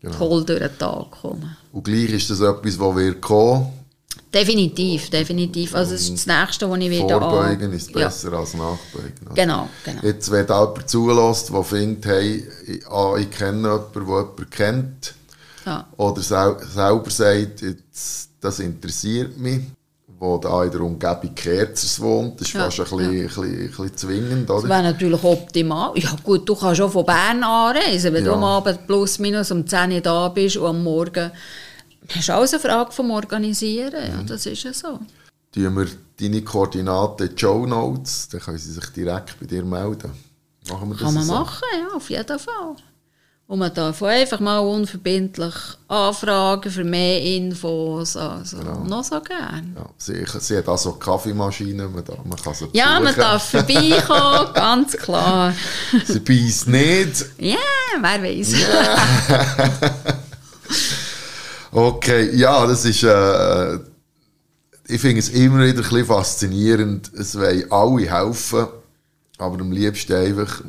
genau. 0.00 0.16
toll 0.16 0.44
durch 0.44 0.60
den 0.60 0.78
Tag 0.78 1.10
komme. 1.10 1.56
Und 1.72 1.84
gleich 1.84 2.10
ist 2.10 2.30
das 2.30 2.40
etwas, 2.40 2.78
das 2.78 2.96
wird 2.96 3.20
kommen? 3.20 3.72
Definitiv, 4.32 5.08
definitiv. 5.08 5.74
Also 5.74 5.92
das 5.92 6.02
ist 6.02 6.26
das 6.26 6.26
Nächste, 6.26 6.68
was 6.68 6.78
ich 6.78 6.90
wieder 6.90 7.18
Vorbeugen 7.18 7.72
ist 7.72 7.92
besser 7.92 8.32
ja. 8.32 8.38
als 8.38 8.52
Nachbeugen. 8.52 9.14
Also 9.24 9.34
genau, 9.34 9.68
genau. 9.84 10.02
Jetzt, 10.02 10.30
wenn 10.30 10.46
jemand 10.46 10.90
zulässt, 10.90 11.50
der 11.50 11.64
findet, 11.64 12.06
hey, 12.06 12.46
ich, 12.66 12.86
ah, 12.88 13.16
ich 13.16 13.30
kenne 13.30 13.68
jemanden, 13.68 13.92
der 13.94 14.02
jemanden 14.02 14.50
kennt, 14.50 15.14
ja. 15.64 15.88
oder 15.96 16.20
sel 16.20 16.56
selber 16.74 17.10
sagt, 17.10 17.62
jetzt, 17.62 18.30
das 18.40 18.60
interessiert 18.60 19.38
mich, 19.38 19.62
wo 20.18 20.38
da 20.38 20.64
in 20.64 20.70
der 20.70 20.80
Umgebung 20.80 21.34
Kerzers 21.34 22.00
wohnt. 22.00 22.40
Das 22.40 22.48
ist 22.48 22.54
ja, 22.54 22.64
fast 22.64 22.80
ein 22.80 22.84
bisschen, 22.84 23.16
ja. 23.16 23.22
bisschen, 23.26 23.68
bisschen 23.68 23.96
zwingend, 23.96 24.50
oder? 24.50 24.60
Das 24.62 24.70
wäre 24.70 24.82
natürlich 24.82 25.22
optimal. 25.22 25.92
Ja 25.96 26.10
gut, 26.22 26.48
du 26.48 26.54
kannst 26.54 26.78
schon 26.78 26.90
von 26.90 27.06
Bern 27.06 27.42
anreisen, 27.44 28.12
wenn 28.12 28.24
ja. 28.24 28.30
du 28.30 28.36
am 28.36 28.44
Abend 28.44 28.86
plus 28.86 29.18
minus 29.18 29.50
um 29.50 29.66
10 29.66 29.92
Uhr 29.92 30.00
da 30.00 30.28
bist 30.28 30.56
und 30.56 30.66
am 30.66 30.82
Morgen... 30.82 31.30
Das 32.06 32.20
ist 32.20 32.30
alles 32.30 32.54
eine 32.54 32.62
Frage 32.62 32.90
vom 32.90 33.10
Organisieren, 33.10 33.92
ja, 33.92 34.22
mhm. 34.22 34.26
das 34.26 34.46
ist 34.46 34.62
ja 34.62 34.72
so. 34.72 34.98
Tun 35.52 35.76
wir 35.76 35.86
deine 36.18 36.42
Koordinaten 36.42 37.26
in 37.28 37.34
die 37.34 37.38
Show 37.38 37.66
Notes, 37.66 38.28
dann 38.30 38.40
können 38.40 38.56
sie 38.56 38.72
sich 38.72 38.86
direkt 38.90 39.38
bei 39.38 39.46
dir 39.46 39.62
melden. 39.62 40.12
Machen 40.70 40.88
wir 40.88 40.94
das 40.94 41.04
Kann 41.04 41.14
man 41.14 41.24
so? 41.24 41.32
machen, 41.32 41.68
ja, 41.78 41.94
auf 41.94 42.08
jeden 42.08 42.38
Fall. 42.38 42.76
Und 43.48 43.60
man 43.60 43.72
darf 43.72 44.02
auch 44.02 44.06
einfach 44.08 44.40
mal 44.40 44.58
unverbindlich 44.58 45.54
anfragen 45.88 46.70
für 46.70 46.84
mehr 46.84 47.22
Infos. 47.22 48.14
Also, 48.14 48.58
Genau. 48.58 48.84
noch 48.84 49.02
so 49.02 49.18
gern. 49.22 49.74
Ja, 49.74 49.86
sie, 49.96 50.22
sie 50.38 50.58
hat 50.58 50.68
also 50.68 50.92
Kaffeemaschine, 50.92 51.88
man, 51.88 52.04
darf, 52.04 52.22
man 52.26 52.36
kann 52.38 52.52
sie 52.52 52.68
Ja, 52.74 53.00
man 53.00 53.04
besuchen. 53.04 53.20
darf 53.20 53.50
vorbeikommen, 53.50 54.48
ganz 54.54 54.92
klar. 54.98 55.54
Sie 56.04 56.20
beißt 56.20 56.68
nicht. 56.68 57.24
Ja, 57.38 57.56
wer 58.02 58.22
weiß. 58.22 58.54
Okay, 61.70 62.34
ja, 62.34 62.66
das 62.66 62.84
ist... 62.86 63.02
Äh, 63.02 63.78
ich 64.90 65.00
finde 65.02 65.18
es 65.20 65.28
immer 65.28 65.58
wieder 65.58 65.68
ein 65.68 65.82
bisschen 65.82 66.06
faszinierend. 66.06 67.12
Es 67.14 67.38
wollen 67.38 67.70
alle 67.70 68.10
helfen, 68.10 68.66
aber 69.36 69.60
am 69.60 69.70
liebsten 69.70 70.14
einfach 70.14 70.62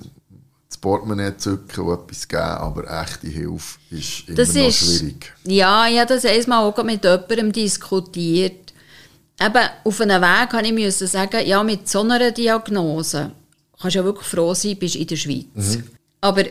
Portemonnaie 0.82 1.38
zücken 1.38 1.86
und 1.86 1.94
etwas 1.94 2.28
geben, 2.28 2.42
aber 2.42 3.02
echte 3.02 3.28
Hilfe 3.28 3.80
ist 3.92 4.28
immer 4.28 4.38
Das 4.38 4.54
noch 4.54 4.68
ist, 4.68 4.78
schwierig. 4.78 5.34
Ja, 5.46 5.88
ich 5.88 6.00
habe 6.00 6.14
das 6.14 6.26
einmal 6.26 6.64
auch 6.64 6.84
mit 6.84 7.04
jemandem 7.04 7.52
diskutiert. 7.52 8.74
Eben, 9.42 9.70
auf 9.84 10.02
einem 10.02 10.22
Weg 10.22 10.54
habe 10.54 10.68
ich 10.68 10.74
müssen 10.74 11.08
sagen, 11.08 11.46
ja, 11.46 11.64
mit 11.64 11.88
so 11.88 12.02
einer 12.02 12.32
Diagnose 12.32 13.32
kannst 13.80 13.96
du 13.96 14.00
ja 14.00 14.06
wirklich 14.06 14.28
froh 14.28 14.54
sein, 14.54 14.78
bist 14.78 14.96
in 14.96 15.08
der 15.08 15.16
Schweiz. 15.16 15.46
Mhm. 15.54 15.84
Aber 16.22 16.44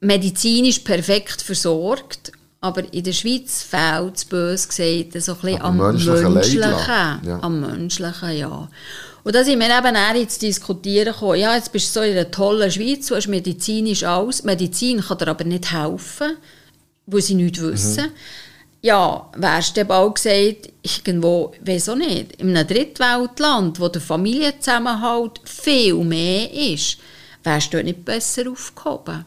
medizinisch 0.00 0.80
perfekt 0.80 1.40
versorgt, 1.42 2.32
aber 2.60 2.92
in 2.92 3.04
der 3.04 3.12
Schweiz 3.12 3.62
fehlt 3.62 4.16
es, 4.16 4.24
bös 4.24 4.68
gesagt, 4.68 5.22
so 5.22 5.32
ein 5.32 5.40
bisschen 5.40 5.60
Aber 5.60 5.68
am 5.68 5.76
menschlichen 5.76 6.32
Menschlichen. 6.32 7.20
Ja. 7.24 7.38
Am 7.42 7.60
Menschlichen, 7.60 8.36
ja. 8.36 8.68
Und 9.24 9.34
da 9.34 9.42
sind 9.42 9.58
wir 9.58 9.66
eben 9.66 9.96
auch 9.96 10.14
jetzt 10.14 10.42
diskutieren 10.42 11.14
gekommen, 11.14 11.40
ja, 11.40 11.54
jetzt 11.56 11.72
bist 11.72 11.96
du 11.96 12.00
so 12.00 12.04
in 12.04 12.12
einer 12.12 12.30
tollen 12.30 12.70
Schweiz, 12.70 13.06
du 13.06 13.16
hast 13.16 13.26
medizinisch 13.26 14.04
alles, 14.04 14.44
Medizin 14.44 15.00
kann 15.00 15.16
dir 15.16 15.28
aber 15.28 15.44
nicht 15.44 15.72
helfen, 15.72 16.36
wo 17.06 17.18
sie 17.18 17.34
nichts 17.34 17.62
wissen. 17.62 18.10
Ja, 18.82 19.30
wärst 19.34 19.78
du 19.78 19.84
bald 19.86 20.16
gesagt, 20.16 20.68
irgendwo, 20.82 21.54
auch 21.54 21.96
nicht, 21.96 22.32
in 22.36 22.54
einem 22.54 22.66
Drittweltland, 22.68 23.80
wo 23.80 23.88
der 23.88 24.02
Familienzusammenhalt 24.02 25.40
viel 25.44 26.04
mehr 26.04 26.52
ist, 26.52 26.98
wärst 27.42 27.72
du 27.72 27.82
nicht 27.82 28.04
besser 28.04 28.50
aufgehoben. 28.50 29.24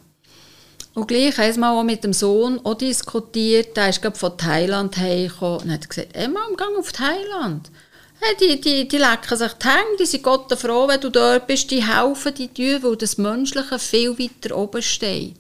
Und 0.93 1.07
gleich 1.07 1.39
einmal 1.39 1.75
auch 1.75 1.83
mit 1.83 2.03
dem 2.03 2.13
Sohn 2.13 2.59
auch 2.63 2.75
diskutiert, 2.75 3.75
der 3.75 3.89
ist 3.89 4.03
gerade 4.03 4.17
von 4.17 4.37
Thailand 4.37 4.95
hergekommen 4.97 5.61
und 5.61 5.71
hat 5.71 5.89
gesagt, 5.89 6.09
hey 6.13 6.27
Mom, 6.27 6.55
geh 6.55 6.77
auf 6.77 6.91
Thailand. 6.91 7.71
Hey, 8.19 8.35
die, 8.39 8.59
die, 8.59 8.87
die 8.87 8.97
lecken 8.97 9.37
sich 9.37 9.53
die 9.53 9.67
Hände, 9.67 9.97
die 9.99 10.05
sind 10.05 10.23
Gott 10.23 10.51
froh, 10.59 10.87
wenn 10.87 10.99
du 10.99 11.09
dort 11.09 11.45
bist, 11.45 11.69
die 11.69 11.85
helfen 11.85 12.33
die 12.33 12.47
dir, 12.47 12.81
weil 12.81 12.95
das 12.95 13.17
Menschliche 13.17 13.77
viel 13.77 14.17
weiter 14.17 14.57
oben 14.57 14.81
steht. 14.81 15.35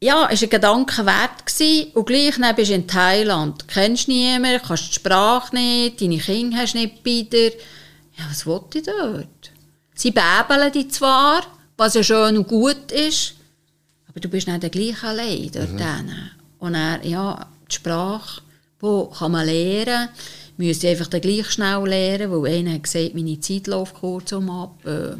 Ja, 0.00 0.28
es 0.30 0.40
war 0.40 0.46
ein 0.46 0.50
Gedanke 0.50 1.06
wert. 1.06 1.44
Gewesen. 1.44 1.90
Und 1.94 2.06
gleich 2.06 2.36
dann 2.38 2.54
bist 2.54 2.70
du 2.70 2.74
in 2.74 2.86
Thailand. 2.86 3.66
Kennst 3.66 4.06
niemanden, 4.06 4.62
kannst 4.64 4.90
die 4.90 4.94
Sprache 4.94 5.54
nicht, 5.56 6.00
deine 6.00 6.18
Kinder 6.18 6.58
hast 6.58 6.74
nicht 6.74 7.02
bei 7.02 7.26
dir. 7.30 7.52
Ja, 8.16 8.24
was 8.28 8.46
will 8.46 8.60
ich 8.74 8.84
dort? 8.84 9.52
Sie 9.94 10.12
bäbeln 10.12 10.72
dich 10.72 10.92
zwar, 10.92 11.42
was 11.76 11.94
ja 11.94 12.04
schön 12.04 12.36
und 12.36 12.46
gut 12.46 12.92
ist, 12.92 13.34
aber 14.08 14.20
du 14.20 14.28
bist 14.28 14.46
nicht 14.46 14.62
der 14.62 14.70
gleich 14.70 15.02
allein 15.02 15.50
dort 15.52 15.72
mhm. 15.72 16.30
Und 16.60 16.74
er, 16.74 17.04
ja, 17.04 17.46
die 17.68 17.74
Sprache, 17.74 18.42
wo 18.78 19.06
kann 19.06 19.32
man 19.32 19.46
lernen, 19.46 20.08
müsste 20.58 20.86
ich 20.86 20.92
einfach 20.92 21.06
dann 21.08 21.20
gleich 21.22 21.50
schnell 21.50 21.82
lernen, 21.88 22.30
weil 22.30 22.52
einer 22.52 22.74
hat 22.74 22.82
gesagt, 22.82 23.14
meine 23.14 23.40
Zeit 23.40 23.66
läuft 23.66 23.94
kurz 23.94 24.32
um 24.32 24.50
ab. 24.50 24.74
Äh, 24.84 25.16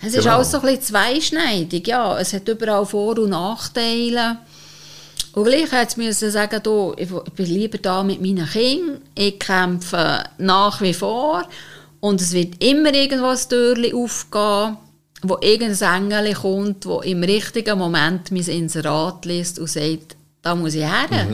Es 0.00 0.12
ist 0.14 0.22
Genau. 0.24 0.36
alles 0.36 0.50
so 0.50 0.58
ein 0.60 0.62
bisschen 0.66 0.82
zweischneidig, 0.82 1.86
ja. 1.88 2.18
Es 2.18 2.32
hat 2.32 2.46
überall 2.48 2.84
Vor- 2.86 3.18
und 3.18 3.30
Nachteile. 3.30 4.38
Und 5.32 5.44
gleich 5.44 5.72
jetzt 5.72 5.96
müssen 5.96 6.30
sagen, 6.30 6.60
du, 6.62 6.94
ich 6.96 7.08
ich 7.10 7.32
bin 7.32 7.46
lieber 7.46 7.78
da 7.78 8.02
mit 8.04 8.20
meinen 8.20 8.46
Kindern, 8.46 9.00
ich 9.16 9.38
kämpfe 9.40 10.22
nach 10.38 10.80
wie 10.80 10.94
vor 10.94 11.42
und 12.00 12.20
es 12.20 12.32
wird 12.32 12.62
immer 12.62 12.92
irgendwo 12.94 13.26
ein 13.28 13.38
Türchen 13.48 13.94
aufgehen, 13.96 14.76
wo 15.22 15.38
irgendein 15.40 16.10
Engel 16.12 16.34
kommt, 16.34 16.86
wo 16.86 17.00
im 17.00 17.22
richtigen 17.24 17.78
Moment 17.78 18.30
mein 18.30 18.46
Inserat 18.46 19.24
liest 19.24 19.58
und 19.58 19.68
sagt, 19.70 20.14
da 20.42 20.54
muss 20.54 20.74
ich 20.74 20.82
her. 20.84 21.26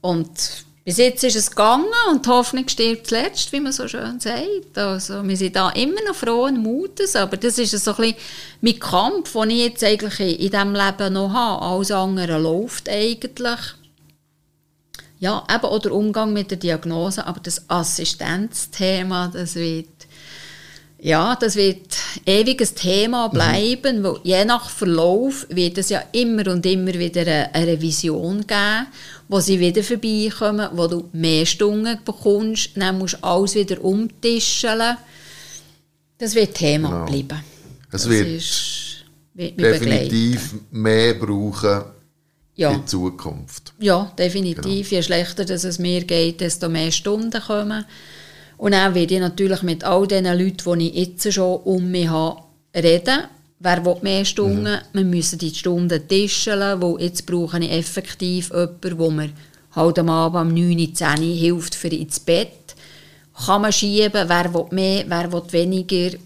Und 0.00 0.30
bis 0.84 0.98
jetzt 0.98 1.24
ist 1.24 1.36
es 1.36 1.50
gegangen 1.50 1.86
und 2.10 2.26
die 2.26 2.30
Hoffnung 2.30 2.68
stirbt 2.68 3.06
zuletzt, 3.06 3.50
wie 3.52 3.60
man 3.60 3.72
so 3.72 3.88
schön 3.88 4.20
sagt. 4.20 4.76
Also, 4.76 5.26
wir 5.26 5.36
sind 5.36 5.56
da 5.56 5.70
immer 5.70 6.02
noch 6.06 6.14
frohen 6.14 6.62
Mutes, 6.62 7.16
aber 7.16 7.38
das 7.38 7.58
ist 7.58 7.70
so 7.70 7.92
ein 7.92 7.96
bisschen 7.96 8.16
mein 8.60 8.78
Kampf, 8.78 9.32
den 9.32 9.50
ich 9.50 9.64
jetzt 9.64 9.82
eigentlich 9.84 10.20
in 10.20 10.50
diesem 10.50 10.74
Leben 10.74 11.14
noch 11.14 11.32
habe. 11.32 11.62
Alles 11.62 11.90
andere 11.90 12.38
läuft 12.38 12.90
eigentlich. 12.90 13.60
Ja, 15.20 15.42
eben 15.50 15.64
auch 15.64 15.78
der 15.78 15.92
Umgang 15.92 16.34
mit 16.34 16.50
der 16.50 16.58
Diagnose, 16.58 17.26
aber 17.26 17.40
das 17.40 17.70
Assistenzthema, 17.70 19.28
das 19.28 19.54
wird 19.54 19.88
ja, 21.06 21.36
das 21.36 21.54
wird 21.54 21.98
ewig 22.24 22.62
ein 22.62 22.74
Thema 22.74 23.28
bleiben, 23.28 24.02
weil 24.02 24.16
je 24.22 24.42
nach 24.46 24.70
Verlauf 24.70 25.46
wird 25.50 25.76
es 25.76 25.90
ja 25.90 26.02
immer 26.12 26.50
und 26.50 26.64
immer 26.64 26.94
wieder 26.94 27.20
eine, 27.20 27.54
eine 27.54 27.66
Revision 27.72 28.46
geben, 28.46 28.86
wo 29.28 29.38
sie 29.38 29.60
wieder 29.60 29.82
vorbeikommen, 29.82 30.66
wo 30.72 30.86
du 30.86 31.10
mehr 31.12 31.44
Stunden 31.44 31.98
bekommst, 32.06 32.70
dann 32.76 32.96
musst 32.96 33.14
du 33.20 33.22
alles 33.22 33.54
wieder 33.54 33.84
umtischeln. 33.84 34.96
Das 36.16 36.34
wird 36.34 36.54
Thema 36.54 36.88
Genau. 36.88 37.04
bleiben. 37.04 37.44
Es 37.92 38.08
wird 38.08 38.26
ist, 38.26 39.04
wird 39.34 39.58
mich 39.58 39.66
begleiten. 39.78 40.08
definitiv 40.08 40.54
mehr 40.70 41.14
brauchen 41.14 41.82
Ja. 42.56 42.70
in 42.72 42.86
Zukunft. 42.86 43.74
Ja, 43.78 44.10
definitiv. 44.18 44.90
Je 44.90 45.02
schlechter 45.02 45.44
dass 45.44 45.64
es 45.64 45.78
mir 45.78 46.02
geht, 46.04 46.40
desto 46.40 46.70
mehr 46.70 46.90
Stunden 46.92 47.42
kommen. 47.42 47.84
Und 48.56 48.72
dann 48.72 48.94
werde 48.94 49.14
ich 49.14 49.20
natürlich 49.20 49.62
mit 49.62 49.84
all 49.84 50.06
den 50.06 50.24
Leuten, 50.24 50.78
die 50.78 50.90
ich 50.90 51.08
jetzt 51.08 51.32
schon 51.32 51.60
um 51.62 51.90
mich 51.90 52.08
habe, 52.08 52.42
reden. 52.74 53.24
Wer 53.58 53.84
will 53.84 53.96
mehr 54.02 54.24
Stunden? 54.24 54.78
Wir 54.92 55.04
müssen 55.04 55.38
die 55.38 55.54
Stunden 55.54 56.08
tischeln, 56.08 56.82
weil 56.82 57.02
jetzt 57.02 57.26
brauche 57.26 57.58
ich 57.58 57.70
effektiv 57.70 58.50
jemanden, 58.50 58.98
wo 58.98 59.10
mir 59.10 59.30
halt 59.74 59.98
am 59.98 60.10
Abend 60.10 60.52
um 60.52 60.54
9, 60.54 60.94
10 60.94 61.08
Uhr 61.08 61.34
hilft 61.34 61.74
für 61.74 61.88
ins 61.88 62.20
Bett. 62.20 62.74
Kann 63.46 63.62
man 63.62 63.72
schieben, 63.72 64.28
wer 64.28 64.54
will 64.54 64.66
mehr, 64.70 65.04
wer 65.08 65.32
will 65.32 65.42
weniger. 65.50 66.16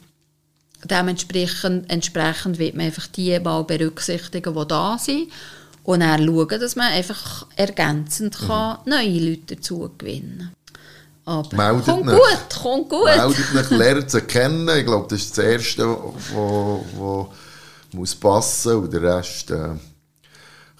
Dementsprechend 0.85 1.91
entsprechend 1.91 2.59
wird 2.59 2.75
man 2.77 2.87
einfach 2.87 3.07
die 3.09 3.39
mal 3.41 3.65
berücksichtigen, 3.65 4.55
die 4.55 4.69
da 4.69 4.99
sind. 4.99 5.29
Und 5.85 6.01
dann 6.01 6.25
schauen, 6.25 6.61
dass 6.61 6.77
man 6.77 6.93
einfach 6.93 7.47
ergänzend 7.57 8.37
kann 8.37 8.79
neue 8.85 9.31
Leute 9.31 9.57
dazu 9.57 9.91
gewinnen 9.97 10.51
Aber 11.29 11.57
Meldet 11.57 11.85
kommt 11.85 12.09
euch. 12.09 12.17
gut, 12.17 12.63
kommt 12.63 12.89
gut. 12.89 13.05
Meldet 13.05 13.55
mich, 13.55 13.71
lernt 13.71 14.11
sie 14.11 14.21
kennen. 14.23 14.69
Ich 14.79 14.87
glaube, 14.87 15.07
das 15.11 15.21
ist 15.21 15.37
das 15.37 15.45
Erste, 15.45 15.87
was 15.87 17.27
muss 17.93 18.15
passen 18.15 18.77
und 18.77 18.93
den 18.93 19.05
Rest 19.05 19.51
äh, 19.51 19.71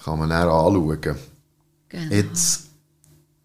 kann 0.03 0.17
man 0.17 0.29
dann 0.29 0.47
anschauen. 0.47 1.17
Genau. 1.89 2.13
Jetzt, 2.15 2.67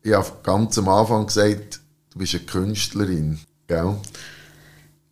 ich 0.02 0.14
habe 0.14 0.30
ganz 0.42 0.78
am 0.78 0.88
Anfang 0.88 1.26
gesagt, 1.26 1.80
du 2.10 2.18
bist 2.18 2.34
eine 2.34 2.44
Künstlerin, 2.44 3.38
gell? 3.66 3.96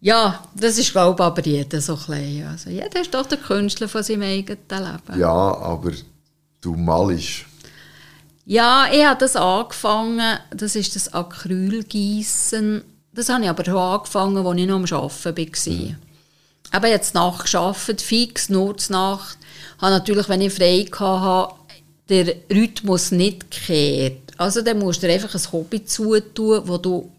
Ja, 0.01 0.43
das 0.55 0.79
ist 0.79 0.93
glaube 0.93 1.23
ich 1.23 1.27
aber 1.27 1.43
jeder 1.45 1.81
so 1.81 1.97
klein. 1.97 2.47
Also 2.51 2.71
jeder 2.71 3.03
ist 3.03 3.13
doch 3.13 3.27
der 3.27 3.39
Künstler 3.39 3.89
von 3.89 4.03
seinem 4.03 4.23
eigenen 4.23 4.59
Leben. 4.69 5.21
Ja, 5.21 5.29
aber 5.31 5.93
du 6.63 6.75
malst. 6.75 7.45
Ja, 8.45 8.87
ich 8.93 9.05
habe 9.05 9.21
das 9.21 9.37
angefangen, 9.37 10.39
das 10.51 10.75
ist 10.75 10.97
das 10.97 11.13
Acrylgießen. 11.13 12.83
Das 13.13 13.29
habe 13.29 13.45
ich 13.45 13.51
aber 13.51 13.65
schon 13.65 13.77
angefangen, 13.77 14.47
als 14.47 14.59
ich 14.59 14.67
noch 14.67 14.77
am 14.77 14.85
Arbeiten 14.85 15.91
war. 15.91 15.97
Aber 16.73 16.89
jetzt 16.89 17.15
Nacht 17.15 17.51
gearbeitet, 17.51 18.01
fix, 18.01 18.49
nur 18.49 18.77
zur 18.79 18.97
Nacht. 18.97 19.39
Habe 19.79 19.93
natürlich, 19.93 20.29
wenn 20.29 20.41
ich 20.41 20.55
frei 20.55 20.87
hatte, 20.91 21.55
der 22.09 22.35
Rhythmus 22.51 23.11
nicht 23.13 23.51
gekehrt. 23.51 24.33
Also 24.39 24.63
dann 24.63 24.79
musst 24.79 25.03
du 25.03 25.07
dir 25.07 25.15
einfach 25.15 25.35
ein 25.35 25.53
Hobby 25.53 25.85
zutun, 25.85 26.63
wo 26.65 26.79
du 26.79 27.11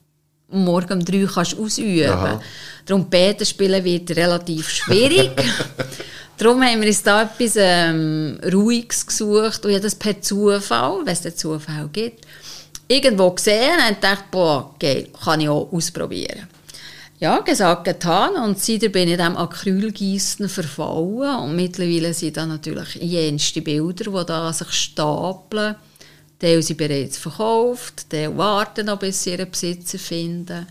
morgen 0.49 0.93
um 0.93 1.05
drei 1.05 1.26
kannst 1.26 1.57
ausüben 1.57 2.09
kannst. 2.09 2.45
Darum 2.86 3.09
Beten 3.09 3.45
spielen 3.45 3.84
wird 3.84 4.11
relativ 4.11 4.69
schwierig. 4.69 5.32
Darum 6.38 6.63
haben 6.63 6.81
wir 6.81 6.88
uns 6.88 7.03
da 7.03 7.23
etwas 7.23 7.53
ähm, 7.57 8.39
Ruhiges 8.51 9.05
gesucht 9.05 9.63
und 9.65 9.71
ich 9.71 9.81
das 9.81 9.95
per 9.95 10.19
Zufall, 10.19 10.99
wenn 11.05 11.13
es 11.13 11.21
den 11.21 11.36
Zufall 11.36 11.89
gibt, 11.93 12.25
irgendwo 12.88 13.29
gesehen 13.31 13.77
und 13.88 13.95
gedacht, 13.95 14.31
boah, 14.31 14.73
geil, 14.79 15.09
kann 15.23 15.41
ich 15.41 15.49
auch 15.49 15.71
ausprobieren. 15.71 16.47
Ja, 17.19 17.39
gesagt, 17.39 17.86
getan 17.86 18.36
und 18.36 18.59
seitdem 18.59 18.91
bin 18.91 19.07
ich 19.07 19.17
dem 19.17 19.38
Acrylgießen 19.38 20.49
verfallen 20.49 21.38
und 21.39 21.55
mittlerweile 21.55 22.13
sind 22.13 22.36
da 22.36 22.45
natürlich 22.45 22.95
jenste 22.95 23.61
Bilder, 23.61 24.11
die 24.11 24.25
da 24.25 24.51
sich 24.51 24.71
stapeln. 24.71 25.75
Teil 26.39 26.61
sind 26.61 26.77
bereits 26.77 27.17
verkauft, 27.17 28.09
Teil 28.09 28.38
warten 28.38 28.88
noch, 28.88 28.99
bis 28.99 29.23
sie 29.23 29.31
ihren 29.31 29.49
Besitzer 29.49 29.99
finden. 29.99 30.67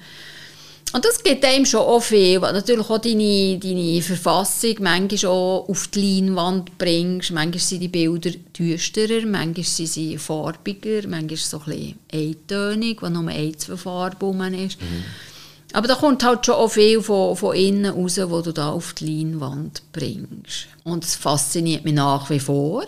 Und 0.93 1.05
das 1.07 1.22
gibt 1.22 1.45
einem 1.45 1.64
schon 1.64 1.80
auch 1.80 2.03
viel, 2.03 2.40
weil 2.43 2.53
natürlich 2.53 2.90
auch 2.90 2.99
deine, 2.99 3.59
deine 3.59 4.03
Verfassung 4.03 4.76
manchmal 4.80 5.32
auch 5.32 5.68
auf 5.68 5.88
die 5.88 6.20
Leinwand 6.20 6.76
bringst. 6.76 7.30
Manchmal 7.30 7.61
sind 7.61 7.80
die 7.80 7.88
Bilder 7.88 8.30
düsterer, 8.59 9.26
manchmal 9.26 9.64
sind 9.64 9.88
sie 9.88 10.18
farbiger, 10.18 11.09
manchmal 11.09 11.36
so 11.38 11.59
ein 11.61 11.64
bisschen 11.64 11.99
eintönig, 12.12 13.01
wo 13.01 13.09
nur 13.09 13.26
ein, 13.28 13.57
zwei 13.59 13.76
Farben 13.76 14.55
ist. 14.55 14.80
Mhm. 14.82 15.05
Aber 15.72 15.88
da 15.88 15.95
kommt 15.95 16.22
halt 16.22 16.45
schon 16.45 16.57
auch 16.57 16.68
viel 16.68 17.01
von, 17.01 17.36
von 17.36 17.57
innen 17.57 17.95
raus, 17.95 18.18
was 18.18 18.45
du 18.45 18.53
da 18.53 18.70
auf 18.70 18.93
die 18.93 19.07
Leinwand 19.07 19.82
bringst. 19.93 20.66
Und 20.84 21.05
es 21.05 21.14
fasziniert 21.14 21.84
mich 21.84 21.95
nach 21.95 22.28
wie 22.28 22.40
vor. 22.40 22.84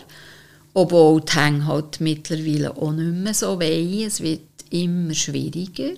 Obwohl 0.75 1.21
die 1.21 1.33
Hänge 1.33 1.65
halt 1.65 1.99
mittlerweile 2.01 2.77
auch 2.77 2.91
nicht 2.91 3.23
mehr 3.23 3.33
so 3.33 3.59
weh. 3.59 4.03
Es 4.03 4.21
wird 4.21 4.41
immer 4.69 5.15
schwieriger. 5.15 5.93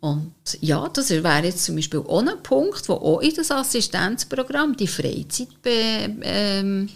Und 0.00 0.32
ja, 0.60 0.88
das 0.88 1.10
wäre 1.10 1.44
jetzt 1.44 1.64
zum 1.64 1.74
Beispiel 1.74 2.00
auch 2.00 2.20
ein 2.20 2.42
Punkt, 2.42 2.88
wo 2.88 2.94
auch 2.94 3.20
in 3.20 3.34
das 3.34 3.50
Assistenzprogramm 3.50 4.76
die 4.76 4.86
Freizeit, 4.86 5.48
ähm, 5.64 6.88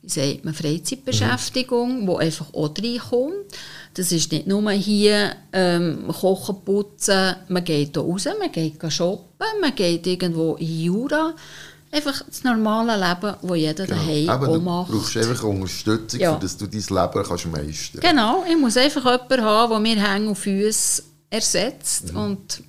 wie 0.00 0.08
sagt 0.08 0.44
man, 0.44 0.54
Freizeitbeschäftigung, 0.54 2.02
mhm. 2.02 2.06
wo 2.06 2.18
einfach 2.18 2.54
auch 2.54 2.72
reinkommt. 2.78 3.34
Das 3.94 4.12
ist 4.12 4.30
nicht 4.30 4.46
nur 4.46 4.70
hier 4.72 5.34
ähm, 5.52 6.06
kochen, 6.08 6.56
putzen, 6.64 7.36
man 7.48 7.64
geht 7.64 7.96
hier 7.96 8.02
raus, 8.02 8.26
man 8.38 8.52
geht 8.52 8.92
shoppen, 8.92 9.46
man 9.60 9.74
geht 9.74 10.06
irgendwo 10.06 10.54
in 10.54 10.82
Jura. 10.82 11.34
Einfach 11.90 12.22
das 12.26 12.42
normale 12.42 12.96
Leben, 12.96 13.36
das 13.40 13.56
jeder 13.56 13.86
genau. 13.86 13.98
daheim 13.98 14.42
Eben, 14.42 14.46
auch 14.46 14.60
macht. 14.60 14.90
Du 14.90 14.98
brauchst 14.98 15.16
einfach 15.16 15.44
Unterstützung, 15.44 16.20
ja. 16.20 16.34
dass 16.34 16.56
du 16.56 16.66
dein 16.66 16.80
Leben 16.80 17.24
kannst 17.24 17.46
meistern 17.46 18.00
Genau, 18.00 18.44
ich 18.48 18.56
muss 18.56 18.76
einfach 18.76 19.04
jemanden 19.04 19.42
haben, 19.42 19.70
der 19.70 19.80
mir 19.80 20.12
Hänge 20.12 20.28
und 20.28 20.34
Füße 20.34 21.02
ersetzt 21.34 22.12
mhm. 22.12 22.18
und 22.18 22.62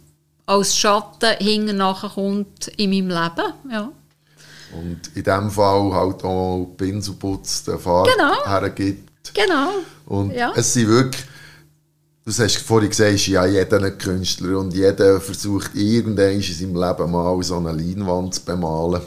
als 0.45 0.78
Schatten 0.78 1.36
hinten 1.39 1.80
kommt 1.80 2.68
in 2.78 2.89
meinem 2.89 3.09
Leben. 3.09 3.53
Ja. 3.72 3.91
Und 4.78 5.01
in 5.16 5.24
diesem 5.24 5.51
Fall 5.51 5.93
halt 5.93 6.24
auch 6.24 6.74
Pinselputz 6.78 7.63
der 7.63 7.80
Fahrt 7.80 8.09
genau. 8.16 8.45
hergibt. 8.45 9.34
Genau. 9.34 9.70
Und 10.05 10.34
ja. 10.34 10.53
es 10.55 10.74
sind 10.74 10.88
wirklich, 10.88 11.24
du 12.26 12.32
hast 12.32 12.57
vorhin 12.57 12.89
gesagt, 12.89 13.28
ja, 13.28 13.45
jeder 13.45 13.82
ein 13.82 13.97
Künstler 13.97 14.59
und 14.59 14.74
jeder 14.74 15.22
versucht 15.22 15.74
irgendwann 15.76 16.34
in 16.34 16.41
seinem 16.41 16.76
Leben 16.76 17.11
mal 17.11 17.41
so 17.43 17.57
eine 17.57 17.72
Leinwand 17.72 18.36
zu 18.36 18.41
bemalen. 18.41 19.01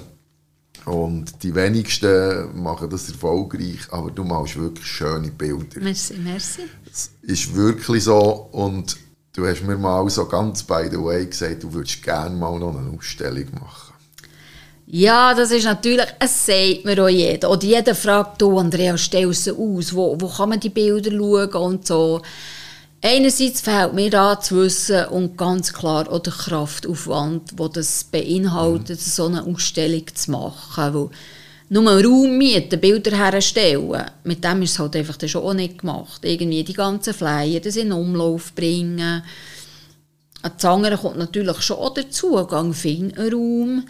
Und 0.87 1.43
die 1.43 1.55
wenigsten 1.55 2.63
machen 2.63 2.89
das 2.89 3.11
erfolgreich, 3.11 3.81
aber 3.91 4.11
du 4.11 4.25
machst 4.25 4.59
wirklich 4.59 4.87
schöne 4.87 5.31
Bilder. 5.31 5.81
Merci, 5.81 6.15
merci. 6.15 6.63
Es 6.91 7.11
ist 7.21 7.55
wirklich 7.55 8.05
so 8.05 8.49
und 8.53 8.97
Du 9.39 9.47
hast 9.47 9.63
mir 9.63 9.79
mal 9.79 10.11
so 10.11 10.27
ganz 10.27 10.65
by 10.65 10.89
the 10.91 10.97
way 10.97 11.25
gesagt, 11.25 11.63
du 11.63 11.73
würdest 11.73 12.03
gerne 12.03 12.35
mal 12.35 12.59
noch 12.59 12.77
eine 12.77 12.91
Ausstellung 12.91 13.47
machen. 13.53 13.95
Ja, 14.89 15.33
das 15.33 15.53
ist 15.53 15.63
natürlich, 15.63 16.09
es 16.19 16.45
sagt 16.45 16.85
mir 16.85 17.01
auch 17.01 17.09
jeder. 17.09 17.49
Oder 17.49 17.63
jeder 17.63 17.95
fragt, 17.95 18.43
du 18.43 18.59
Andrea, 18.59 18.99
stell 18.99 19.33
sie 19.33 19.53
aus, 19.53 19.95
wo, 19.95 20.21
wo 20.21 20.29
kann 20.29 20.49
man 20.49 20.59
die 20.59 20.71
Bilder 20.71 21.13
schauen 21.13 21.53
und 21.53 21.87
so. 21.87 22.21
Einerseits 23.01 23.61
fehlt 23.61 23.95
mir 23.95 24.11
da 24.11 24.41
zu 24.41 24.57
wissen 24.57 25.05
und 25.05 25.39
ganz 25.39 25.73
klar 25.73 26.11
auch 26.11 26.19
der 26.19 26.33
Kraftaufwand, 26.33 27.53
wo 27.59 27.69
das 27.69 28.03
beinhaltet, 28.11 28.99
mhm. 28.99 29.11
so 29.11 29.27
eine 29.27 29.47
Ausstellung 29.47 30.03
zu 30.13 30.33
machen. 30.33 30.95
Weil 30.95 31.11
nur 31.71 32.03
Raum 32.03 32.39
mieten, 32.39 32.81
Bilder 32.81 33.17
herstellen, 33.17 34.05
mit 34.25 34.43
dem 34.43 34.63
ist 34.63 34.73
es 34.73 34.79
halt 34.79 34.97
einfach 34.97 35.17
schon 35.27 35.43
auch 35.43 35.55
nicht 35.55 35.79
gemacht. 35.79 36.25
Irgendwie 36.25 36.65
die 36.65 36.73
ganzen 36.73 37.15
Flyer, 37.15 37.61
das 37.61 37.77
in 37.77 37.93
Umlauf 37.93 38.55
bringen. 38.55 39.23
Das 40.43 40.65
andere 40.65 40.97
kommt 40.97 41.19
natürlich 41.19 41.61
schon 41.61 41.79
auch 41.79 41.93
dazu, 41.93 42.47
Gang 42.47 42.75
finden 42.75 43.33
Raum. 43.33 43.85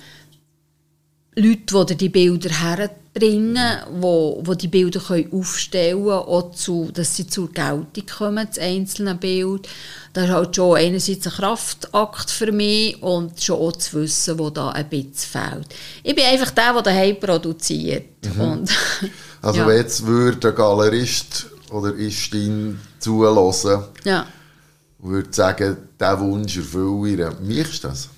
Leute, 1.39 1.87
die 1.87 1.97
die 1.97 2.09
Bilder 2.09 2.51
herbringen, 2.51 3.79
wo, 4.01 4.41
wo 4.43 4.55
die 4.55 4.67
Bilder 4.67 4.99
können 4.99 5.33
aufstellen 5.33 6.05
können, 6.05 6.11
auch 6.11 6.51
zu, 6.51 6.91
dass 6.93 7.15
sie 7.15 7.29
zur 7.29 7.53
Geltung 7.53 8.07
kommen, 8.17 8.47
das 8.49 8.59
einzelne 8.59 9.15
Bild. 9.15 9.69
Das 10.13 10.25
ist 10.25 10.31
halt 10.31 10.57
schon 10.57 10.77
einerseits 10.77 11.27
ein 11.27 11.33
Kraftakt 11.33 12.31
für 12.31 12.51
mich 12.51 13.01
und 13.03 13.41
schon 13.41 13.61
auch 13.61 13.73
zu 13.73 14.03
wissen, 14.03 14.39
wo 14.39 14.51
da 14.51 14.71
ein 14.71 14.89
bisschen 14.89 15.15
fehlt. 15.15 15.75
Ich 16.03 16.15
bin 16.15 16.25
einfach 16.25 16.51
der, 16.51 16.73
der 16.73 16.83
daheim 16.83 17.21
produziert. 17.21 18.35
Mhm. 18.35 18.41
Und, 18.41 18.71
also 19.43 19.61
ja. 19.61 19.73
jetzt 19.73 20.05
würde 20.05 20.49
ein 20.49 20.55
Galerist 20.57 21.47
oder 21.71 21.95
Istin 21.95 22.81
zulassen, 22.99 23.85
ja. 24.05 24.27
würde 24.99 25.29
sagen, 25.31 25.77
dieser 26.01 26.21
Wunsch 26.21 26.57
erfülle 26.57 27.29
ich. 27.29 27.49
Wie 27.49 27.61
ist 27.61 27.85
das? 27.85 28.09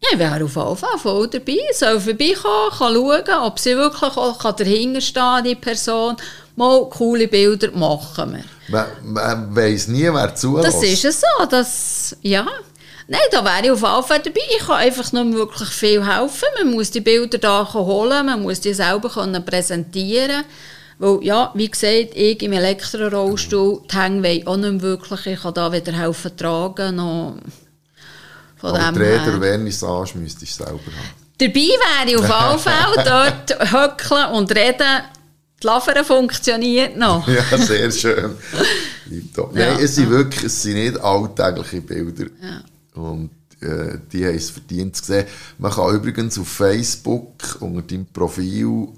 Ja, 0.00 0.10
ich 0.12 0.18
wäre 0.18 0.44
auf 0.44 0.54
jeden 0.54 0.76
Fall 0.76 0.98
voll 0.98 1.28
dabei. 1.28 1.58
Soll 1.72 2.00
vorbeikommen, 2.00 2.70
kann 2.70 2.94
schauen, 2.94 3.42
ob 3.42 3.58
sie 3.58 3.76
wirklich 3.76 4.14
kann 4.14 4.56
dahinter 4.56 5.00
stehen, 5.00 5.44
die 5.44 5.54
Person. 5.54 6.16
Mal 6.56 6.88
coole 6.90 7.28
Bilder 7.28 7.70
machen 7.72 8.32
wir. 8.34 8.44
Man, 8.68 8.86
man 9.02 9.56
weiss 9.56 9.88
nie, 9.88 10.12
wer 10.12 10.34
zulässt. 10.34 10.76
Das 10.76 10.82
ist 10.82 11.04
es 11.04 11.20
so. 11.20 11.46
Das, 11.46 12.16
ja. 12.22 12.46
Nein, 13.06 13.20
da 13.30 13.44
wäre 13.44 13.64
ich 13.64 13.70
auf 13.70 13.80
jeden 13.80 14.02
Fall 14.02 14.20
dabei. 14.20 14.40
Ich 14.58 14.66
kann 14.66 14.76
einfach 14.76 15.12
nur 15.12 15.32
wirklich 15.32 15.68
viel 15.68 16.04
helfen. 16.04 16.48
Man 16.58 16.72
muss 16.72 16.90
die 16.90 17.00
Bilder 17.00 17.38
da 17.38 17.72
holen, 17.72 18.26
man 18.26 18.42
muss 18.42 18.60
die 18.60 18.74
selber 18.74 19.08
können 19.08 19.44
präsentieren 19.44 20.44
weil, 20.98 21.20
ja, 21.22 21.52
wie 21.54 21.70
gesagt, 21.70 22.16
ich 22.16 22.42
im 22.42 22.52
Elektrorollstuhl, 22.52 23.82
die 23.90 23.96
Hänge 23.96 24.42
auch 24.46 24.56
nicht 24.56 24.82
wirklich. 24.82 25.26
Ich 25.26 25.42
kann 25.42 25.54
da 25.54 25.72
wieder 25.72 25.92
helfen 25.92 26.36
tragen. 26.36 26.96
Noch 26.96 27.36
von 28.60 28.70
Aber 28.70 28.98
die 28.98 29.04
Räder-Vernissage 29.04 30.18
müsste 30.18 30.44
ich 30.44 30.54
selber 30.54 30.72
haben. 30.72 31.28
Dabei 31.38 31.54
wäre 31.54 32.06
ich 32.06 32.16
auf 32.16 32.22
jeden 32.22 32.58
Fall 32.58 33.04
dort 33.04 33.72
höckeln 33.72 34.32
und 34.34 34.54
reden. 34.54 35.02
Die 35.62 35.66
Lavere 35.66 36.04
funktioniert 36.04 36.96
noch. 36.96 37.26
ja, 37.26 37.58
sehr 37.58 37.90
schön. 37.90 38.36
ja. 39.10 39.48
Nein, 39.52 39.78
es 39.80 39.96
sind 39.96 40.10
wirklich 40.10 40.44
es 40.44 40.62
sind 40.62 40.74
nicht 40.74 41.00
alltägliche 41.00 41.80
Bilder. 41.80 42.26
Ja. 42.40 43.02
Und 43.02 43.30
äh, 43.60 43.98
die 44.12 44.24
haben 44.24 44.36
es 44.36 44.50
verdient 44.50 44.96
zu 44.96 45.04
sehen. 45.04 45.26
Man 45.58 45.72
kann 45.72 45.94
übrigens 45.94 46.38
auf 46.38 46.48
Facebook 46.48 47.56
unter 47.60 47.82
deinem 47.82 48.06
Profil 48.06 48.88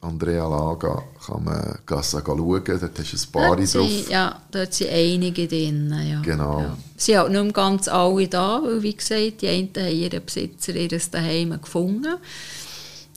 Andrea 0.00 0.46
Laga 0.46 1.02
kann 1.24 1.44
man 1.44 1.78
schauen, 1.88 2.64
dort 2.64 2.98
hast 2.98 3.12
du 3.12 3.16
ein 3.16 3.32
paar 3.32 3.56
dort 3.56 3.74
drauf. 3.74 4.10
ja, 4.10 4.42
dort 4.50 4.74
sind 4.74 4.90
einige 4.90 5.48
drin. 5.48 5.94
Ja. 6.08 6.20
Genau. 6.20 6.60
Ja. 6.60 6.78
Sie 6.96 7.12
sind 7.12 7.18
halt 7.18 7.32
nicht 7.32 7.54
ganz 7.54 7.88
alle 7.88 8.28
da, 8.28 8.62
weil 8.62 8.82
wie 8.82 8.94
gesagt, 8.94 9.42
die 9.42 9.48
einen 9.48 9.70
haben 9.76 9.96
ihren 9.96 10.24
Besitzer 10.24 10.74
ihres 10.74 11.10
Daheim 11.10 11.58
gefunden. 11.60 12.16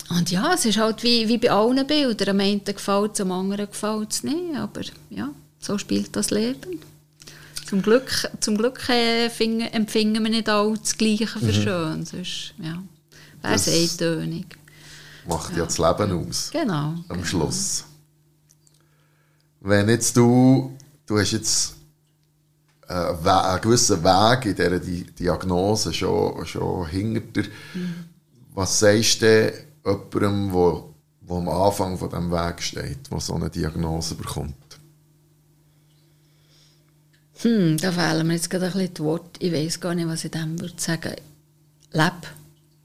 Und 0.09 0.31
ja, 0.31 0.53
es 0.53 0.65
ist 0.65 0.77
halt 0.77 1.03
wie, 1.03 1.27
wie 1.27 1.37
bei 1.37 1.51
allen 1.51 1.85
Bildern. 1.85 2.29
Am 2.29 2.39
einen 2.39 2.63
gefällt 2.63 3.11
es, 3.13 3.21
am 3.21 3.31
anderen 3.31 3.67
gefällt 3.67 4.11
es 4.11 4.23
nicht. 4.23 4.55
Aber 4.57 4.81
ja, 5.09 5.29
so 5.59 5.77
spielt 5.77 6.15
das 6.15 6.31
Leben. 6.31 6.79
Zum 7.67 7.83
Glück, 7.83 8.27
zum 8.39 8.57
Glück 8.57 8.89
äh, 8.89 9.27
empfinden 9.27 10.23
wir 10.23 10.31
nicht 10.31 10.49
alle 10.49 10.75
das 10.79 10.97
Gleiche 10.97 11.27
für 11.27 11.45
mhm. 11.45 11.51
schön. 11.51 12.05
Sonst 12.05 12.55
ja, 12.57 12.81
wäre 13.43 13.53
es 13.53 13.67
eintönig 13.67 14.58
macht 15.29 15.51
ja. 15.51 15.59
ja 15.59 15.65
das 15.65 15.77
Leben 15.77 16.27
aus. 16.27 16.49
Genau. 16.51 16.73
Am 16.73 17.03
genau. 17.07 17.23
Schluss. 17.23 17.85
Wenn 19.61 19.89
jetzt 19.89 20.17
du, 20.17 20.75
du 21.05 21.19
hast 21.19 21.31
jetzt 21.31 21.75
äh, 22.87 22.93
einen 22.93 23.61
gewissen 23.61 24.03
Weg 24.03 24.45
in 24.45 24.55
dieser 24.55 24.79
Diagnose 24.79 25.93
schon, 25.93 26.45
schon 26.45 26.87
hinter 26.87 27.19
dir. 27.19 27.49
Mhm. 27.73 28.05
Was 28.53 28.79
sagst 28.79 29.21
du 29.21 29.53
jemandem, 29.85 30.51
der, 30.51 30.83
der 31.21 31.37
am 31.37 31.49
Anfang 31.49 31.97
von 31.97 32.09
diesem 32.09 32.31
Weg 32.31 32.61
steht, 32.61 33.11
der 33.11 33.19
so 33.19 33.35
eine 33.35 33.49
Diagnose 33.49 34.15
bekommt? 34.15 34.55
Hm, 37.41 37.77
da 37.77 37.91
fehlen 37.91 38.27
mir 38.27 38.33
jetzt 38.33 38.49
gerade 38.49 38.65
ein 38.65 38.73
bisschen 38.73 38.93
die 38.95 39.03
Worte. 39.03 39.45
Ich 39.45 39.53
weiß 39.53 39.79
gar 39.79 39.95
nicht, 39.95 40.07
was 40.07 40.25
ich 40.25 40.31
dem 40.31 40.59
würde 40.59 40.73
sagen. 40.77 41.15
Leb. 41.91 42.27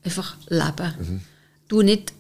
Einfach 0.05 0.37
leben. 0.49 0.95
Mhm. 1.01 1.21
Du 1.67 1.83
nicht 1.83 2.13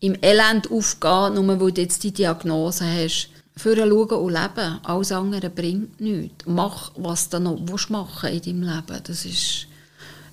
im 0.00 0.16
Elend 0.22 0.70
aufgehen, 0.70 1.34
nur 1.34 1.60
weil 1.60 1.72
du 1.72 1.82
jetzt 1.82 2.02
die 2.02 2.12
Diagnose 2.12 2.84
hast. 2.84 3.28
Für 3.56 3.76
schauen 3.76 4.10
und 4.10 4.32
leben. 4.32 4.78
Alles 4.82 5.12
andere 5.12 5.50
bringt 5.50 6.00
nichts. 6.00 6.46
Mach, 6.46 6.92
was 6.96 7.28
du 7.28 7.38
noch 7.38 7.58
willst 7.60 7.90
machen 7.90 8.30
in 8.30 8.40
deinem 8.40 8.62
Leben. 8.62 9.00
Das 9.04 9.24
ist, 9.26 9.66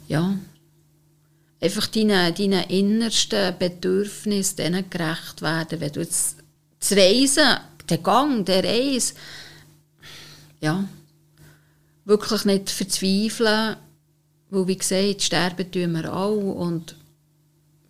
ja, 0.07 0.37
einfach 1.59 1.87
deinen, 1.87 2.33
deinen 2.33 2.63
innersten 2.69 3.57
Bedürfnissen 3.57 4.57
denen 4.57 4.89
gerecht 4.89 5.41
werden. 5.41 5.81
Wenn 5.81 5.91
du 5.91 5.99
jetzt 5.99 6.37
das 6.79 6.91
Reisen, 6.93 7.57
der 7.89 7.97
Gang, 7.97 8.45
der 8.45 8.63
Reise, 8.63 9.13
ja, 10.61 10.87
wirklich 12.05 12.45
nicht 12.45 12.69
verzweifeln, 12.69 13.75
weil, 14.49 14.67
wie 14.67 14.77
gesagt, 14.77 15.23
sterben 15.23 15.69
tun 15.71 15.91
wir 15.91 16.11
alle 16.11 16.35
und 16.35 16.95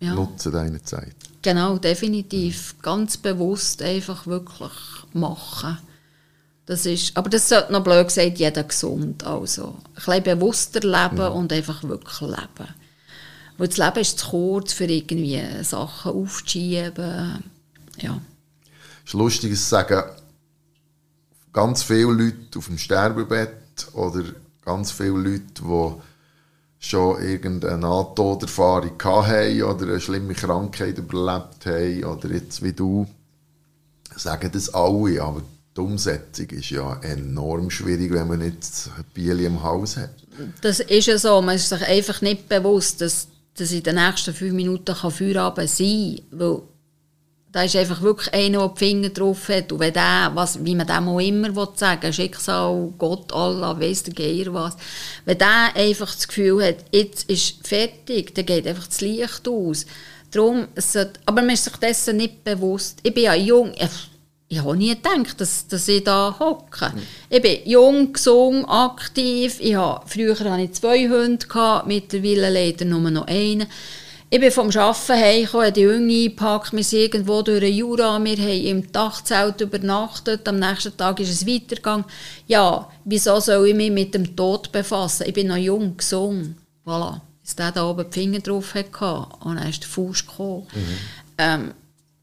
ja. 0.00 0.14
Nutze 0.14 0.50
deine 0.50 0.82
Zeit. 0.82 1.14
Genau, 1.48 1.78
definitiv. 1.78 2.74
Ganz 2.82 3.16
bewusst 3.16 3.80
einfach 3.80 4.26
wirklich 4.26 4.70
machen. 5.14 5.78
Das 6.66 6.84
ist, 6.84 7.16
aber 7.16 7.30
das 7.30 7.48
sollte 7.48 7.72
noch 7.72 7.82
blöd 7.82 8.06
gesagt 8.06 8.38
jeder 8.38 8.64
gesund. 8.64 9.24
Also 9.24 9.78
ein 9.86 9.94
bisschen 9.94 10.22
bewusster 10.24 10.80
leben 10.80 11.16
Mhm. 11.24 11.36
und 11.38 11.50
einfach 11.54 11.82
wirklich 11.84 12.20
leben. 12.20 12.68
Weil 13.56 13.68
das 13.68 13.78
Leben 13.78 13.98
ist 13.98 14.18
zu 14.18 14.28
kurz, 14.28 14.74
für 14.74 14.84
irgendwie 14.84 15.42
Sachen 15.64 16.12
aufzuschieben. 16.12 17.42
Ja. 17.96 18.20
Es 19.06 19.14
ist 19.14 19.14
lustig, 19.14 19.52
es 19.52 19.70
sagen 19.70 20.04
ganz 21.54 21.82
viele 21.82 22.12
Leute 22.12 22.58
auf 22.58 22.66
dem 22.66 22.76
Sterbebett 22.76 23.86
oder 23.94 24.22
ganz 24.66 24.92
viele 24.92 25.12
Leute, 25.16 25.44
die 25.62 25.92
schon 26.78 27.22
irgendeine 27.22 27.78
Nahtoderfahrung 27.78 28.92
hatten 29.02 29.62
oder 29.62 29.86
eine 29.86 30.00
schlimme 30.00 30.34
Krankheit 30.34 30.98
überlebt 30.98 31.66
haben 31.66 32.04
oder 32.04 32.28
jetzt 32.30 32.62
wie 32.62 32.72
du, 32.72 33.06
sagen 34.14 34.50
das 34.52 34.72
alle, 34.72 35.22
aber 35.22 35.42
die 35.76 35.80
Umsetzung 35.80 36.46
ist 36.50 36.70
ja 36.70 37.00
enorm 37.02 37.70
schwierig, 37.70 38.12
wenn 38.12 38.28
man 38.28 38.40
nicht 38.40 38.90
Bieli 39.14 39.46
im 39.46 39.62
Haus 39.62 39.96
hat. 39.96 40.10
Das 40.60 40.80
ist 40.80 41.06
ja 41.06 41.18
so. 41.18 41.40
Man 41.40 41.56
ist 41.56 41.68
sich 41.68 41.82
einfach 41.82 42.20
nicht 42.20 42.48
bewusst, 42.48 43.00
dass, 43.00 43.28
dass 43.56 43.72
in 43.72 43.82
den 43.82 43.96
nächsten 43.96 44.34
fünf 44.34 44.54
Minuten 44.54 44.94
Feierabend 44.94 45.70
sein 45.70 46.20
kann. 46.30 46.38
Weil 46.40 46.62
da 47.52 47.62
ist 47.62 47.76
einfach 47.76 48.02
wirklich 48.02 48.32
einer, 48.34 48.58
der 48.58 48.68
die 48.68 48.78
Finger 48.78 49.08
drauf 49.08 49.48
hat. 49.48 49.72
Und 49.72 49.80
wenn 49.80 49.92
der, 49.92 50.30
was, 50.34 50.62
wie 50.64 50.74
man 50.74 50.86
dem 50.86 51.08
auch 51.08 51.18
immer 51.18 51.54
will 51.56 51.68
sagen 51.74 52.12
Schicksal, 52.12 52.92
Gott, 52.98 53.32
Allah, 53.32 53.80
weiss 53.80 54.02
der 54.02 54.14
Geier 54.14 54.52
was. 54.52 54.76
Wenn 55.24 55.38
der 55.38 55.74
einfach 55.74 56.14
das 56.14 56.28
Gefühl 56.28 56.62
hat, 56.62 56.76
jetzt 56.92 57.28
ist 57.30 57.66
fertig, 57.66 58.34
dann 58.34 58.46
geht 58.46 58.66
einfach 58.66 58.86
das 58.86 59.00
Licht 59.00 59.48
aus. 59.48 59.86
Darum, 60.30 60.68
sollte, 60.76 61.20
aber 61.24 61.40
man 61.40 61.54
ist 61.54 61.64
sich 61.64 61.76
dessen 61.76 62.18
nicht 62.18 62.44
bewusst. 62.44 62.98
Ich 63.02 63.14
bin 63.14 63.24
ja 63.24 63.34
jung. 63.34 63.72
Ich, 63.74 63.88
ich 64.50 64.58
habe 64.58 64.76
nie 64.76 64.94
gedacht, 64.94 65.40
dass, 65.40 65.66
dass 65.68 65.88
ich 65.88 66.04
da 66.04 66.36
hocke. 66.38 66.92
Ich 67.30 67.40
bin 67.40 67.60
jung, 67.64 68.12
gesund, 68.12 68.66
aktiv. 68.68 69.56
Ich 69.60 69.74
habe, 69.74 70.06
früher 70.06 70.38
hatte 70.38 70.62
ich 70.62 70.72
zwei 70.72 71.08
Hunde, 71.08 71.46
mittlerweile 71.86 72.50
leider 72.50 72.84
nur 72.84 73.10
noch 73.10 73.26
einen. 73.26 73.66
Ich 74.30 74.40
bin 74.40 74.52
vom 74.52 74.68
Arbeiten 74.68 75.12
heimgekommen, 75.14 75.72
die 75.72 75.80
Jungen 75.80 76.10
eingepackt, 76.10 76.72
wir 76.74 76.84
sind 76.84 77.00
irgendwo 77.00 77.40
durch 77.40 77.60
den 77.60 77.72
Jura, 77.74 78.22
wir 78.22 78.36
haben 78.36 78.66
im 78.66 78.92
Dachzelt 78.92 79.58
übernachtet, 79.62 80.46
am 80.46 80.58
nächsten 80.58 80.94
Tag 80.94 81.18
ist 81.20 81.30
es 81.30 81.46
weitergegangen. 81.46 82.04
Ja, 82.46 82.90
wieso 83.06 83.40
soll 83.40 83.68
ich 83.68 83.74
mich 83.74 83.90
mit 83.90 84.12
dem 84.12 84.36
Tod 84.36 84.70
befassen? 84.70 85.24
Ich 85.26 85.32
bin 85.32 85.46
noch 85.46 85.56
jung, 85.56 85.96
gesund. 85.96 86.56
Voilà. 86.84 87.22
Als 87.42 87.56
der 87.56 87.72
da 87.72 87.88
oben 87.88 88.04
die 88.10 88.20
Finger 88.20 88.40
drauf 88.40 88.74
hatte, 88.74 89.26
und 89.40 89.56
dann 89.56 89.70
ist 89.70 89.84
der 89.84 89.88
Fuß 89.88 90.26
gekommen. 90.26 90.66
Ähm, 91.38 91.72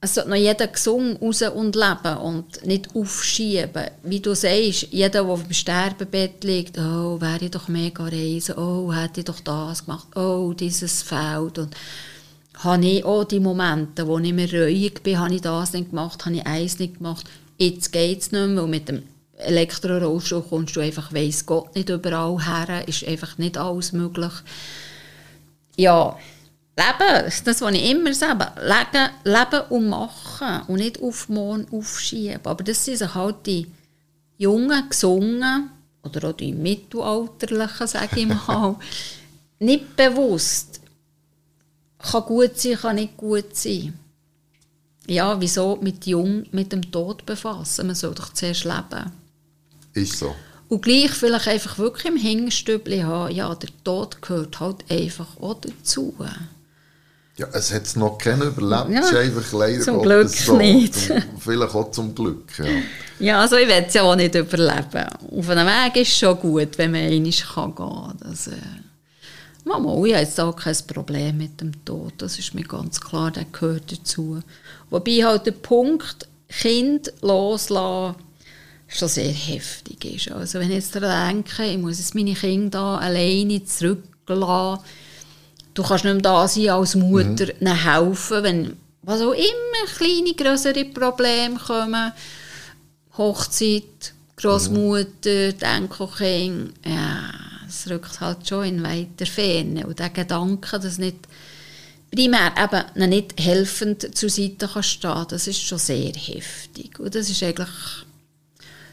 es 0.06 0.16
sollte 0.16 0.30
noch 0.30 0.38
jeder 0.38 0.68
gesund 0.68 1.22
raus 1.22 1.42
und 1.42 1.76
leben 1.76 2.18
und 2.22 2.66
nicht 2.66 2.96
aufschieben. 2.96 3.90
Wie 4.04 4.20
du 4.20 4.36
sagst, 4.36 4.88
jeder, 4.92 5.10
der 5.10 5.24
auf 5.26 5.44
dem 5.44 5.54
Sterbebett 5.54 6.44
liegt, 6.44 6.78
oh, 6.78 7.20
wäre 7.20 7.46
ich 7.46 7.52
doch 7.52 7.68
mega 7.68 8.04
reisen, 8.04 8.58
oh, 8.58 8.94
hätte 8.94 9.22
ich 9.22 9.26
doch 9.26 9.40
das 9.40 9.86
gemacht, 9.86 10.08
oh, 10.16 10.54
dieses 10.54 11.02
fehlt. 11.02 11.58
Und 11.58 11.76
habe 12.60 12.86
ich 12.86 13.04
auch 13.04 13.24
die 13.24 13.40
Momente, 13.40 14.08
wo 14.08 14.20
ich 14.20 14.32
mir 14.32 14.52
reuig 14.52 15.02
bin, 15.02 15.20
habe 15.20 15.36
ich 15.36 15.42
das 15.42 15.74
nicht 15.74 15.90
gemacht, 15.90 16.26
habe 16.26 16.36
ich 16.36 16.46
eins 16.46 16.80
nicht 16.80 16.98
gemacht. 16.98 17.26
Jetzt 17.58 17.92
geht 17.92 18.22
es 18.22 18.32
nicht 18.32 18.48
mehr, 18.48 18.62
weil 18.62 18.68
mit 18.68 18.88
dem 18.88 19.04
Elektrorollstuhl 19.38 20.44
kommst 20.44 20.76
du 20.76 20.82
einfach, 20.82 21.14
weiss 21.14 21.46
Gott, 21.46 21.76
nicht 21.76 21.90
überall 21.90 22.46
her, 22.46 22.88
ist 22.88 23.08
einfach 23.08 23.38
nicht 23.38 23.58
alles 23.58 23.92
möglich. 23.92 24.32
Ja, 25.76 26.18
Leben, 26.78 27.32
das, 27.46 27.62
was 27.62 27.74
ich 27.74 27.90
immer 27.90 28.14
sage, 28.14 28.52
leben, 28.62 29.10
leben 29.24 29.62
und 29.70 29.90
machen 29.90 30.62
und 30.68 30.76
nicht 30.76 31.02
auf 31.02 31.30
morgen 31.30 31.66
aufschieben. 31.72 32.42
Aber 32.44 32.64
das 32.64 32.84
sind 32.84 33.16
halt 33.16 33.46
die 33.46 33.68
Jungen, 34.38 34.90
Gesungen 34.90 35.70
oder 36.04 36.30
auch 36.30 36.34
die 36.34 36.52
Mittelalterlichen, 36.52 37.88
sage 37.88 38.20
ich 38.20 38.28
mal, 38.28 38.76
nicht 39.60 39.96
bewusst. 39.96 40.82
Kann 41.98 42.24
gut 42.24 42.60
sein, 42.60 42.76
kann 42.76 42.96
nicht 42.96 43.16
gut 43.16 43.56
sein. 43.56 43.98
Ja, 45.08 45.40
wieso 45.40 45.78
mit 45.78 46.06
Jung 46.06 46.46
mit 46.52 46.72
dem 46.72 46.92
Tod 46.92 47.26
befassen? 47.26 47.88
Man 47.88 47.96
soll 47.96 48.16
doch 48.16 48.34
zuerst 48.34 48.66
leben. 48.66 49.12
Ist 49.94 50.20
so. 50.20 50.36
Und 50.68 50.82
gleich 50.82 51.12
vielleicht 51.12 51.48
einfach 51.48 51.78
wirklich 51.78 52.06
im 52.06 52.18
Hinterstübli 52.18 53.02
haben, 53.02 53.34
ja, 53.34 53.54
der 53.54 53.70
Tod 53.84 54.22
gehört 54.22 54.60
halt 54.60 54.84
einfach 54.90 55.38
auch 55.40 55.62
dazu. 55.62 56.16
Ja, 57.38 57.48
es 57.52 57.74
hat 57.74 57.84
es 57.84 57.98
noch 57.98 58.18
keinen 58.18 58.44
überlebt, 58.44 58.92
Ja, 58.92 59.00
es 59.02 59.12
ist 59.12 59.18
einfach 59.18 59.54
leider 59.54 59.82
zum 59.82 60.02
Glück 60.02 60.30
so. 60.30 60.56
nicht. 60.58 60.96
Vielleicht 61.40 61.76
auch 61.76 61.92
zum 61.92 62.16
Glück, 62.16 62.58
ja. 62.60 62.66
Ja, 63.20 63.42
also 63.42 63.58
ich 63.58 63.68
will 63.68 63.84
es 63.86 63.94
ja 63.94 64.04
auch 64.04 64.16
nicht 64.16 64.36
überleben. 64.36 65.08
Auf 65.38 65.50
einem 65.50 65.68
Weg 65.68 65.98
ist 66.02 66.10
es 66.10 66.18
schon 66.18 66.40
gut, 66.40 66.78
wenn 66.78 66.92
man 66.92 67.02
einmal 67.02 67.32
kann 67.32 67.76
gehen 67.76 67.76
kann. 67.76 68.18
Das, 68.22 68.48
äh, 68.48 68.52
Mama, 69.66 69.90
ich 70.06 70.14
habe 70.14 70.24
jetzt 70.24 70.40
auch 70.40 70.56
kein 70.56 70.78
Problem 70.88 71.38
mit 71.38 71.60
dem 71.60 71.84
Tod. 71.84 72.14
Das 72.20 72.40
ist 72.40 72.54
mir 72.54 72.64
ganz 72.64 73.02
klar, 73.02 73.32
der 73.32 73.46
gehört 73.52 73.92
dazu. 73.92 74.40
Wobei 74.90 75.24
halt 75.24 75.46
der 75.46 75.52
Punkt, 75.52 76.28
Kind 76.48 77.12
loslassen, 77.22 78.16
schon 78.88 79.10
sehr 79.10 79.32
heftig 79.32 80.06
ist. 80.06 80.32
Also 80.32 80.60
wenn 80.60 80.70
ich 80.70 80.76
jetzt 80.76 80.96
daran 80.96 81.44
denke, 81.44 81.66
ich 81.66 81.78
muss 81.78 81.98
jetzt 82.00 82.16
meine 82.16 82.34
Kinder 82.34 83.02
alleine 83.02 83.66
zurücklassen, 83.66 84.84
du 85.76 85.84
kannst 85.84 86.04
nicht 86.04 86.14
mehr 86.14 86.22
da 86.24 86.48
sein 86.48 86.70
als 86.70 86.96
Mutter, 86.96 87.50
ihnen 87.62 87.84
helfen, 87.84 88.44
wenn 88.44 88.78
was 89.04 89.22
auch 89.22 89.34
immer 89.34 89.96
kleine, 89.96 90.34
größere 90.34 90.86
Probleme 90.86 91.60
kommen. 91.60 92.12
Hochzeit, 93.18 94.14
Großmutter, 94.36 95.54
mhm. 95.54 95.62
Enkelkind, 95.62 96.74
ja, 96.84 97.30
es 97.68 97.90
rückt 97.90 98.20
halt 98.20 98.48
schon 98.48 98.66
in 98.66 98.84
weiter 98.84 99.26
Ferne. 99.26 99.86
Und 99.86 100.00
der 100.00 100.10
Gedanke, 100.10 100.80
dass 100.80 100.98
nicht 100.98 101.28
primär 102.12 102.54
eben 102.58 103.10
nicht 103.10 103.40
helfend 103.40 104.16
zur 104.18 104.30
Seite 104.30 104.68
kann 104.68 104.84
stehen, 104.84 105.26
das 105.30 105.48
ist 105.48 105.62
schon 105.62 105.78
sehr 105.78 106.14
heftig. 106.14 107.00
Und 107.00 107.14
das 107.16 107.30
ist 107.30 107.44
eigentlich 107.44 107.70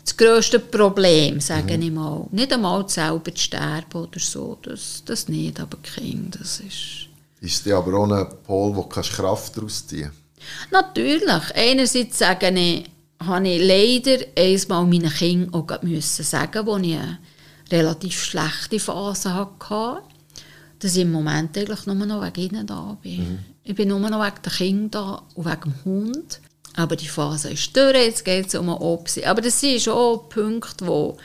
das 0.04 0.16
grösste 0.16 0.58
Problem, 0.58 1.40
sage 1.40 1.76
mhm. 1.76 1.82
ich 1.82 1.90
mal. 1.92 2.26
Nicht 2.30 2.52
einmal 2.52 2.88
selber 2.88 3.34
zu 3.34 3.42
sterben 3.42 4.02
oder 4.02 4.20
so, 4.20 4.58
das, 4.62 5.02
das 5.04 5.28
nicht, 5.28 5.60
aber 5.60 5.78
Kind, 5.78 6.38
das 6.40 6.60
ist... 6.60 7.08
Ist 7.40 7.66
dir 7.66 7.76
aber 7.76 7.98
auch 7.98 8.10
ein 8.10 8.26
Pol, 8.44 8.74
wo 8.76 8.82
du 8.82 8.88
Kraft 8.88 9.56
daraus 9.56 9.86
ziehen 9.86 10.12
Natürlich. 10.70 11.54
Einerseits 11.54 12.18
sage 12.18 12.50
ich, 12.50 12.84
habe 13.20 13.48
ich 13.48 13.60
leider 14.04 14.24
einmal 14.36 14.86
meinen 14.86 15.10
Kindern 15.10 15.54
auch 15.54 15.82
müssen 15.82 16.24
sagen, 16.24 16.66
wo 16.66 16.76
ich 16.78 16.96
eine 16.96 17.18
relativ 17.70 18.22
schlechte 18.22 18.80
Phase 18.80 19.34
hatte, 19.34 20.02
dass 20.78 20.96
ich 20.96 21.02
im 21.02 21.12
Moment 21.12 21.56
eigentlich 21.56 21.86
nur 21.86 21.94
noch 21.94 22.22
wegen 22.22 22.54
ihnen 22.54 22.66
da 22.66 22.96
bin. 23.02 23.18
Mhm. 23.18 23.38
Ich 23.64 23.74
bin 23.74 23.88
nur 23.88 24.00
noch 24.00 24.24
wegen 24.24 24.42
den 24.42 24.52
Kindern 24.52 24.90
da 24.90 25.22
und 25.34 25.44
wegen 25.46 25.60
dem 25.62 25.84
Hund. 25.84 26.40
Aber 26.76 26.96
die 26.96 27.08
Phase 27.08 27.50
ist 27.50 27.76
durch, 27.76 27.94
jetzt 27.94 28.24
geht 28.24 28.46
es 28.46 28.54
um 28.54 28.68
eine 28.68 28.80
Opsi. 28.80 29.24
Aber 29.24 29.42
das 29.42 29.60
sind 29.60 29.80
schon 29.80 30.28
Punkte, 30.28 30.86
wo 30.86 31.18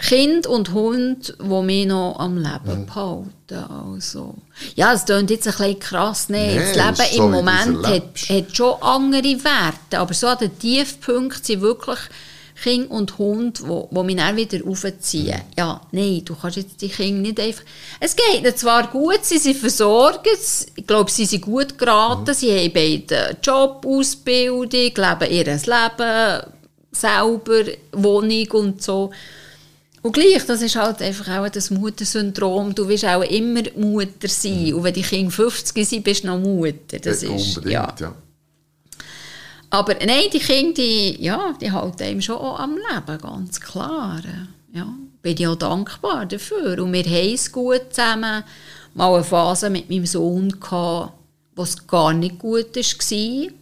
Kind 0.00 0.46
und 0.46 0.72
Hund, 0.72 1.34
die 1.40 1.62
mich 1.62 1.86
noch 1.86 2.16
am 2.18 2.36
Leben 2.36 2.80
mhm. 2.80 2.86
behalten. 2.86 3.94
Also, 3.94 4.34
ja, 4.74 4.92
es 4.92 5.06
klingt 5.06 5.30
jetzt 5.30 5.46
ein 5.46 5.52
bisschen 5.52 5.78
krass. 5.78 6.28
Nee, 6.28 6.58
nee 6.58 6.72
das 6.74 6.98
Leben 6.98 7.16
so, 7.16 7.24
im 7.24 7.30
Moment 7.30 7.86
hat, 7.86 8.16
hat 8.28 8.56
schon 8.56 8.82
andere 8.82 9.44
Werte. 9.44 9.98
Aber 9.98 10.12
so 10.12 10.26
an 10.26 10.38
den 10.38 10.58
Tiefpunkten 10.58 11.42
sind 11.42 11.62
wirklich 11.62 11.98
Kind 12.62 12.90
und 12.90 13.18
Hund, 13.18 13.66
wo, 13.66 13.88
wo 13.90 14.02
mich 14.02 14.16
dann 14.16 14.36
wieder 14.36 14.66
aufziehen. 14.66 15.36
Mhm. 15.36 15.52
Ja, 15.56 15.80
nein, 15.92 16.22
du 16.24 16.34
kannst 16.34 16.56
jetzt 16.56 16.80
die 16.80 16.88
Kinder 16.88 17.20
nicht 17.20 17.40
einfach... 17.40 17.62
Es 18.00 18.16
geht 18.16 18.40
ihnen 18.40 18.56
zwar 18.56 18.88
gut, 18.88 19.20
sie 19.22 19.38
sind 19.38 19.56
versorgt, 19.56 20.26
ich 20.74 20.86
glaube, 20.86 21.10
sie 21.10 21.26
sind 21.26 21.42
gut 21.42 21.78
geraten, 21.78 22.30
mhm. 22.30 22.34
sie 22.34 22.50
haben 22.50 22.72
beide 22.72 23.36
Job, 23.42 23.86
Ausbildung, 23.86 24.70
leben 24.72 25.30
ihr 25.30 25.44
Leben 25.44 26.52
selber, 26.90 27.72
Wohnung 27.92 28.50
und 28.52 28.82
so. 28.82 29.10
Und 30.02 30.12
gleich, 30.12 30.44
das 30.46 30.62
ist 30.62 30.76
halt 30.76 31.02
einfach 31.02 31.38
auch 31.38 31.48
das 31.48 31.70
Muttersyndrom. 31.70 32.74
Du 32.74 32.88
willst 32.88 33.04
auch 33.04 33.22
immer 33.22 33.62
Mutter 33.76 34.28
sein. 34.28 34.66
Mhm. 34.66 34.74
Und 34.74 34.84
wenn 34.84 34.94
die 34.94 35.02
Kinder 35.02 35.30
50 35.30 35.88
sind, 35.88 36.04
bist 36.04 36.22
du 36.22 36.28
noch 36.28 36.38
Mutter. 36.38 36.98
Das 37.00 37.22
ja, 37.22 37.34
ist, 37.34 37.56
unbedingt, 37.56 37.72
ja. 37.72 37.94
ja. 38.00 38.14
Aber 39.70 39.94
nein, 39.94 40.30
die 40.32 40.38
Kinder, 40.38 40.74
die, 40.74 41.22
ja, 41.22 41.54
die 41.60 41.70
halten 41.70 42.02
einem 42.02 42.22
schon 42.22 42.36
auch 42.36 42.58
am 42.58 42.76
Leben, 42.76 43.18
ganz 43.20 43.60
klar. 43.60 44.20
Ja, 44.72 44.94
bin 45.22 45.36
ich 45.36 45.46
auch 45.46 45.56
dankbar 45.56 46.26
dafür. 46.26 46.82
Und 46.82 46.92
wir 46.92 47.04
haben 47.04 47.34
es 47.34 47.52
gut 47.52 47.82
zusammen. 47.90 48.44
Mal 48.94 49.14
eine 49.14 49.24
Phase 49.24 49.68
mit 49.70 49.90
meinem 49.90 50.06
Sohn, 50.06 50.58
gehabt, 50.58 51.12
es 51.56 51.86
gar 51.86 52.12
nicht 52.12 52.38
gut 52.38 52.74
war. 52.74 53.52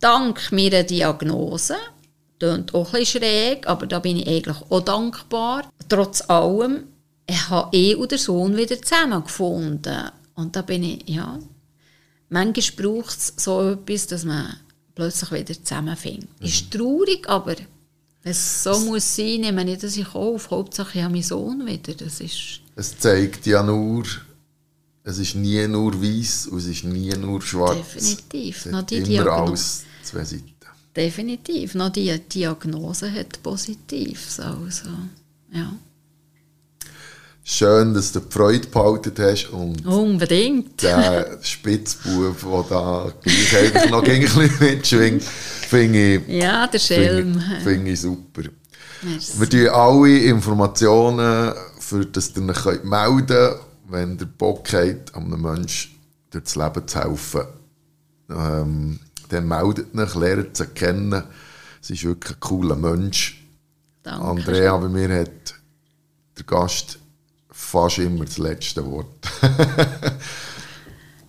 Dank 0.00 0.52
meiner 0.52 0.82
Diagnose 0.82 1.76
klingt 2.38 2.74
auch 2.74 2.94
ein 2.94 3.04
schräg, 3.04 3.66
aber 3.66 3.86
da 3.86 3.98
bin 3.98 4.18
ich 4.18 4.28
eigentlich 4.28 4.58
auch 4.68 4.80
dankbar. 4.80 5.70
Trotz 5.88 6.22
allem, 6.28 6.84
ich 7.26 7.48
habe 7.50 7.76
eh 7.76 7.94
und 7.94 8.10
der 8.10 8.18
Sohn 8.18 8.56
wieder 8.56 8.80
zusammengefunden. 8.80 10.10
Und 10.34 10.54
da 10.54 10.62
bin 10.62 10.84
ich, 10.84 11.08
ja, 11.08 11.38
manchmal 12.28 12.92
braucht 12.92 13.18
es 13.18 13.32
so 13.36 13.70
etwas, 13.70 14.06
dass 14.06 14.24
man 14.24 14.56
plötzlich 14.98 15.30
wieder 15.30 15.54
zusammenfindet. 15.54 16.28
Mhm. 16.40 16.46
Ist 16.46 16.70
traurig, 16.72 17.28
aber 17.28 17.54
es 18.24 18.64
so 18.64 18.78
muss 18.80 19.14
sein, 19.16 19.40
nehme 19.42 19.60
ich 19.62 19.68
nicht, 19.68 19.82
dass 19.84 19.96
ich 19.96 20.12
auf. 20.14 20.50
Hauptsache, 20.50 20.98
ich 20.98 21.04
habe 21.04 21.12
meinen 21.14 21.22
Sohn 21.22 21.64
wieder. 21.64 21.94
Das 21.94 22.20
ist... 22.20 22.60
Es 22.74 22.98
zeigt 22.98 23.46
ja 23.46 23.62
nur, 23.62 24.04
es 25.04 25.18
ist 25.18 25.36
nie 25.36 25.66
nur 25.68 26.02
weiß 26.02 26.48
und 26.48 26.58
es 26.58 26.66
ist 26.66 26.84
nie 26.84 27.10
nur 27.16 27.40
schwarz. 27.42 27.76
Definitiv. 27.94 28.66
Es 28.66 28.72
Noch 28.72 28.82
die 28.82 28.96
immer 28.96 29.06
Diagnose. 29.06 29.32
alles 29.32 29.84
zwei 30.02 30.24
Seiten. 30.24 30.54
Definitiv. 30.96 31.74
Noch 31.76 31.90
die 31.90 32.18
Diagnose 32.18 33.12
hat 33.12 33.40
positiv. 33.42 34.28
So, 34.28 34.42
also, 34.42 34.90
ja. 35.52 35.72
Schön, 37.50 37.94
dass 37.94 38.12
du 38.12 38.20
die 38.20 38.30
Freude 38.30 38.68
behalten 38.68 39.14
hast 39.18 39.46
und 39.48 39.86
Unbedingt. 39.86 40.82
der 40.82 41.38
Spitzbub, 41.40 42.36
der 42.42 42.62
da 42.68 43.12
gleich 43.24 43.90
noch 43.90 44.02
ein 44.02 44.20
bisschen 44.20 44.52
mitschwingt, 44.60 45.22
finde 45.22 46.16
ich, 46.16 46.28
Ja, 46.28 46.66
der 46.66 46.78
Schelm. 46.78 47.40
finde 47.40 47.60
finde 47.62 47.90
ich 47.92 48.00
super. 48.02 48.42
Merci. 49.00 49.40
Wir 49.40 49.48
tun 49.48 49.68
alle 49.68 50.18
Informationen, 50.24 51.54
für 51.78 52.04
das 52.04 52.36
ihr 52.36 52.42
euch 52.66 52.84
melden 52.84 53.26
könnt, 53.26 53.56
wenn 53.88 54.18
ihr 54.18 54.26
Bock 54.26 54.70
habt, 54.74 55.14
einem 55.14 55.40
Menschen 55.40 55.92
durch 56.30 56.44
das 56.44 56.54
Leben 56.54 56.86
zu 56.86 57.00
helfen. 57.00 57.40
Ähm, 58.28 59.00
dann 59.30 59.48
meldet 59.48 59.94
euch, 59.96 60.14
lernt 60.16 60.54
sie 60.54 60.66
kennen. 60.66 61.22
Sie 61.80 61.94
ist 61.94 62.04
wirklich 62.04 62.34
ein 62.36 62.40
cooler 62.40 62.76
Mensch. 62.76 63.42
Danke. 64.02 64.22
Andrea, 64.26 64.76
bei 64.76 64.88
mir 64.88 65.20
hat 65.20 65.54
der 66.36 66.44
Gast 66.44 66.98
fast 67.58 67.98
immer 67.98 68.24
das 68.24 68.38
letzte 68.38 68.86
Wort. 68.86 69.06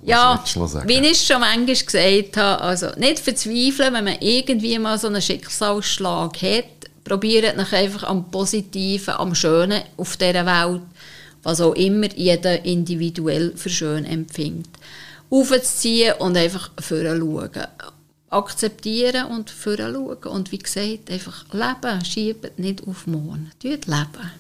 Ja, 0.02 0.42
wie 0.86 0.94
ich 1.00 1.12
es 1.12 1.28
schon 1.28 1.42
manchmal 1.42 1.76
gesagt 1.76 2.38
habe, 2.38 2.62
also 2.64 2.88
nicht 2.98 3.20
verzweifeln, 3.20 3.94
wenn 3.94 4.06
man 4.06 4.18
irgendwie 4.22 4.80
mal 4.80 4.98
so 4.98 5.08
einen 5.08 5.22
Schicksalsschlag 5.22 6.42
hat, 6.42 6.90
probiert 7.04 7.58
nach 7.58 7.74
einfach 7.74 8.04
am 8.04 8.32
Positiven, 8.32 9.16
am 9.16 9.36
Schönen 9.36 9.84
auf 9.98 10.16
dieser 10.16 10.46
Welt, 10.46 10.82
was 11.44 11.60
auch 11.60 11.74
immer 11.74 12.08
jeder 12.16 12.64
individuell 12.64 13.52
für 13.58 13.70
schön 13.70 14.06
empfindet, 14.06 14.70
aufzuziehen 15.30 16.14
und 16.20 16.38
einfach 16.38 16.72
schauen. 16.82 17.52
Akzeptieren 18.30 19.26
und 19.26 19.54
schauen. 19.62 20.16
Und 20.24 20.52
wie 20.54 20.60
gesagt, 20.60 21.12
einfach 21.12 21.46
leben, 21.52 22.06
schiebt 22.06 22.58
nicht 22.58 22.88
auf 22.88 23.06
morgen. 23.06 23.52
Tut 23.62 23.86
leben. 23.86 24.32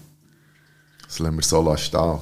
Das 1.10 1.18
lassen 1.18 1.38
wir 1.38 1.43
so 1.43 1.76
stehen. 1.76 2.20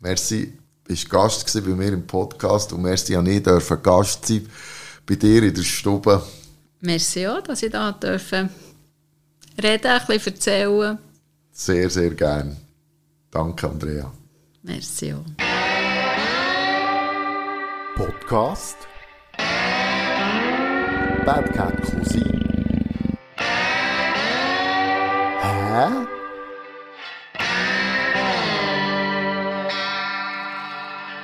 Merci, 0.00 0.52
bist 0.84 1.08
Gast 1.08 1.46
gewesen 1.46 1.64
bei 1.64 1.74
mir 1.82 1.92
im 1.94 2.06
Podcast 2.06 2.70
und 2.74 2.82
merci 2.82 3.16
an 3.16 3.26
ich 3.26 3.42
dürfen 3.42 3.82
Gast 3.82 4.26
sein 4.26 4.46
bei 5.06 5.14
dir 5.14 5.42
in 5.44 5.54
der 5.54 5.62
Stube. 5.62 6.22
Merci 6.82 7.26
auch, 7.26 7.40
dass 7.40 7.62
ich 7.62 7.72
da 7.72 7.90
dürfen 7.90 8.50
reden, 9.62 9.86
ein 9.86 10.06
bisschen 10.06 10.34
erzählen. 10.34 10.98
Sehr, 11.50 11.88
sehr 11.88 12.10
gern. 12.10 12.54
Danke, 13.30 13.66
Andrea. 13.66 14.12
Merci 14.62 15.14
auch. 15.14 15.24
Podcast 17.96 18.76
Bad 21.24 21.50
Cat 21.54 21.82
Cousin. 21.82 22.44
Hä? 25.40 26.17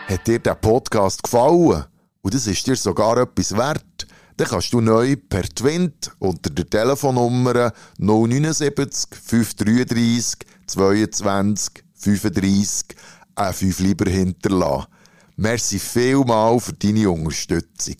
Hat 0.06 0.26
dir 0.26 0.38
der 0.38 0.54
Podcast 0.54 1.22
gefallen 1.22 1.84
und 2.20 2.34
das 2.34 2.46
ist 2.46 2.66
dir 2.66 2.76
sogar 2.76 3.16
etwas 3.16 3.56
wert, 3.56 4.06
dann 4.36 4.48
kannst 4.48 4.72
du 4.74 4.82
neu 4.82 5.16
per 5.16 5.44
Twint 5.44 6.12
unter 6.18 6.50
der 6.50 6.68
Telefonnummer 6.68 7.72
079 7.96 9.08
533 9.10 10.46
22 10.66 11.84
35 11.94 12.96
ein 13.34 13.54
5 13.54 13.78
lieber 13.80 14.10
hinterlassen. 14.10 14.88
Merci 15.36 15.78
vielmal 15.78 16.60
für 16.60 16.74
deine 16.74 17.10
Unterstützung. 17.10 17.96